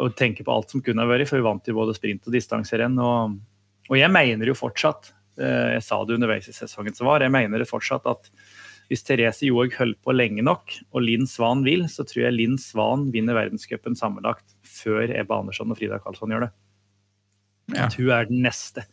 [0.04, 1.30] å tenke på alt som kunne ha vært.
[1.30, 3.00] For hun vant jo både sprint og distanserenn.
[3.00, 3.40] Og,
[3.88, 7.60] og jeg mener jo fortsatt, jeg sa det underveis i sesongen som var, jeg mener
[7.60, 8.30] det fortsatt at
[8.90, 12.58] hvis Therese Johaug holder på lenge nok, og Linn Svan vil, så tror jeg Linn
[12.60, 16.52] Svan vinner verdenscupen sammenlagt før Ebba Andersson og Frida Karlsson gjør det.
[17.74, 17.88] Ja.
[17.88, 18.86] At hun er den neste.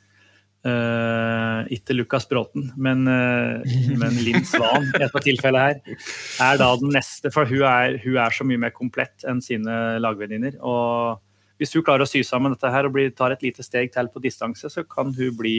[0.64, 3.60] Uh, ikke Lukas Bråten, men, uh,
[4.00, 6.00] men Linn Svan i dette tilfellet her,
[6.46, 7.30] er da den neste.
[7.36, 10.56] For hun er, hun er så mye mer komplett enn sine lagvenninner.
[10.64, 11.20] Og
[11.60, 14.10] hvis hun klarer å sy sammen dette her og blir, tar et lite steg til
[14.10, 15.58] på distanse, så kan hun bli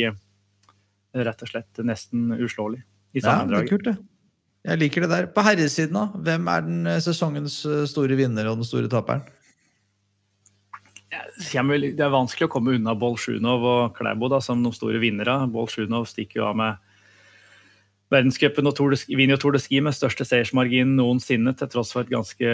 [1.14, 2.80] rett og slett nesten uslåelig
[3.14, 3.52] i sammendraget.
[3.52, 4.13] Ja, det er kult, det.
[4.64, 5.26] Jeg liker det der.
[5.28, 6.06] På herresiden, da?
[6.24, 9.24] Hvem er den eh, sesongens eh, store vinner og den store taperen?
[11.14, 15.36] Det er vanskelig å komme unna Bolsjunov og Klæbo da, som de store vinnere.
[15.52, 16.80] Bolsjunov stikker jo av med
[18.14, 18.80] verdenscupen og
[19.10, 22.50] vinner jo Tour de Ski med største seiersmargin noensinne, til tross for et ganske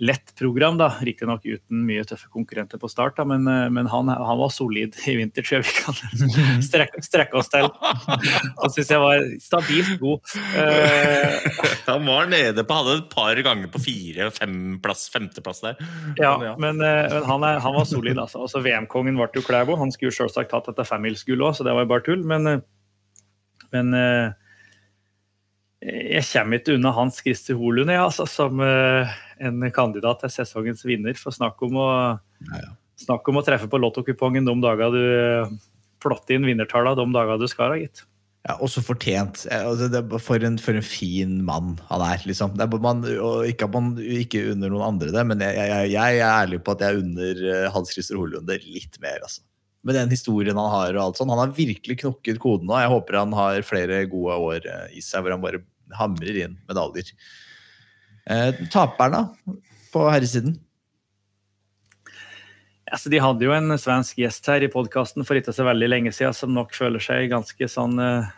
[0.00, 0.88] lett program, da.
[1.04, 4.96] Riktignok uten mye tøffe konkurrenter på start, da, men, eh, men han, han, var solid
[5.04, 7.68] i vinter, tror jeg vi kan strekke, strekke oss til.
[7.84, 10.32] Han syns jeg var stabilt god.
[10.56, 15.76] Uh, han var nede på Hadde et par ganger på fire- fem-plass, femteplass der.
[16.16, 16.54] Ja, ja.
[16.56, 18.46] men, uh, men han, er, han, var solid, altså.
[18.46, 19.76] altså VM-kongen ble jo Klæbo.
[19.80, 22.24] Han skulle jo selvsagt hatt dette femmilsgullet òg, så det var jo bare tull.
[22.24, 23.92] Men, uh, men
[25.80, 29.08] jeg kommer ikke unna Hans Christer Holund ja, altså, som uh,
[29.40, 31.16] en kandidat til sesongens vinner.
[31.16, 31.88] For snakk om å,
[32.50, 32.76] ja, ja.
[33.00, 35.58] Snakk om å treffe på lottokupongen de dager du
[36.00, 38.04] plotter inn vinnertallene de dager du skal, gitt.
[38.48, 39.42] Ja, Også fortjent.
[39.52, 42.56] Altså, for, en, for, en, fin mann han er, liksom.
[42.60, 43.02] Er man,
[43.48, 46.76] ikke at man ikke unner noen andre det, men jeg, jeg, jeg, er ærlig på
[46.76, 49.20] at jeg unner eh, Hans Christer Holund det litt mer.
[49.24, 49.44] altså.
[49.86, 51.32] Med den historien han har og alt sånt.
[51.32, 52.76] Han har virkelig knokket koden nå.
[52.82, 55.62] Jeg håper han har flere gode år i seg hvor han bare
[55.96, 57.14] hamrer inn medaljer.
[58.30, 59.24] Eh, taperne
[59.92, 60.58] på herresiden?
[62.90, 66.12] Altså, de hadde jo en svensk gjest her i podkasten for ikke så veldig lenge
[66.14, 68.36] siden som nok føler seg ganske sånn eh,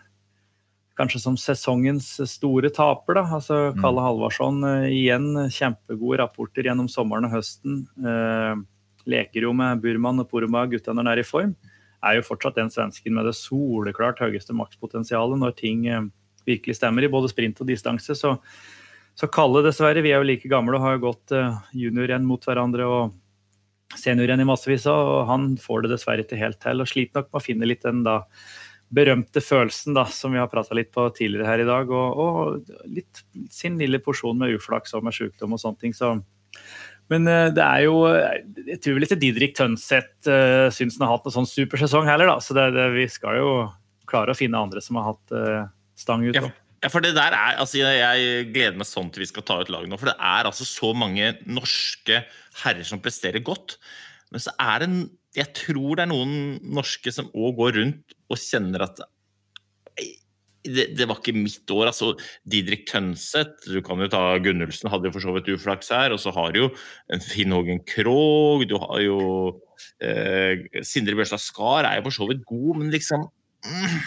[0.93, 3.17] Kanskje som sesongens store taper.
[3.17, 3.79] da, altså mm.
[3.81, 7.79] Kalle Halvarsson eh, igjen kjempegode rapporter gjennom sommeren og høsten.
[7.97, 8.61] Eh,
[9.11, 11.55] leker jo med Burman og Poroma, gutta når han er i form.
[12.03, 16.07] Er jo fortsatt den svensken med det soleklart høyeste makspotensialet når ting eh,
[16.47, 18.17] virkelig stemmer i både sprint og distanse.
[18.19, 18.35] Så,
[19.15, 22.43] så Kalle, dessverre, vi er jo like gamle og har jo gått uh, juniorrenn mot
[22.43, 23.19] hverandre og
[23.99, 26.83] seniorrenn i massevis, og han får det dessverre ikke helt til.
[26.83, 28.23] Og sliter nok med å finne litt den da
[28.93, 32.89] berømte følelsen da, som vi har prata litt på tidligere her i dag, og, og
[32.93, 33.23] litt
[33.53, 35.97] sin lille porsjon med uflaks og med sykdom og sånne ting.
[35.97, 36.19] Så
[37.13, 41.19] men uh, det er jo Jeg tror vel ikke Didrik Tønseth uh, syns han har
[41.19, 42.41] hatt en sånn supersesong heller, da.
[42.43, 43.53] Så det, det, vi skal jo
[44.09, 46.37] klare å finne andre som har hatt uh, stang ut.
[46.37, 46.49] Ja,
[46.83, 49.71] ja, for det der er, altså Jeg gleder meg sånn til vi skal ta ut
[49.73, 49.99] laget nå.
[50.01, 52.25] For det er altså så mange norske
[52.65, 53.79] herrer som presterer godt.
[54.35, 54.91] Men så er det
[55.39, 59.12] Jeg tror det er noen norske som òg går rundt og kjenner at det,
[60.65, 61.91] det, var ikke mitt år.
[61.91, 62.13] altså
[62.49, 66.15] Didrik Tønseth, du kan jo ta Gunnulfsen, hadde jo for så vidt uflaks her.
[66.15, 66.69] Og så har du jo
[67.27, 69.21] Finn Hågen Krogh, du har jo
[70.03, 73.27] eh, Sindre Bjørstad Skar er jo for så vidt god, men liksom
[73.67, 73.99] mm,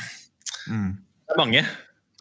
[0.71, 0.93] mm.
[1.25, 1.65] Det er mange.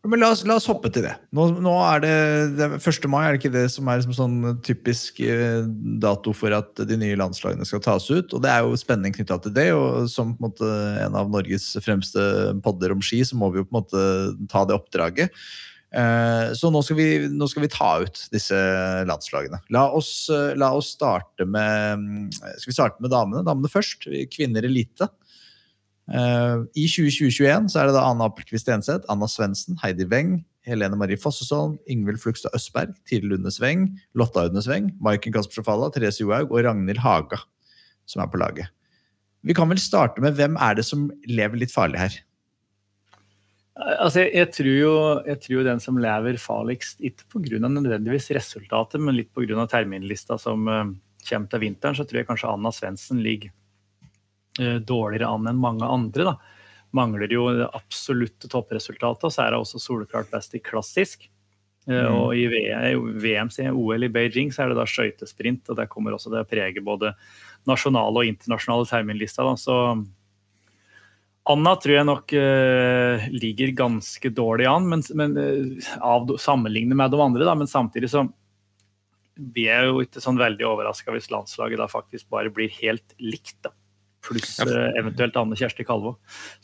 [0.05, 1.15] Men la oss, la oss, hoppe til det.
[1.33, 2.15] Nå, nå er det,
[2.59, 3.07] det 1.
[3.09, 4.37] mai, er det ikke det som er liksom sånn
[4.67, 5.65] typisk eh,
[6.03, 8.35] dato for at de nye landslagene skal tas ut?
[8.37, 9.71] Og det er jo spenning knytta til det.
[9.73, 10.69] Og som en, måte,
[11.01, 12.21] en, av Norges fremste
[12.65, 14.05] podder om ski, så må vi jo på en måte
[14.53, 15.33] ta det oppdraget.
[15.95, 18.61] Eh, så nå skal, vi, nå skal, vi, ta ut disse
[19.09, 19.63] landslagene.
[19.73, 20.29] La oss,
[20.61, 23.47] la oss starte med Skal vi starte med damene?
[23.47, 24.05] Damene først.
[24.37, 25.09] Kvinner elite.
[26.11, 30.97] Uh, I 2021 så er det da Anna Appelquist Enseth, Anna Svendsen, Heidi Weng, Helene
[31.01, 36.25] Marie Fossesholm, Ingvild Flugstad Østberg, Tiril Lunde Sveng, Lotta Audne Sveng, Maiken Kasper Falla, Therese
[36.25, 37.41] Johaug og Ragnhild Haga
[38.09, 38.71] som er på laget.
[39.45, 42.17] Vi kan vel starte med hvem er det som lever litt farlig her?
[43.75, 44.93] Altså, jeg, jeg, tror jo,
[45.27, 47.59] jeg, tror den som lever farligst, ikke pga.
[47.67, 49.67] nødvendigvis resultatet, men litt pga.
[49.71, 50.85] terminlista som uh,
[51.27, 53.51] kommer til vinteren, så tror jeg kanskje Anna Svendsen ligger
[54.57, 56.29] dårligere an enn mange andre.
[56.29, 56.35] Da.
[56.95, 61.27] Mangler jo det absolutte toppresultatet, og så er det også soleklart best i klassisk.
[61.89, 62.17] Eh, mm.
[62.17, 66.33] Og i VM, OL i Beijing så er det da skøytesprint, og der kommer også
[66.33, 67.13] det å prege både
[67.69, 69.45] nasjonale og internasjonale terminlister.
[69.45, 69.57] Da.
[69.61, 69.77] Så
[71.51, 77.13] Anna tror jeg nok uh, ligger ganske dårlig an, men, men uh, av, sammenlignet med
[77.13, 77.45] de andre.
[77.45, 78.25] Da, men samtidig så
[79.35, 83.59] vi er jo ikke sånn veldig overraska hvis landslaget da faktisk bare blir helt likt.
[83.67, 83.75] da
[84.25, 86.15] pluss ja, eh, eventuelt Anne Kjersti Kalvå.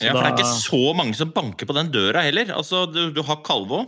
[0.00, 2.54] ja, for Det er ikke så mange som banker på den døra heller.
[2.56, 3.84] Altså, Du, du har Kalvå,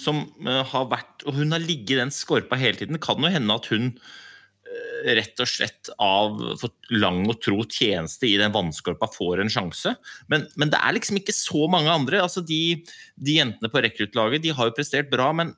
[0.00, 2.98] som uh, har vært Og hun har ligget i den skorpa hele tiden.
[2.98, 7.60] Det kan jo hende at hun uh, rett og slett av for lang og tro
[7.62, 9.94] tjeneste i den vannskorpa får en sjanse.
[10.32, 12.24] Men, men, det er liksom ikke så mange andre.
[12.24, 12.82] Altså, de,
[13.14, 15.54] de jentene på rekruttlaget har jo prestert bra, men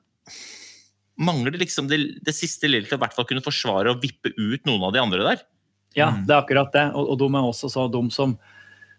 [1.17, 4.67] mangler liksom det, det siste lille til å hvert fall kunne forsvare og vippe ut
[4.69, 5.45] noen av de andre der.
[5.97, 6.23] Ja, mm.
[6.27, 6.85] det er akkurat det.
[6.93, 8.37] Og, og de er også så de som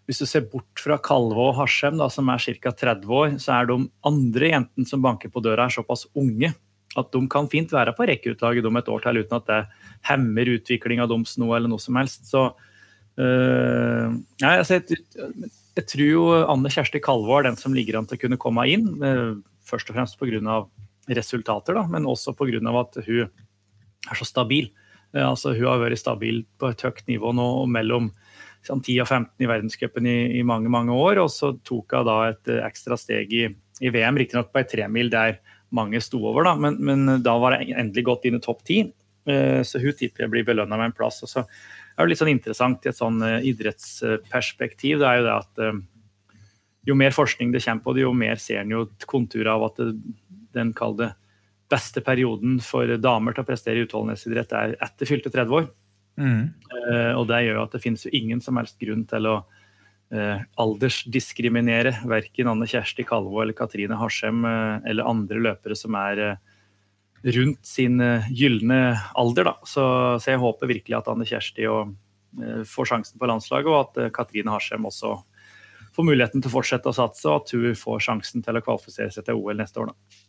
[0.09, 2.71] Hvis du ser bort fra Kalvå og Harsem, da, som er ca.
[2.73, 3.75] 30 år, så er de
[4.09, 6.49] andre jentene som banker på døra, er såpass unge
[6.97, 9.59] at de kan fint være på rekkeutlaget om et år til uten at det
[10.09, 12.25] hemmer utviklinga deres noe eller noe som helst.
[12.29, 12.47] Så
[13.21, 15.03] øh, ja, altså, jeg,
[15.77, 18.65] jeg, tror jo Anne Kjersti Kalvå er den som ligger an til å kunne komme
[18.71, 18.89] inn.
[19.05, 19.37] Øh,
[19.69, 20.63] først og fremst pga.
[21.13, 22.57] resultater, da, men også pga.
[22.81, 23.29] at hun
[24.09, 24.71] er så stabil.
[25.15, 28.11] Eh, altså, hun har vært stabil på et høyt nivå nå mellom
[28.65, 31.23] sånn, 10 og 15 i verdenscupen i, i, mange mange år.
[31.23, 33.47] Og så tok hun da et eh, ekstra steg i,
[33.81, 35.39] i VM, riktignok på ei tremil der
[35.75, 38.81] mange sto over, da, men, men, da var det endelig gått inn i topp ti.
[39.29, 41.21] Eh, Så hun tipper jeg blir belønna med en plass.
[41.25, 45.35] Og så er det litt sånn interessant i et sånn idrettsperspektiv, det er jo det
[45.35, 45.81] at
[46.87, 49.81] jo mer forskning det kommer på det, jo mer ser en jo konturer av at
[50.55, 51.09] den kaller det
[51.69, 55.69] beste perioden for damer til å prestere i utholdenhetsidrett er etter fylte 30 år.
[56.19, 60.41] Eh, og det gjør at det finnes jo ingen som helst grunn til å uh,
[60.59, 66.39] aldersdiskriminere verken Anne Kjersti Kalvo eller Katrine Harsem uh, eller andre løpere som er
[67.35, 67.99] rundt sin
[68.31, 69.49] gylne alder.
[69.51, 69.55] Da.
[69.67, 69.83] Så,
[70.23, 71.97] så jeg håper virkelig at Anne Kjersti og,
[72.69, 75.15] får sjansen på landslaget, og at Katrine Harsem også
[75.95, 79.11] får muligheten til å fortsette å satse, og at hun får sjansen til å kvalifisere
[79.11, 79.89] seg til OL neste år.
[79.89, 80.28] Da.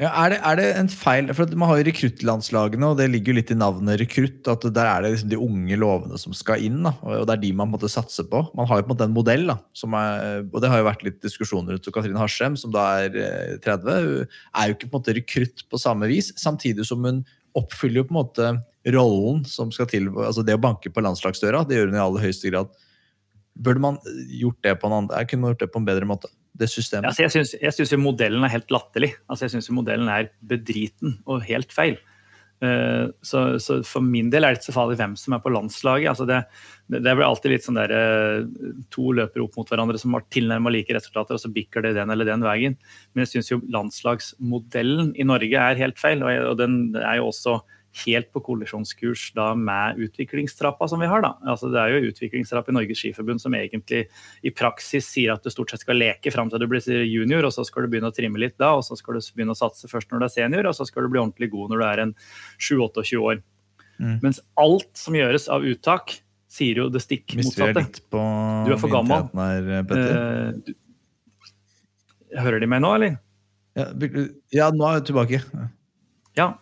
[0.00, 3.34] Ja, er, det, er det en feil For Man har jo rekruttlandslagene, og det ligger
[3.34, 4.48] jo litt i navnet rekrutt.
[4.48, 7.42] at Der er det liksom de unge lovene som skal inn, da, og det er
[7.42, 8.40] de man måte satser på.
[8.56, 9.58] Man har jo på en måte en modell, da,
[10.00, 13.54] er, og det har jo vært litt diskusjoner rundt Katrine Harsem, som da er eh,
[13.60, 14.08] 30.
[14.08, 17.20] Hun er jo ikke på en måte rekrutt på samme vis, samtidig som hun
[17.60, 18.50] oppfyller jo på en måte
[18.96, 20.08] rollen som skal til.
[20.16, 22.72] altså Det å banke på landslagsdøra, det gjør hun i aller høyeste grad.
[23.52, 24.00] Burde man
[24.32, 26.32] gjort det på en annen, kunne gjort det på en bedre måte?
[26.56, 27.06] Det systemet.
[27.12, 29.14] Altså, jeg syns- jeg syns modellen er helt latterlig.
[29.28, 31.96] Altså, jeg syns modellen er bedriten og helt feil.
[32.62, 35.48] Eh, Så, så for min del er det ikke så farlig hvem som er på
[35.54, 36.10] landslaget.
[36.10, 36.42] Altså det,
[36.90, 38.44] det det blir alltid litt sånn der eh,
[38.90, 42.10] to løper opp mot hverandre som har tilnærma like resultater, og så bikker det den
[42.10, 42.76] eller den veien.
[43.14, 47.16] Men jeg syns jo landslagsmodellen i Norge er helt feil, og, jeg, og den er
[47.20, 47.60] jo også
[48.04, 51.22] helt på kollisjonskurs da med utviklingstrappa som vi har.
[51.24, 51.32] da.
[51.50, 54.04] Altså Det er jo utviklingstrapp i Norges Skiforbund som egentlig
[54.46, 57.52] i praksis sier at du stort sett skal leke fram til du blir junior, og
[57.52, 59.90] så skal du begynne å trimme litt da, og så skal du begynne å satse
[59.90, 62.04] først når du er senior, og så skal du bli ordentlig god når du er
[62.06, 62.14] en
[62.62, 63.42] 7-28 år.
[64.00, 64.20] Mm.
[64.22, 67.84] Mens alt som gjøres av uttak, sier jo det stikk motsatte.
[68.66, 69.28] Du er for gammel.
[69.34, 69.82] her,
[70.66, 70.74] du-
[72.38, 73.18] Hører de meg nå, eller?
[73.78, 73.86] Ja,
[74.54, 75.40] ja, nå er jeg tilbake.
[76.38, 76.52] Ja.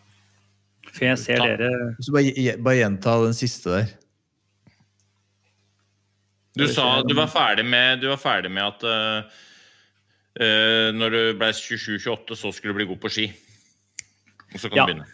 [0.98, 3.92] For jeg ser Ta- dere Så bare, bare gjenta den siste der.
[6.58, 9.36] Du sa du var ferdig med, du var ferdig med at uh,
[10.42, 13.28] eh, når du ble 27-28, så skulle du bli god på ski.
[14.54, 14.86] Og så kan Ja.
[14.88, 15.06] du begynne.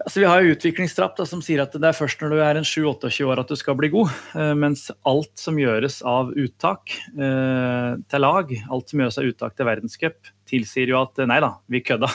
[0.00, 2.56] Altså, vi har jo utviklingstrapp da, som sier at det er først når du er
[2.56, 4.12] en 7-28 år at du skal bli god.
[4.34, 9.56] Uh, mens alt som gjøres av uttak uh, til lag, alt som gjøres av uttak
[9.56, 12.08] til verdenscup, tilsier jo at nei da, vi kødda.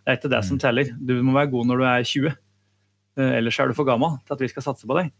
[0.00, 0.92] Det er ikke det som teller.
[0.96, 2.30] Du må være god når du er 20.
[3.18, 5.12] Eh, ellers er du for gammel til at vi skal satse på deg.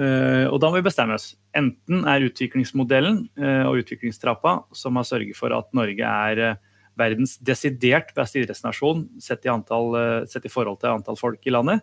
[0.00, 1.34] Eh, og da må vi bestemme oss.
[1.56, 6.60] Enten er utviklingsmodellen eh, og utviklingstrappa som har sørget for at Norge er
[7.00, 9.94] verdens desidert beste idrettsnasjon sett i, antall,
[10.28, 11.80] sett i forhold til antall folk i landet.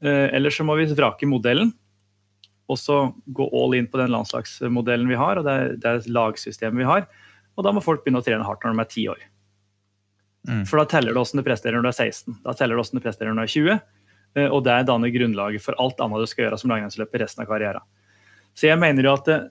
[0.00, 1.72] Eller så må vi vrake modellen
[2.68, 2.98] og så
[3.34, 7.08] gå all in på den landslagsmodellen vi har og det, det lagsystemet vi har.
[7.56, 9.24] Og da må folk begynne å trene hardt når de er ti år.
[10.46, 10.62] Mm.
[10.68, 12.36] For da teller det hvordan du presterer når du er 16.
[12.44, 13.80] Da teller det hvordan du presterer når du er 20.
[14.38, 17.50] eh, Og det danner grunnlaget for alt annet du skal gjøre som langrennsløper resten av
[17.50, 17.84] karrieren.
[18.54, 19.48] Så jeg mener jo at eh,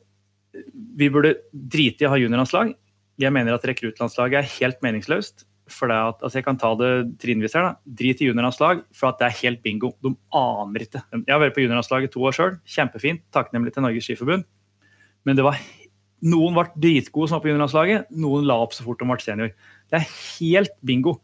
[0.98, 2.74] vi burde drite i å ha juniorlandslag.
[3.18, 5.46] Jeg mener at rekruttlandslaget er helt meningsløst.
[5.68, 6.90] For at, altså jeg kan ta det
[7.20, 7.66] trinnvis her.
[7.66, 7.96] da.
[8.00, 9.90] Drit i juniorlandslag, for at det er helt bingo.
[10.00, 11.02] De aner ikke.
[11.12, 12.54] Jeg har vært på juniorlandslaget to år sjøl.
[12.64, 13.26] Kjempefint.
[13.36, 14.48] Takknemlig til Norges Skiforbund.
[15.28, 15.60] Men det var
[16.24, 18.08] noen ble dritgode som var på juniorlandslaget.
[18.16, 19.52] Noen la opp så fort de ble senior.
[19.92, 21.18] Det er helt bingo.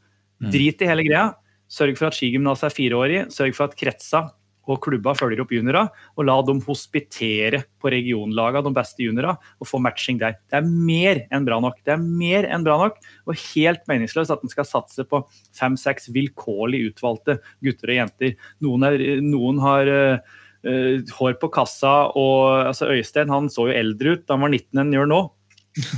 [0.53, 1.25] Drit i hele greia.
[1.71, 3.19] Sørg for at skigymnaset er fireårig.
[3.33, 4.27] Sørg for at kretsa
[4.71, 5.83] og klubba følger opp juniora,
[6.15, 10.37] og la dem hospitere på regionlaga, de beste juniora, og få matching der.
[10.47, 11.81] Det er mer enn bra nok.
[11.83, 15.23] Det er mer enn bra nok, og helt meningsløst at en skal satse på
[15.57, 18.35] fem-seks vilkårlig utvalgte gutter og jenter.
[18.63, 20.33] Noen, er, noen har uh,
[20.69, 24.55] uh, hår på kassa, og altså Øystein han så jo eldre ut da han var
[24.55, 25.23] 19 enn han gjør nå.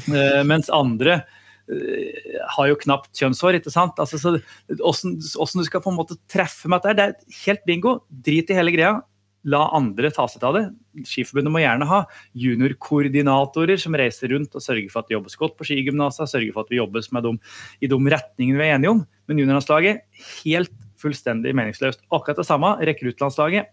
[0.10, 1.22] uh, mens andre
[1.66, 3.98] har jo knapt kjønnshår, ikke sant?
[4.02, 7.66] Altså, så hvordan, hvordan, du skal på en måte treffe med dette, det er helt
[7.68, 8.00] bingo.
[8.10, 9.00] Drit i hele greia.
[9.46, 10.64] La andre ta seg av det.
[11.06, 12.00] Skiforbundet må gjerne ha
[12.42, 16.66] juniorkoordinatorer som reiser rundt og sørger for at det jobbes godt på skigymnasene, sørger for
[16.66, 17.38] at vi jobbes med dem
[17.78, 19.04] i de retningene vi er enige om.
[19.30, 20.02] Men juniorlandslaget
[20.42, 22.02] helt fullstendig meningsløst.
[22.10, 23.70] Akkurat det samme, rekruttlandslaget,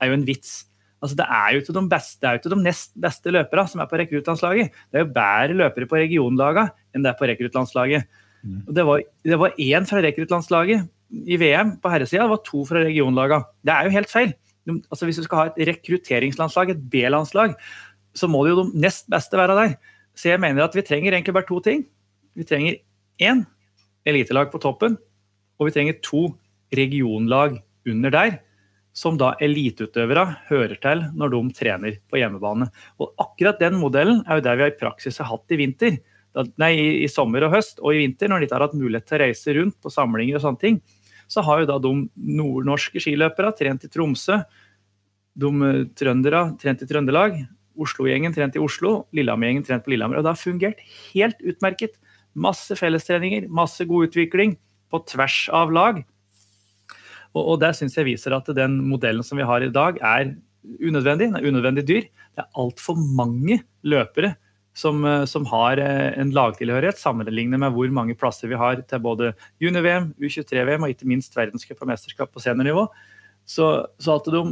[0.00, 0.64] er jo en vits.
[1.04, 3.98] Altså, det er jo ikke de, beste, ikke de nest beste løperne som er på
[4.00, 4.76] rekruttlandslaget.
[4.88, 8.06] Det er jo bedre løpere på regionlagene enn det er på rekruttlandslaget.
[8.40, 8.62] Mm.
[8.78, 10.86] Det var, det var én fra rekruttlandslaget
[11.28, 13.44] i VM på herresida, det var to fra regionlagene.
[13.64, 14.32] Det er jo helt feil.
[14.64, 17.52] De, altså, hvis du skal ha et rekrutteringslandslag, et B-landslag,
[18.16, 19.76] så må det jo de nest beste være der.
[20.16, 21.84] Så jeg mener at vi trenger egentlig bare to ting.
[22.34, 22.80] Vi trenger
[23.20, 23.44] én
[24.08, 24.96] elitelag på toppen,
[25.60, 26.30] og vi trenger to
[26.74, 28.38] regionlag under der
[28.94, 32.68] som da eliteutøvere hører til når de trener på hjemmebane.
[33.02, 35.96] Og akkurat den modellen er jo det vi har i praksis har hatt i vinter.
[36.58, 36.72] Nei,
[37.04, 39.22] i, sommer og høst og i vinter, når de ikke har hatt mulighet til å
[39.22, 40.78] reise rundt på samlinger og sånne ting,
[41.30, 41.92] så har jo da de
[42.38, 44.40] nordnorske skiløpere trent i Tromsø.
[45.34, 47.38] De eh, trøndere trent i Trøndelag.
[47.74, 49.08] Oslo-gjengen trent i Oslo.
[49.16, 50.20] Lillehammer-gjengen trent på Lillehammer.
[50.20, 51.98] Og det har fungert helt utmerket.
[52.34, 54.54] Masse fellestreninger, masse god utvikling
[54.90, 56.02] på tvers av lag.
[57.34, 60.34] Og, og der syns jeg viser at den modellen som vi har i dag, er
[60.80, 61.28] unødvendig.
[61.28, 62.08] Den er unødvendig dyr.
[62.34, 64.34] Det er altfor mange løpere
[64.74, 69.02] som, eh, som, har eh, en lagtilhørighet, sammenlignet med hvor mange plasser vi har til
[69.02, 69.32] både
[69.62, 72.88] junior-VM, U23-VM og ikke minst verdenscup og mesterskap på seniornivå.
[73.46, 74.42] Så, så, at de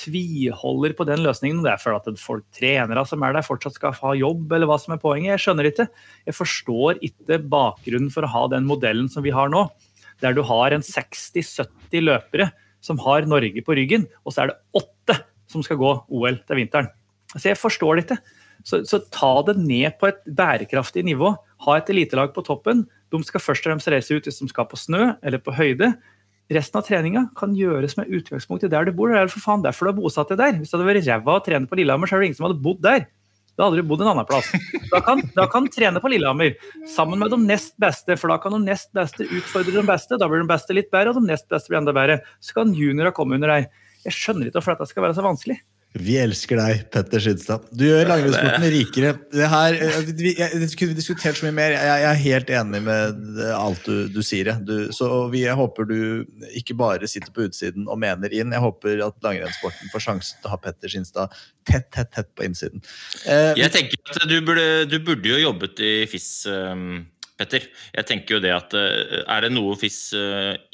[0.00, 3.94] tviholder på den løsningen, det er for at folk trenere som er der, fortsatt skal
[3.98, 5.34] ha jobb, eller hva som er poenget.
[5.34, 5.86] Jeg skjønner ikke.
[6.28, 9.66] Jeg forstår ikke bakgrunnen for å ha den modellen som vi har nå,
[10.22, 12.50] der du har en 60-70 løpere
[12.84, 15.18] som har Norge på ryggen, og så er det åtte
[15.50, 16.90] som skal gå OL til vinteren.
[17.36, 18.20] Så Jeg forstår det ikke.
[18.64, 21.32] Så, så, ta det ned på et bærekraftig nivå.
[21.64, 22.84] Ha et elitelag på toppen.
[23.12, 25.94] De skal først og fremst reise ut hvis de skal på snø eller på høyde.
[26.50, 29.12] Resten av treninga kan gjøres med utgangspunkt i der du bor.
[29.12, 30.58] Det er for faen derfor du har bosatt deg der.
[30.58, 32.62] Hvis det hadde vært ræva å trene på Lillehammer, så er det ingen som hadde
[32.64, 33.06] bodd der.
[33.60, 34.46] Da hadde du bodd en annen plass.
[34.88, 36.54] Da kan, da kan trene på Lillehammer
[36.88, 40.16] sammen med de nest beste, for da kan de nest beste utfordre de beste.
[40.16, 42.22] Da blir de beste litt bedre, og de nest beste blir enda bedre.
[42.40, 43.68] Så kan juniora komme under deg.
[44.06, 45.58] Jeg skjønner ikke hvorfor dette skal være så vanskelig.
[45.98, 47.64] Vi elsker deg, Petter Skidstad.
[47.74, 49.08] Du gjør langrennssporten rikere.
[49.34, 51.74] Det her, eh, vi, jeg, kunne diskutert så mye mer.
[51.74, 54.52] Jeg, jeg, er helt enig med alt du, du sier.
[54.62, 55.96] Du, så vi, jeg håper du
[56.54, 58.54] ikke bare sitter på utsiden og mener inn.
[58.54, 61.34] Jeg håper at langrennssporten får sjansen til å ha Petter Skinstad
[61.66, 62.84] tett, tett, tett på innsiden.
[63.26, 66.30] Eh, jeg tenker at du burde, du burde jo jobbet i FIS.
[66.50, 67.08] Um
[67.40, 67.64] Petter.
[67.96, 70.12] Jeg tenker jo det at eh, Er det noe FIS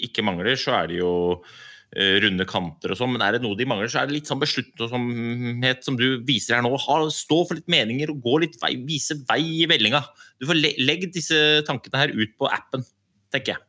[0.02, 1.12] ikke mangler, så er det jo
[1.94, 4.42] runde kanter og sånn, men er det noe de mangler, så er det litt sånn
[4.42, 6.72] besluttsomhet som du viser her nå.
[7.14, 10.02] Stå for litt meninger og gå litt vei, vise vei i vellinga.
[10.40, 11.38] Du får le legge disse
[11.68, 12.84] tankene her ut på appen,
[13.32, 13.65] tenker jeg.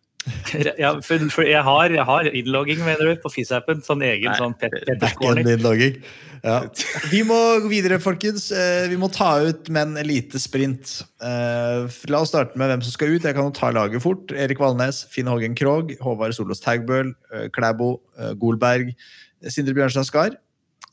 [0.80, 3.84] Ja, for, for jeg, har, jeg har innlogging mener du, på FIS-appen.
[3.86, 4.76] Sånn egen Nei, sånn pet,
[5.24, 6.00] innlogging.
[6.44, 6.60] Ja.
[7.14, 8.50] Vi må gå videre, folkens.
[8.54, 10.92] Eh, vi må ta ut med en elitesprint.
[10.92, 12.12] sprint.
[12.12, 13.26] la oss starte med hvem som skal ut.
[13.26, 14.32] Jeg kan jo ta laget fort.
[14.32, 17.98] Erik Valnes, Finn Hågen Krogh, Håvard Solås Taugbøl, eh, Klæbo,
[18.42, 18.94] Golberg,
[19.50, 20.38] Sindre Bjørnstad Skar.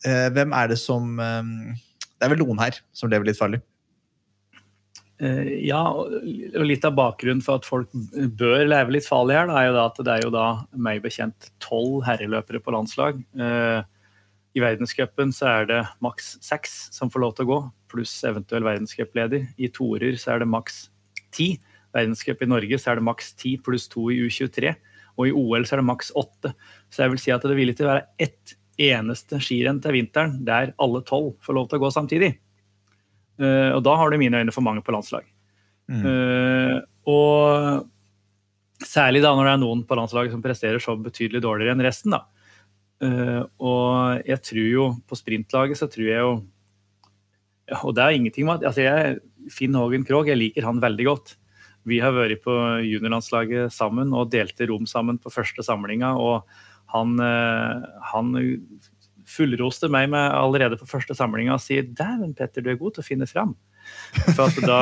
[0.04, 3.62] Hvem er det som Det er vel noen her som lever litt farlig?
[5.64, 7.92] Ja, og litt av bakgrunnen for at folk
[8.36, 10.46] bør leve litt farlig her, er jo da at det er jo da
[10.86, 13.22] meg bekjent tolv herreløpere på landslag.
[14.54, 17.60] I verdenscupen så er det maks seks som får lov til å gå,
[17.90, 19.48] pluss eventuell verdenscupleder.
[19.58, 20.84] I torer så er det maks
[21.34, 21.54] ti.
[21.94, 24.74] Verdenscup i Norge så er det maks ti pluss to i U23.
[25.18, 26.54] Og i OL så er det maks åtte.
[26.90, 30.72] Så jeg vil si at det vil ikke være ett eneste skirenn til vinteren der
[30.82, 32.32] alle tolv får lov til å gå samtidig.
[33.40, 35.26] Uh, og da har du i mine øyne for mange på landslag.
[35.90, 36.04] Mm.
[36.04, 36.76] Uh,
[37.10, 37.90] og
[38.84, 42.14] særlig da når det er noen på landslaget som presterer så betydelig dårligere enn resten.
[42.14, 42.24] da.
[43.02, 46.34] Uh, og jeg tror jo på sprintlaget så tror jeg jo
[47.66, 49.16] ja, Og det er ingenting med altså jeg,
[49.50, 51.34] Finn Hågen Krogh, jeg liker han veldig godt.
[51.88, 52.52] Vi har vært på
[52.84, 56.14] juniorlandslaget sammen og delte rom sammen på første samlinga.
[56.16, 56.44] Og
[56.92, 58.32] han, uh, han
[59.34, 63.04] fullroste meg med allerede på første samlinga og sier 'Dæven, Petter, du er god til
[63.04, 63.56] å finne fram'.
[64.34, 64.80] For, da,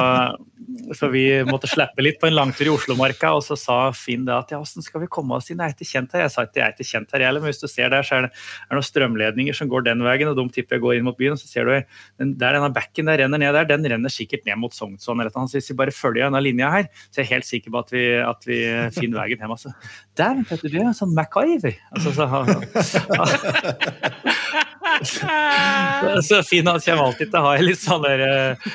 [0.96, 4.34] for, vi måtte slippe litt på en langtur i Oslomarka, og så sa Finn det
[4.34, 6.24] at ja, hvordan skal vi komme oss inn, jeg er ikke kjent her.
[6.26, 8.26] Jeg sa at jeg er ikke kjent her, men hvis du ser der, så er
[8.26, 8.32] det,
[8.68, 11.36] er noen strømledninger som går den veien, og de tipper jeg går inn mot byen.
[11.36, 14.46] og Så ser du den, der denne bekken der renner ned der, den renner sikkert
[14.48, 15.22] ned mot Sognsvann.
[15.22, 15.50] eller noe.
[15.50, 17.94] Så hvis vi bare følger denne linja her, så er jeg helt sikker på at
[17.94, 18.58] vi, at vi
[18.96, 19.56] finner veien hjem.
[19.56, 19.74] Altså.
[20.18, 21.78] Der, Petter, du er sånn MacGyver!
[21.96, 22.28] Altså, så,
[26.28, 28.70] så fin han kommer alltid til å ha litt sånn der uh,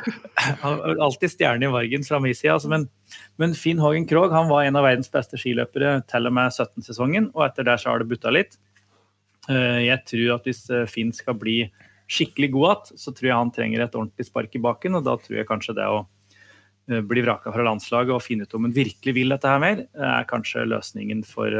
[1.04, 2.54] Alltid stjerne i margen fra min side.
[2.56, 2.88] Altså, men,
[3.42, 7.32] men, Finn Hågen Krogh han var en av verdens beste skiløpere til og med 17-sesongen,
[7.36, 8.60] og etter der så har det butta litt.
[9.50, 11.62] Uh, jeg tror at hvis eh, Finn skal bli
[12.12, 15.18] skikkelig god igjen, så tror jeg han trenger et ordentlig spark i baken, og da
[15.22, 16.06] tror jeg kanskje det å
[17.04, 20.28] bli vraka fra landslaget og finne ut om han virkelig vil dette her mer, er
[20.30, 21.52] kanskje løsningen for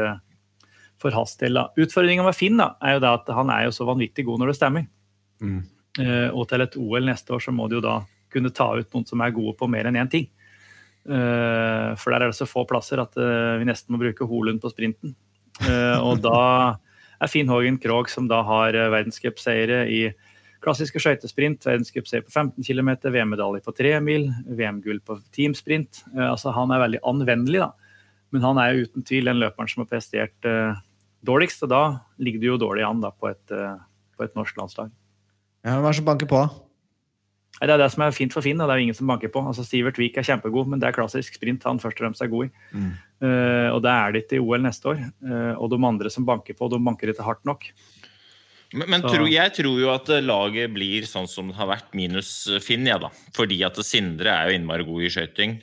[1.02, 1.60] for hans del.
[1.78, 4.52] Utfordringa med Finn da, er jo det at han er jo så vanvittig god når
[4.52, 4.88] det stemmer.
[5.42, 5.60] Mm.
[5.98, 8.00] Uh, og til et OL neste år så må du jo da
[8.32, 10.28] kunne ta ut noen som er gode på mer enn én ting.
[11.08, 14.62] Uh, for der er det så få plasser at uh, vi nesten må bruke Holund
[14.62, 15.16] på sprinten.
[15.58, 16.40] og da
[17.18, 20.04] er Finn Hågen Krogh, som da har verdenscupseiere i
[20.62, 26.04] klassiske skøytesprint, verdenscupseier på 15 km, VM-medalje på 3 mil, VM-gull på teamsprint.
[26.14, 27.72] altså Han er veldig anvendelig, da.
[28.30, 30.48] Men han er jo uten tvil den løperen som har prestert
[31.26, 31.64] dårligst.
[31.66, 31.82] Og da
[32.22, 33.76] ligger du jo dårlig an da, på, et, eh,
[34.16, 34.94] på et norsk landslag.
[35.66, 36.46] Ja, Hvem er det som banker på?
[37.58, 39.10] Nei, Det er det som er fint for Finn, og det er jo ingen som
[39.10, 39.42] banker på.
[39.42, 42.30] Altså Sivert Vik er kjempegod, men det er klassisk sprint han først og fremst er
[42.30, 42.50] god i.
[42.70, 42.90] Mm.
[43.18, 45.00] Uh, og det er det ikke i OL neste år.
[45.24, 47.66] Uh, og de andre som banker på, de banker ikke hardt nok.
[48.76, 52.30] Men, men tro, jeg tror jo at laget blir sånn som det har vært, minus
[52.62, 53.10] Finn, ja da.
[53.34, 55.58] Fordi at Sindre er jo innmari god i skøyting.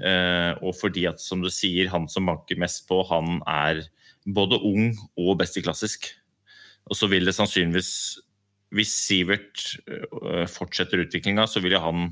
[0.00, 3.84] Uh, og fordi at, som du sier, han som banker mest på, han er
[4.24, 6.08] både ung og best i klassisk.
[6.88, 7.92] Og så vil det sannsynligvis,
[8.74, 12.10] hvis Sivert eh, fortsetter utviklinga, så vil han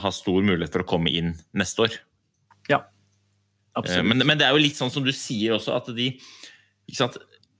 [0.00, 1.98] ha stor mulighet for å komme inn neste år.
[2.70, 2.82] Ja,
[3.74, 4.06] Absolutt.
[4.06, 6.12] Men, men det er jo litt sånn som du sier også, at de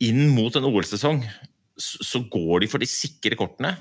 [0.04, 1.24] inn mot en OL-sesong
[1.74, 3.72] så går de for de sikre kortene.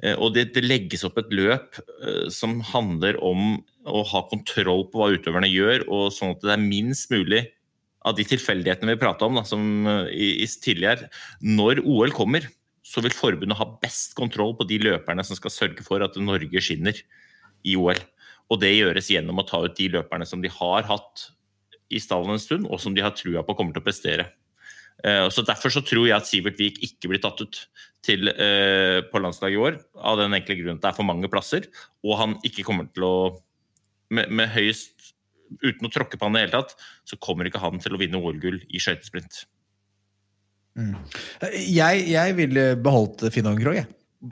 [0.00, 4.86] eh, Og det, det legges opp et løp eh, som handler om å ha kontroll
[4.88, 7.42] på hva utøverne gjør, og sånn at det er minst mulig
[8.04, 11.08] av de tilfeldighetene vi prata om da, som eh, i, i tidligere.
[11.44, 12.46] Når OL kommer,
[12.84, 16.62] så vil forbundet ha best kontroll på de løperne som skal sørge for at Norge
[16.62, 16.98] skinner
[17.64, 18.00] i OL.
[18.52, 21.28] Og det gjøres gjennom å ta ut de løperne som de har hatt
[21.94, 24.28] i stallen en stund, og som de har trua på kommer til å prestere.
[25.04, 27.66] Eh, Så Derfor så tror jeg at Sivert Vik ikke blir tatt ut
[28.04, 31.30] til, eh, på landslaget i år, av den enkle grunnen at det er for mange
[31.32, 31.64] plasser,
[32.04, 33.16] og han ikke kommer til å
[34.10, 35.13] med, med høyest
[35.62, 36.74] Uten å tråkke på han i det hele tatt,
[37.06, 39.44] så kommer ikke han til å vinne OL-gull i skøytesprint.
[40.74, 43.90] Jeg, jeg ville beholdt Finn Hågenkrog, jeg.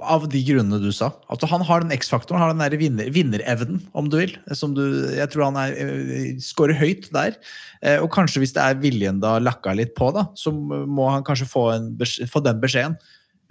[0.08, 1.10] Av de grunnene du sa.
[1.30, 4.32] Altså, han har den X-faktoren, har den der vinner, vinnerevnen, om du vil.
[4.56, 4.80] Som du,
[5.12, 7.36] jeg tror han er, eh, scorer høyt der.
[7.82, 11.22] Eh, Og kanskje hvis det er viljen da lakka litt på, da, så må han
[11.28, 12.96] kanskje få, en, få den beskjeden.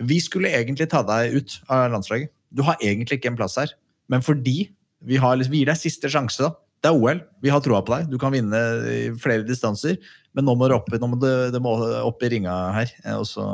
[0.01, 2.33] Vi skulle egentlig ta deg ut av landslaget.
[2.51, 3.69] Du har egentlig ikke en plass her.
[4.09, 4.71] Men fordi
[5.05, 6.55] vi, har, liksom- vi gir deg siste sjanse, da.
[6.81, 7.19] Det er OL.
[7.45, 8.07] Vi har troa på deg.
[8.09, 8.59] Du kan vinne
[8.89, 9.99] i flere distanser.
[10.33, 12.93] Men nå må du opp, må du, du må opp i ringa her.
[13.03, 13.45] eh, Og så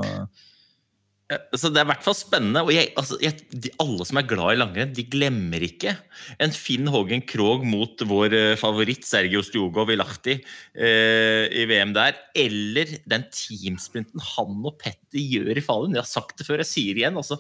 [1.27, 2.61] Så Det er i hvert fall spennende.
[2.63, 5.91] og jeg, altså, jeg, de, Alle som er glad i langrenn, de glemmer ikke
[6.39, 11.91] en Finn Hågen Krogh mot vår eh, favoritt Sergio Stjogov i Lahti eh, i VM
[11.97, 12.15] der.
[12.31, 15.97] Eller den teamsprinten han og Petter gjør i Falun.
[15.99, 17.19] Jeg har sagt det før, jeg sier det igjen.
[17.19, 17.35] Altså,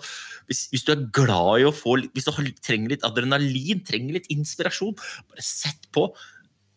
[0.51, 4.27] hvis, hvis du er glad i å få Hvis du trenger litt adrenalin, trenger litt
[4.35, 4.99] inspirasjon,
[5.31, 6.09] bare sett på.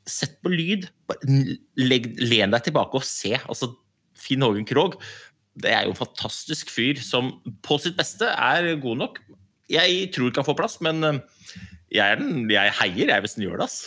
[0.07, 0.87] Sett på lyd.
[1.27, 3.35] N- len deg tilbake og se.
[3.51, 3.73] Altså,
[4.21, 4.99] Finn Hågen Krogh
[5.63, 7.33] det er jo en fantastisk fyr som
[7.65, 9.21] på sitt beste er god nok.
[9.71, 11.21] Jeg tror ikke han får plass, men eh,
[11.91, 13.69] jeg, er den, jeg heier jeg hvis han gjør det.
[13.69, 13.81] ass.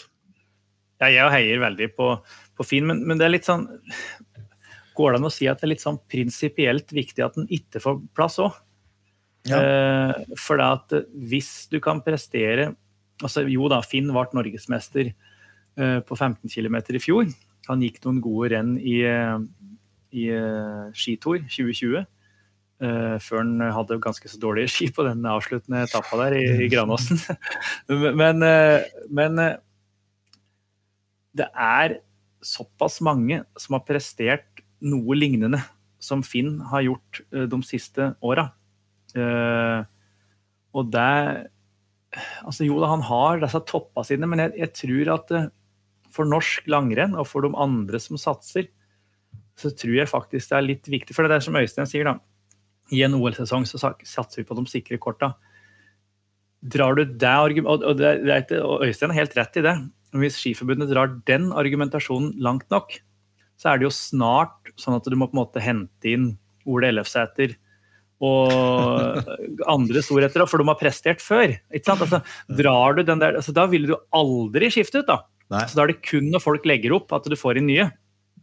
[1.01, 2.09] Ja, jeg heier veldig på,
[2.57, 3.65] på Finn, men, men det er litt sånn
[4.93, 7.81] Går det an å si at det er litt sånn prinsipielt viktig at den ikke
[7.81, 8.59] får plass òg?
[9.49, 12.69] Eh, for det at eh, hvis du kan prestere
[13.23, 17.27] altså Jo da, Finn ble norgesmester eh, på 15 km i fjor.
[17.69, 19.37] Han gikk noen gode renn i, eh,
[20.13, 22.05] i eh, skitor 2020.
[22.83, 26.67] Uh, før han hadde ganske så dårlige ski på den avsluttende etappa der i, i
[26.71, 27.21] Granåsen.
[28.21, 29.53] men, uh, men uh,
[31.37, 31.99] det er
[32.43, 35.61] såpass mange som har prestert noe lignende
[36.03, 38.49] som Finn har gjort eh, de siste åra.
[39.15, 39.81] Eh,
[40.73, 41.49] og det
[42.45, 45.51] altså Jo da, han har disse toppa sine, men jeg, jeg tror at eh,
[46.13, 48.67] for norsk langrenn og for de andre som satser,
[49.59, 51.15] så tror jeg faktisk det er litt viktig.
[51.15, 52.17] For det er som Øystein sier, da.
[52.93, 55.33] I en OL-sesong så satser vi på de sikre korta.
[56.63, 59.75] Drar du det argumentet, og, det, det ikke, og Øystein har helt rett i det,
[60.13, 62.95] hvis Skiforbundet drar den argumentasjonen langt nok,
[63.59, 66.33] så er det jo snart sånn at du må på en måte hente inn
[66.69, 67.55] Ole Ellefsæter
[68.23, 68.53] og
[69.75, 71.55] andre storheter, for de har prestert før.
[71.73, 75.09] Altså, drar du den der, altså, da vil du aldri skifte ut.
[75.09, 75.23] da.
[75.53, 77.89] Nei, Så da er det kun når folk legger opp at du får inn nye.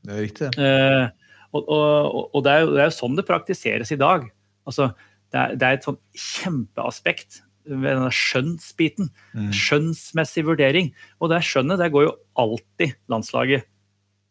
[0.06, 0.50] Det er riktig.
[0.56, 1.06] Eh,
[1.50, 4.26] og, og, og det, er jo, det er jo sånn det praktiseres i dag.
[4.68, 4.90] Altså,
[5.32, 9.10] det, er, det er et sånn kjempeaspekt ved denne skjønnsbiten.
[9.36, 9.50] Mm.
[9.56, 10.92] Skjønnsmessig vurdering.
[11.20, 13.66] Og det skjønnet det går jo alltid landslaget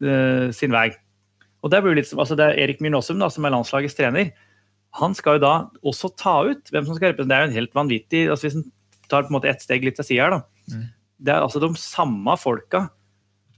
[0.04, 0.88] eh, sin vei.
[1.60, 4.32] Og det blir litt altså det er Erik Myrnåsum, som er landslagets trener.
[4.98, 5.54] Han skal jo da
[5.86, 7.28] også ta ut hvem som skal representere.
[7.28, 8.70] Det er jo en helt vanvittig altså Hvis en
[9.10, 10.70] tar på en måte ett steg litt til sida her, da.
[10.70, 10.88] Mm.
[11.20, 12.86] Det er altså de samme folka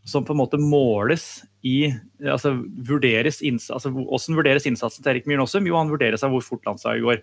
[0.09, 2.57] som på en måte måles i altså
[2.89, 5.67] vurderes altså Hvordan vurderes innsatsen til Erik Myhren Aasum?
[5.69, 7.23] Jo, han vurderes av hvor fort landslaget går.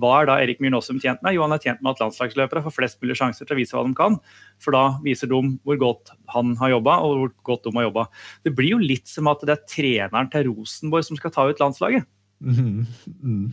[0.00, 1.34] Hva er da Erik Myhren Aasum tjent med?
[1.36, 3.82] Jo, han er tjent med at landslagsløpere får flest mulig sjanser til å vise hva
[3.84, 4.16] de kan.
[4.62, 8.06] For da viser de hvor godt han har jobba, og hvor godt de har jobba.
[8.46, 11.60] Det blir jo litt som at det er treneren til Rosenborg som skal ta ut
[11.60, 12.08] landslaget.
[12.42, 12.86] Mhm.
[13.20, 13.44] Mm.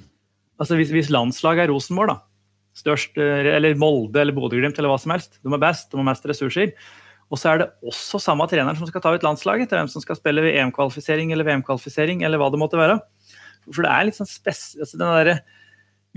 [0.59, 2.17] Altså Hvis, hvis landslaget er Rosenborg, da,
[2.75, 6.07] størst, eh, eller Molde eller Bodø-Glimt eller hva som helst, de er best, de har
[6.07, 6.73] mest ressurser.
[7.29, 10.01] Og så er det også samme treneren som skal ta ut landslaget til hvem som
[10.01, 12.97] skal spille ved EM-kvalifisering eller VM-kvalifisering eller hva det måtte være.
[13.69, 14.63] For det er litt sånn spes...
[14.79, 15.39] Altså den derre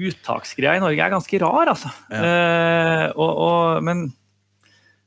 [0.00, 1.90] uttaksgreia i Norge er ganske rar, altså.
[2.16, 4.06] Eh, og, og, men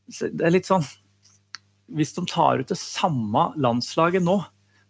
[0.05, 0.83] det er litt sånn
[1.97, 4.37] Hvis de tar ut det samme landslaget nå,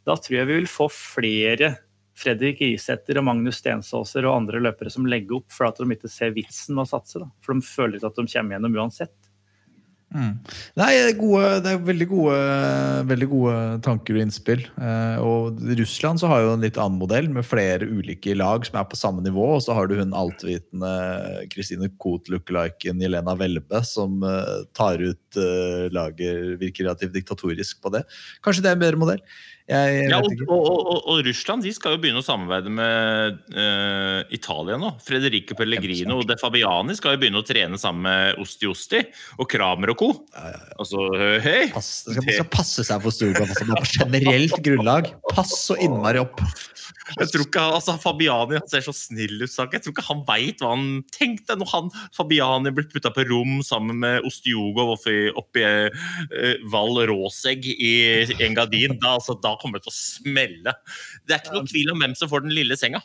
[0.04, 1.78] da tror jeg vi vil få flere
[2.16, 6.12] Fredrik Isæter og Magnus Stensåser og andre løpere som legger opp for at de ikke
[6.12, 7.20] ser vitsen med å satse.
[7.20, 7.28] Da.
[7.44, 9.16] For de føler ikke at de kommer gjennom uansett.
[10.14, 10.36] Mm.
[10.80, 12.36] Nei, det gode, det er veldig, gode,
[13.10, 14.61] veldig gode tanker og innspill.
[14.77, 18.80] Eh, og Russland så har jo en litt annen modell, med flere ulike lag som
[18.80, 19.48] er på samme nivå.
[19.57, 20.94] Og så har du hun altvitende
[21.52, 28.06] Kristine Koht-lookaliken Jelena Welbe, som eh, tar ut eh, laget, virker relativt diktatorisk på det.
[28.45, 29.26] Kanskje det er en bedre modell?
[29.65, 34.22] Jeg Ja, og, og, og, og Russland de skal jo begynne å samarbeide med uh,
[34.30, 34.91] Italia nå.
[35.02, 39.02] Frederico Pellegrino og De Fabiani skal jo begynne å trene sammen med Osti Osti
[39.40, 40.11] og Kramer og co.
[40.77, 41.07] Altså,
[41.43, 41.69] hei!
[41.73, 45.11] Pass, man skal passe seg for Storbritannia altså, på generelt grunnlag.
[45.31, 46.43] Pass så innmari opp.
[47.19, 49.52] Jeg tror ikke altså, Fabiani han ser så snill ut.
[49.53, 49.76] Sak.
[49.77, 53.60] Jeg tror ikke han veit hva han tenkte når han Fabiani ble putta på rom
[53.65, 57.94] sammen med Ostiogov oppi, oppi eh, Val Råsegg i
[58.45, 58.98] Engadin.
[59.02, 60.76] Da, altså, da kommer det til å smelle.
[61.26, 63.03] Det er ikke noe tvil om hvem som får den lille senga.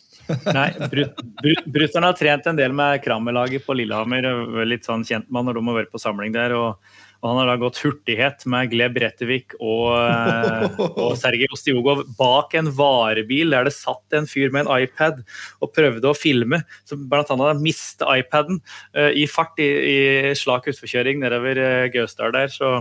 [0.49, 4.27] Nei, Brut- Brut- Brutter'n har trent en del med Kramer-laget på Lillehammer.
[4.33, 6.57] er Litt sånn kjent med han når de har vært på samling der.
[6.57, 6.77] og,
[7.21, 12.57] og Han har da gått hurtighet med Gleb Rettevik og, eh, og Sergej Ostiogov bak
[12.57, 15.21] en varebil der det satt en fyr med en iPad
[15.61, 16.63] og prøvde å filme.
[16.89, 18.63] Som blant annet mistet iPaden
[18.97, 20.01] uh, i fart i, i
[20.39, 22.53] slak utforkjøring nedover uh, Gausdal der.
[22.53, 22.81] så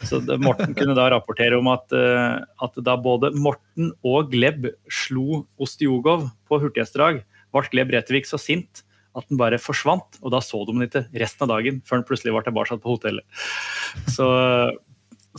[0.00, 4.70] så det, Morten kunne da rapportere om at, uh, at da både Morten og Gleb
[4.88, 7.20] slo Ostiogov på hurtighetsdrag,
[7.52, 8.80] ble Gleb Rettevik så sint
[9.16, 10.20] at den bare forsvant.
[10.22, 12.94] Og da så de den ikke resten av dagen, før den plutselig var tilbake på
[12.94, 13.26] hotellet.
[14.12, 14.28] Så,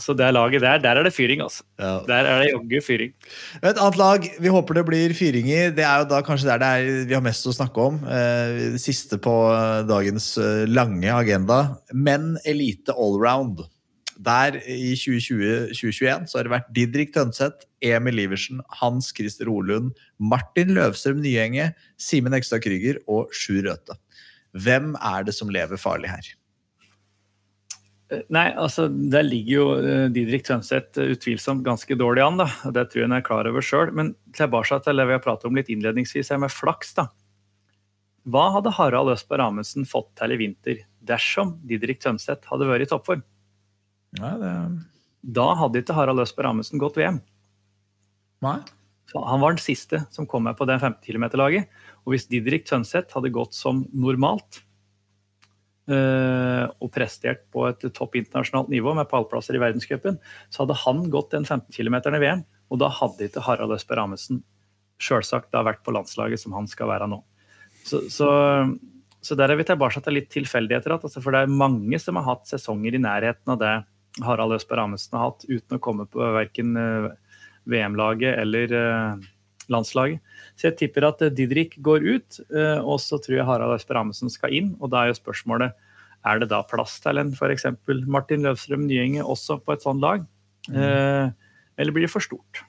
[0.00, 1.64] så det laget der, der er det fyring, altså.
[1.80, 1.94] Ja.
[2.08, 3.14] Der er det jaggu fyring.
[3.62, 6.62] Et annet lag vi håper det blir fyring i, det er jo da kanskje der
[6.62, 8.00] det er, vi har mest å snakke om.
[8.04, 11.62] Eh, det siste på eh, dagens eh, lange agenda.
[11.92, 13.64] Menn elite allround.
[14.22, 20.74] Der i 2020-2021 så har det vært Didrik Tønseth, Emil Iversen, Hans Christer Olund, Martin
[20.76, 23.98] Løvstrøm Nyenge, Simen Ekstad Krüger og Sjur Røthe.
[24.52, 26.30] Hvem er det som lever farlig her?
[28.28, 32.42] Nei, altså Der ligger jo eh, Didrik Tønseth eh, utvilsomt ganske dårlig an.
[32.42, 33.92] da, Det tror jeg han er klar over sjøl.
[33.96, 36.92] Men tilbake til det vi har pratet om litt innledningsvis her med flaks.
[36.98, 37.08] da.
[38.28, 42.90] Hva hadde Harald Østberg Amundsen fått til i vinter dersom Didrik Tønseth hadde vært i
[42.92, 43.24] toppform?
[44.20, 44.52] Ja, det...
[45.22, 47.20] Da hadde ikke Harald Østberg Amundsen gått VM.
[48.42, 48.58] Nei?
[49.12, 51.70] Han var den siste som kom med på det 50 km-laget.
[52.02, 54.62] Og hvis Didrik Tønseth hadde gått som normalt
[55.90, 60.18] eh, og prestert på et topp internasjonalt nivå med pallplasser i verdenscupen,
[60.48, 62.46] så hadde han gått den 15 km i VM.
[62.72, 64.42] Og da hadde ikke Harald Østberg Amundsen
[65.02, 67.20] selvsagt da vært på landslaget som han skal være nå.
[67.84, 68.28] Så, så,
[69.20, 70.94] så der er vi tilbake til litt tilfeldigheter.
[70.94, 73.74] igjen, Altså, for det er mange som har hatt sesonger i nærheten av det
[74.20, 76.74] Harald Østberg Amundsen har hatt, uten å komme på verken
[77.64, 79.28] VM-laget eller eh,
[79.72, 80.20] landslaget.
[80.58, 84.02] Så jeg tipper at eh, Didrik går ut, eh, og så tror jeg Harald Østberg
[84.02, 84.74] Amundsen skal inn.
[84.80, 85.76] Og da er jo spørsmålet
[86.22, 87.66] er det da plass til en f.eks.
[88.06, 90.28] Martin Løvstrøm Nyenge også på et sånt lag?
[90.70, 91.34] Mm.
[91.74, 92.60] eller blir det for stort?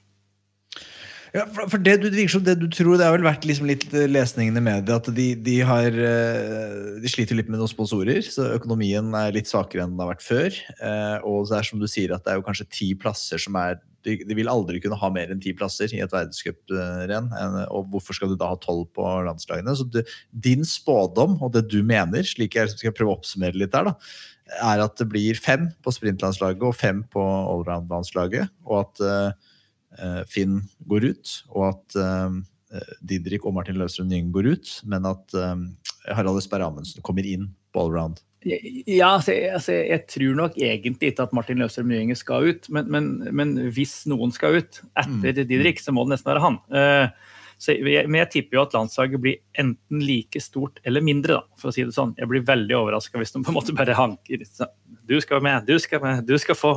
[1.34, 4.06] Ja, for, for det du det du tror, det har vel vært liksom litt eh,
[4.06, 8.52] lesningen i media at de, de har eh, De sliter litt med noen sponsorer, så
[8.54, 10.54] økonomien er litt svakere enn den har vært før.
[10.78, 13.58] Eh, Og det er som du sier, at det er jo kanskje ti plasser som
[13.58, 17.30] er De, de vil aldri kunne ha mer enn ti plasser i et verdenscuprenn.
[17.72, 19.72] Og hvorfor skal du da ha tolv på landslagene?
[19.74, 23.72] Så du, din spådom, og det du mener, slik jeg skal prøve å oppsummere litt
[23.72, 23.94] der, da,
[24.60, 28.52] er at det blir fem på sprintlandslaget og fem på allround-landslaget.
[28.68, 29.02] Og at
[30.30, 30.60] Finn
[30.90, 32.38] går ut, og at eh,
[33.06, 35.56] Didrik og Martin Løvstrøm Nyeng går ut, men at eh,
[36.14, 38.20] Harald Østberg Amundsen kommer inn på allround.
[38.44, 42.66] Ja, altså, jeg- altså, jeg tror nok egentlig ikke at Martin Løvstrøm Nyeng skal ut,
[42.68, 46.58] men, men, men hvis noen skal ut etter Didrik, så må det nesten være han.
[46.68, 47.12] Eh, jeg,
[47.64, 51.74] men jeg tipper jo at landslaget blir enten like stort eller mindre, da, for å
[51.74, 52.14] si det sånn.
[52.18, 54.42] Jeg blir veldig overraska hvis de på en måte bare hanker
[55.04, 56.74] Du skal med, du skal med, du skal få.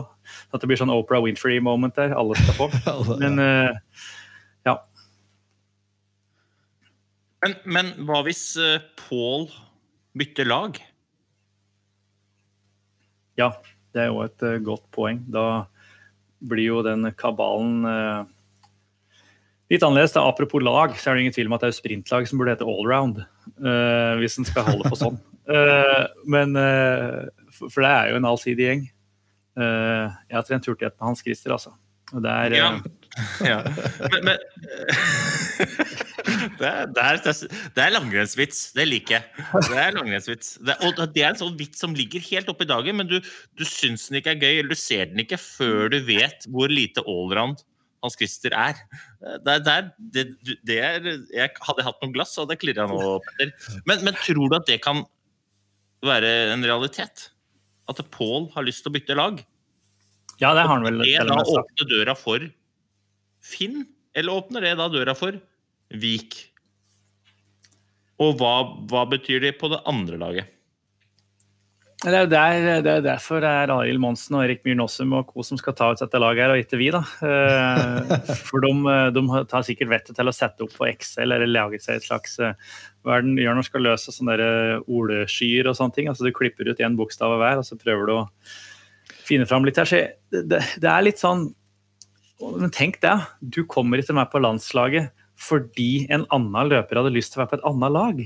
[0.51, 2.15] At det blir sånn Oprah Winfrey-moment der.
[2.17, 2.69] Alle skal få.
[3.23, 4.03] Men eh,
[4.67, 4.75] ja.
[7.45, 9.45] Men, men hva hvis uh, Pål
[10.17, 10.79] bytter lag?
[13.37, 13.51] Ja,
[13.93, 15.21] det er jo et eh, godt poeng.
[15.29, 15.67] Da
[16.37, 18.25] blir jo den kabalen eh,
[19.71, 20.15] litt annerledes.
[20.15, 20.25] Da.
[20.27, 22.67] Apropos lag, så er det ingen tvil om at det er sprintlag som burde hete
[22.67, 23.23] allround.
[23.57, 25.19] Uh, hvis en skal holde på sånn.
[25.49, 28.85] Uh, men uh, for, for det er jo en allsidig gjeng.
[29.57, 31.75] Uh, jeg har trent hurtighet med Hans Christer, altså.
[32.15, 32.71] Og det er, Ja.
[33.41, 33.63] Ja.
[34.13, 34.37] Men, men,
[36.57, 37.17] Det er, det er,
[37.73, 38.59] det er langrennsvits.
[38.75, 39.45] Det liker jeg.
[39.69, 40.51] Det er langrennsvits.
[40.61, 43.17] Det, og det er en sånn vits som ligger helt oppe i dagen, men du,
[43.57, 46.69] du syns den ikke er gøy, eller du ser den ikke før du vet hvor
[46.69, 47.63] lite allround
[48.07, 48.79] Hans Christer er.
[49.43, 50.31] Det er, det er,
[50.65, 53.53] det, er jeg, Hadde hatt noe glass, så hadde jeg klirra nå, Petter.
[53.89, 55.03] Men, men tror du at det kan
[56.05, 57.29] være en realitet?
[57.91, 59.39] At Pål har lyst til å bytte lag?
[60.41, 62.43] Ja, det har han vel det da åpner døra for
[63.47, 63.85] Finn,
[64.17, 65.37] eller åpner det da døra for
[65.97, 66.35] Vik?
[68.21, 68.53] Og hva,
[68.89, 70.56] hva betyr det på det andre laget?
[71.97, 75.31] Det er der, det er derfor det er Arild Monsen og Erik Myhr Nåsum og
[75.31, 75.41] co.
[75.41, 76.91] som skal ta ut dette laget, her, og ikke vi.
[76.93, 76.99] da.
[77.25, 78.11] Eh,
[78.45, 78.73] For de,
[79.15, 82.37] de tar sikkert vettet til å sette opp på Excel eller lage seg et slags
[82.37, 82.53] eh,
[83.01, 86.11] Hva er det de gjør når de skal løse sånne eh, ordskyer og sånne ting?
[86.11, 88.21] Altså Du klipper ut én bokstav av hver, og så prøver du å
[89.25, 89.89] finne fram litt her.
[89.89, 90.05] Så
[90.37, 91.47] det, det, er litt sånn
[92.61, 97.33] Men tenk det, du kommer ikke med på landslaget fordi en annen løper hadde lyst
[97.33, 98.21] til å være på et annet lag.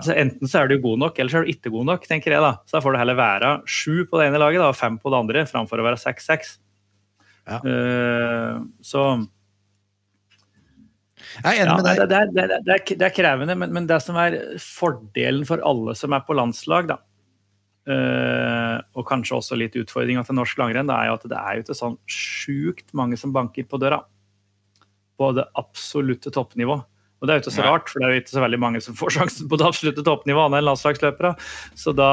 [0.00, 2.08] Så Enten så er du god nok, eller så er du ikke god nok.
[2.08, 2.54] tenker jeg da.
[2.66, 5.12] Så da får du heller være sju på det ene laget da, og fem på
[5.12, 6.56] det andre, framfor å være seks-seks.
[7.50, 7.58] Ja.
[7.58, 9.04] Eh, så
[11.42, 12.08] Jeg er enig ja, med det, deg.
[12.08, 15.96] det, det, det, er, det er krevende, men, men det som er fordelen for alle
[15.98, 16.98] som er på landslag, da,
[17.88, 21.56] uh, og kanskje også litt utfordringa til norsk langrenn, det er jo at det er
[21.56, 24.02] jo ikke sånn sjukt mange som banker på døra.
[25.18, 26.80] På det absolutte toppnivå.
[27.22, 28.80] Og det er jo ikke så rart, for det er jo ikke så veldig mange
[28.82, 31.36] som får sjansen på det absolutte toppnivået, enn landslagsløpere.
[31.78, 32.08] Så da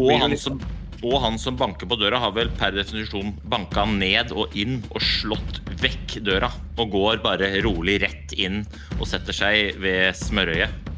[0.00, 0.56] Og han, som,
[1.04, 5.04] og han som banker på døra, har vel per definisjon banka ned og inn og
[5.04, 6.48] slått vekk døra.
[6.80, 8.62] Og går bare rolig rett inn
[8.96, 10.93] og setter seg ved smørøyet.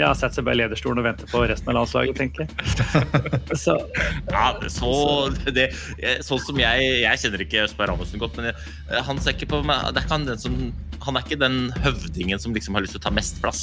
[0.00, 3.58] Jeg har sett seg bare i lederstolen og venter på resten av landslaget, tenker jeg.
[3.60, 3.76] Så,
[4.30, 4.90] Ja, så,
[5.52, 5.66] det,
[6.24, 10.00] sånn som jeg Jeg kjenner ikke Østberg Amundsen godt, men jeg, han ikke på er
[10.10, 10.56] han, den som,
[11.04, 13.62] han er ikke den høvdingen som liksom har lyst til å ta mest plass.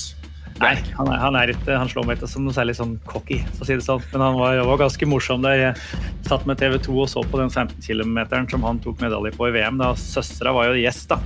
[0.62, 3.40] nei, han, er, han, er ikke, han slår meg ikke som noe særlig sånn cocky,
[3.56, 4.06] for å si det sånn.
[4.14, 5.60] Men han var, var ganske morsom der.
[5.72, 9.34] Jeg satt med TV 2 og så på den 15 km som han tok medalje
[9.38, 9.82] på i VM.
[9.82, 11.22] da Søstera var jo gjest, da.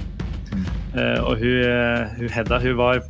[0.95, 3.03] Eh, og hun, hun Hedda hun var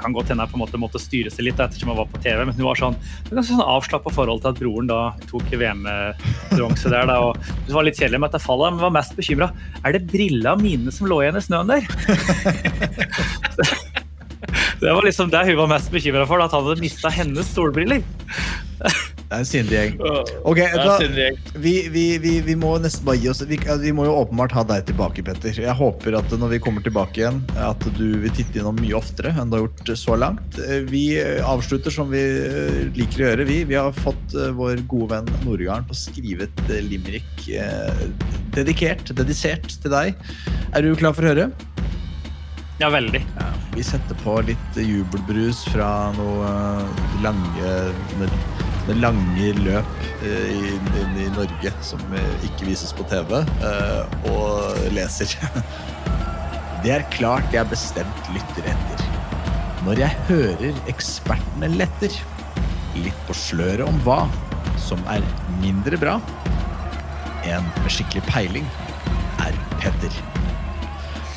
[0.00, 2.20] kan godt hende jeg på en måte måtte styre seg litt ettersom jeg var på
[2.24, 2.96] TV, men hun var sånn,
[3.30, 5.00] ganske sånn avslappa forhold til at broren da
[5.30, 7.04] tok VM-bronse der.
[7.10, 7.32] da, og
[7.68, 9.50] Hun var litt kjedelig med dette fallet, men var mest bekymra.
[9.84, 11.82] Er det brilla mine som lå igjen i snøen der?
[14.82, 18.00] det var liksom det hun var mest bekymra for, at han hadde mista hennes solbriller.
[19.24, 19.94] Det er en syndig gjeng.
[20.46, 20.96] Ok, da,
[21.58, 24.62] vi, vi, vi, vi må nesten bare gi oss vi, vi må jo åpenbart ha
[24.68, 25.56] deg tilbake, Petter.
[25.64, 29.32] Jeg håper at når vi kommer tilbake igjen, at du vil titte innom mye oftere
[29.34, 30.60] enn du har gjort så langt.
[30.68, 31.04] Eh, Vi
[31.42, 33.58] avslutter som vi eh, liker å gjøre, vi.
[33.72, 37.48] Vi har fått eh, vår gode venn Nordgarden til å skrive et eh, limerick
[38.54, 40.14] dedikert, dedisert til deg.
[40.76, 41.48] Er du klar for å høre?
[42.80, 43.20] Ja, veldig.
[43.74, 46.48] Vi setter på litt jubelbrus fra noe
[47.22, 47.74] lange,
[48.84, 54.30] noe lange løp eh, inn, inn i Norge som eh, ikke vises på TV, eh,
[54.32, 55.32] og leser.
[56.84, 59.04] Det er klart jeg bestemt lytter etter.
[59.86, 62.12] Når jeg hører ekspertene letter,
[63.00, 64.24] litt på sløret om hva
[64.80, 65.24] som er
[65.62, 66.18] mindre bra.
[67.48, 68.68] En med skikkelig peiling
[69.44, 70.20] er Petter.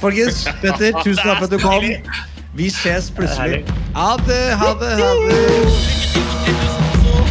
[0.01, 1.87] Folkens, Petter, tusen takk for at du kom.
[2.57, 3.63] Vi ses plutselig.
[3.95, 6.86] Ha det, ha det, ha det.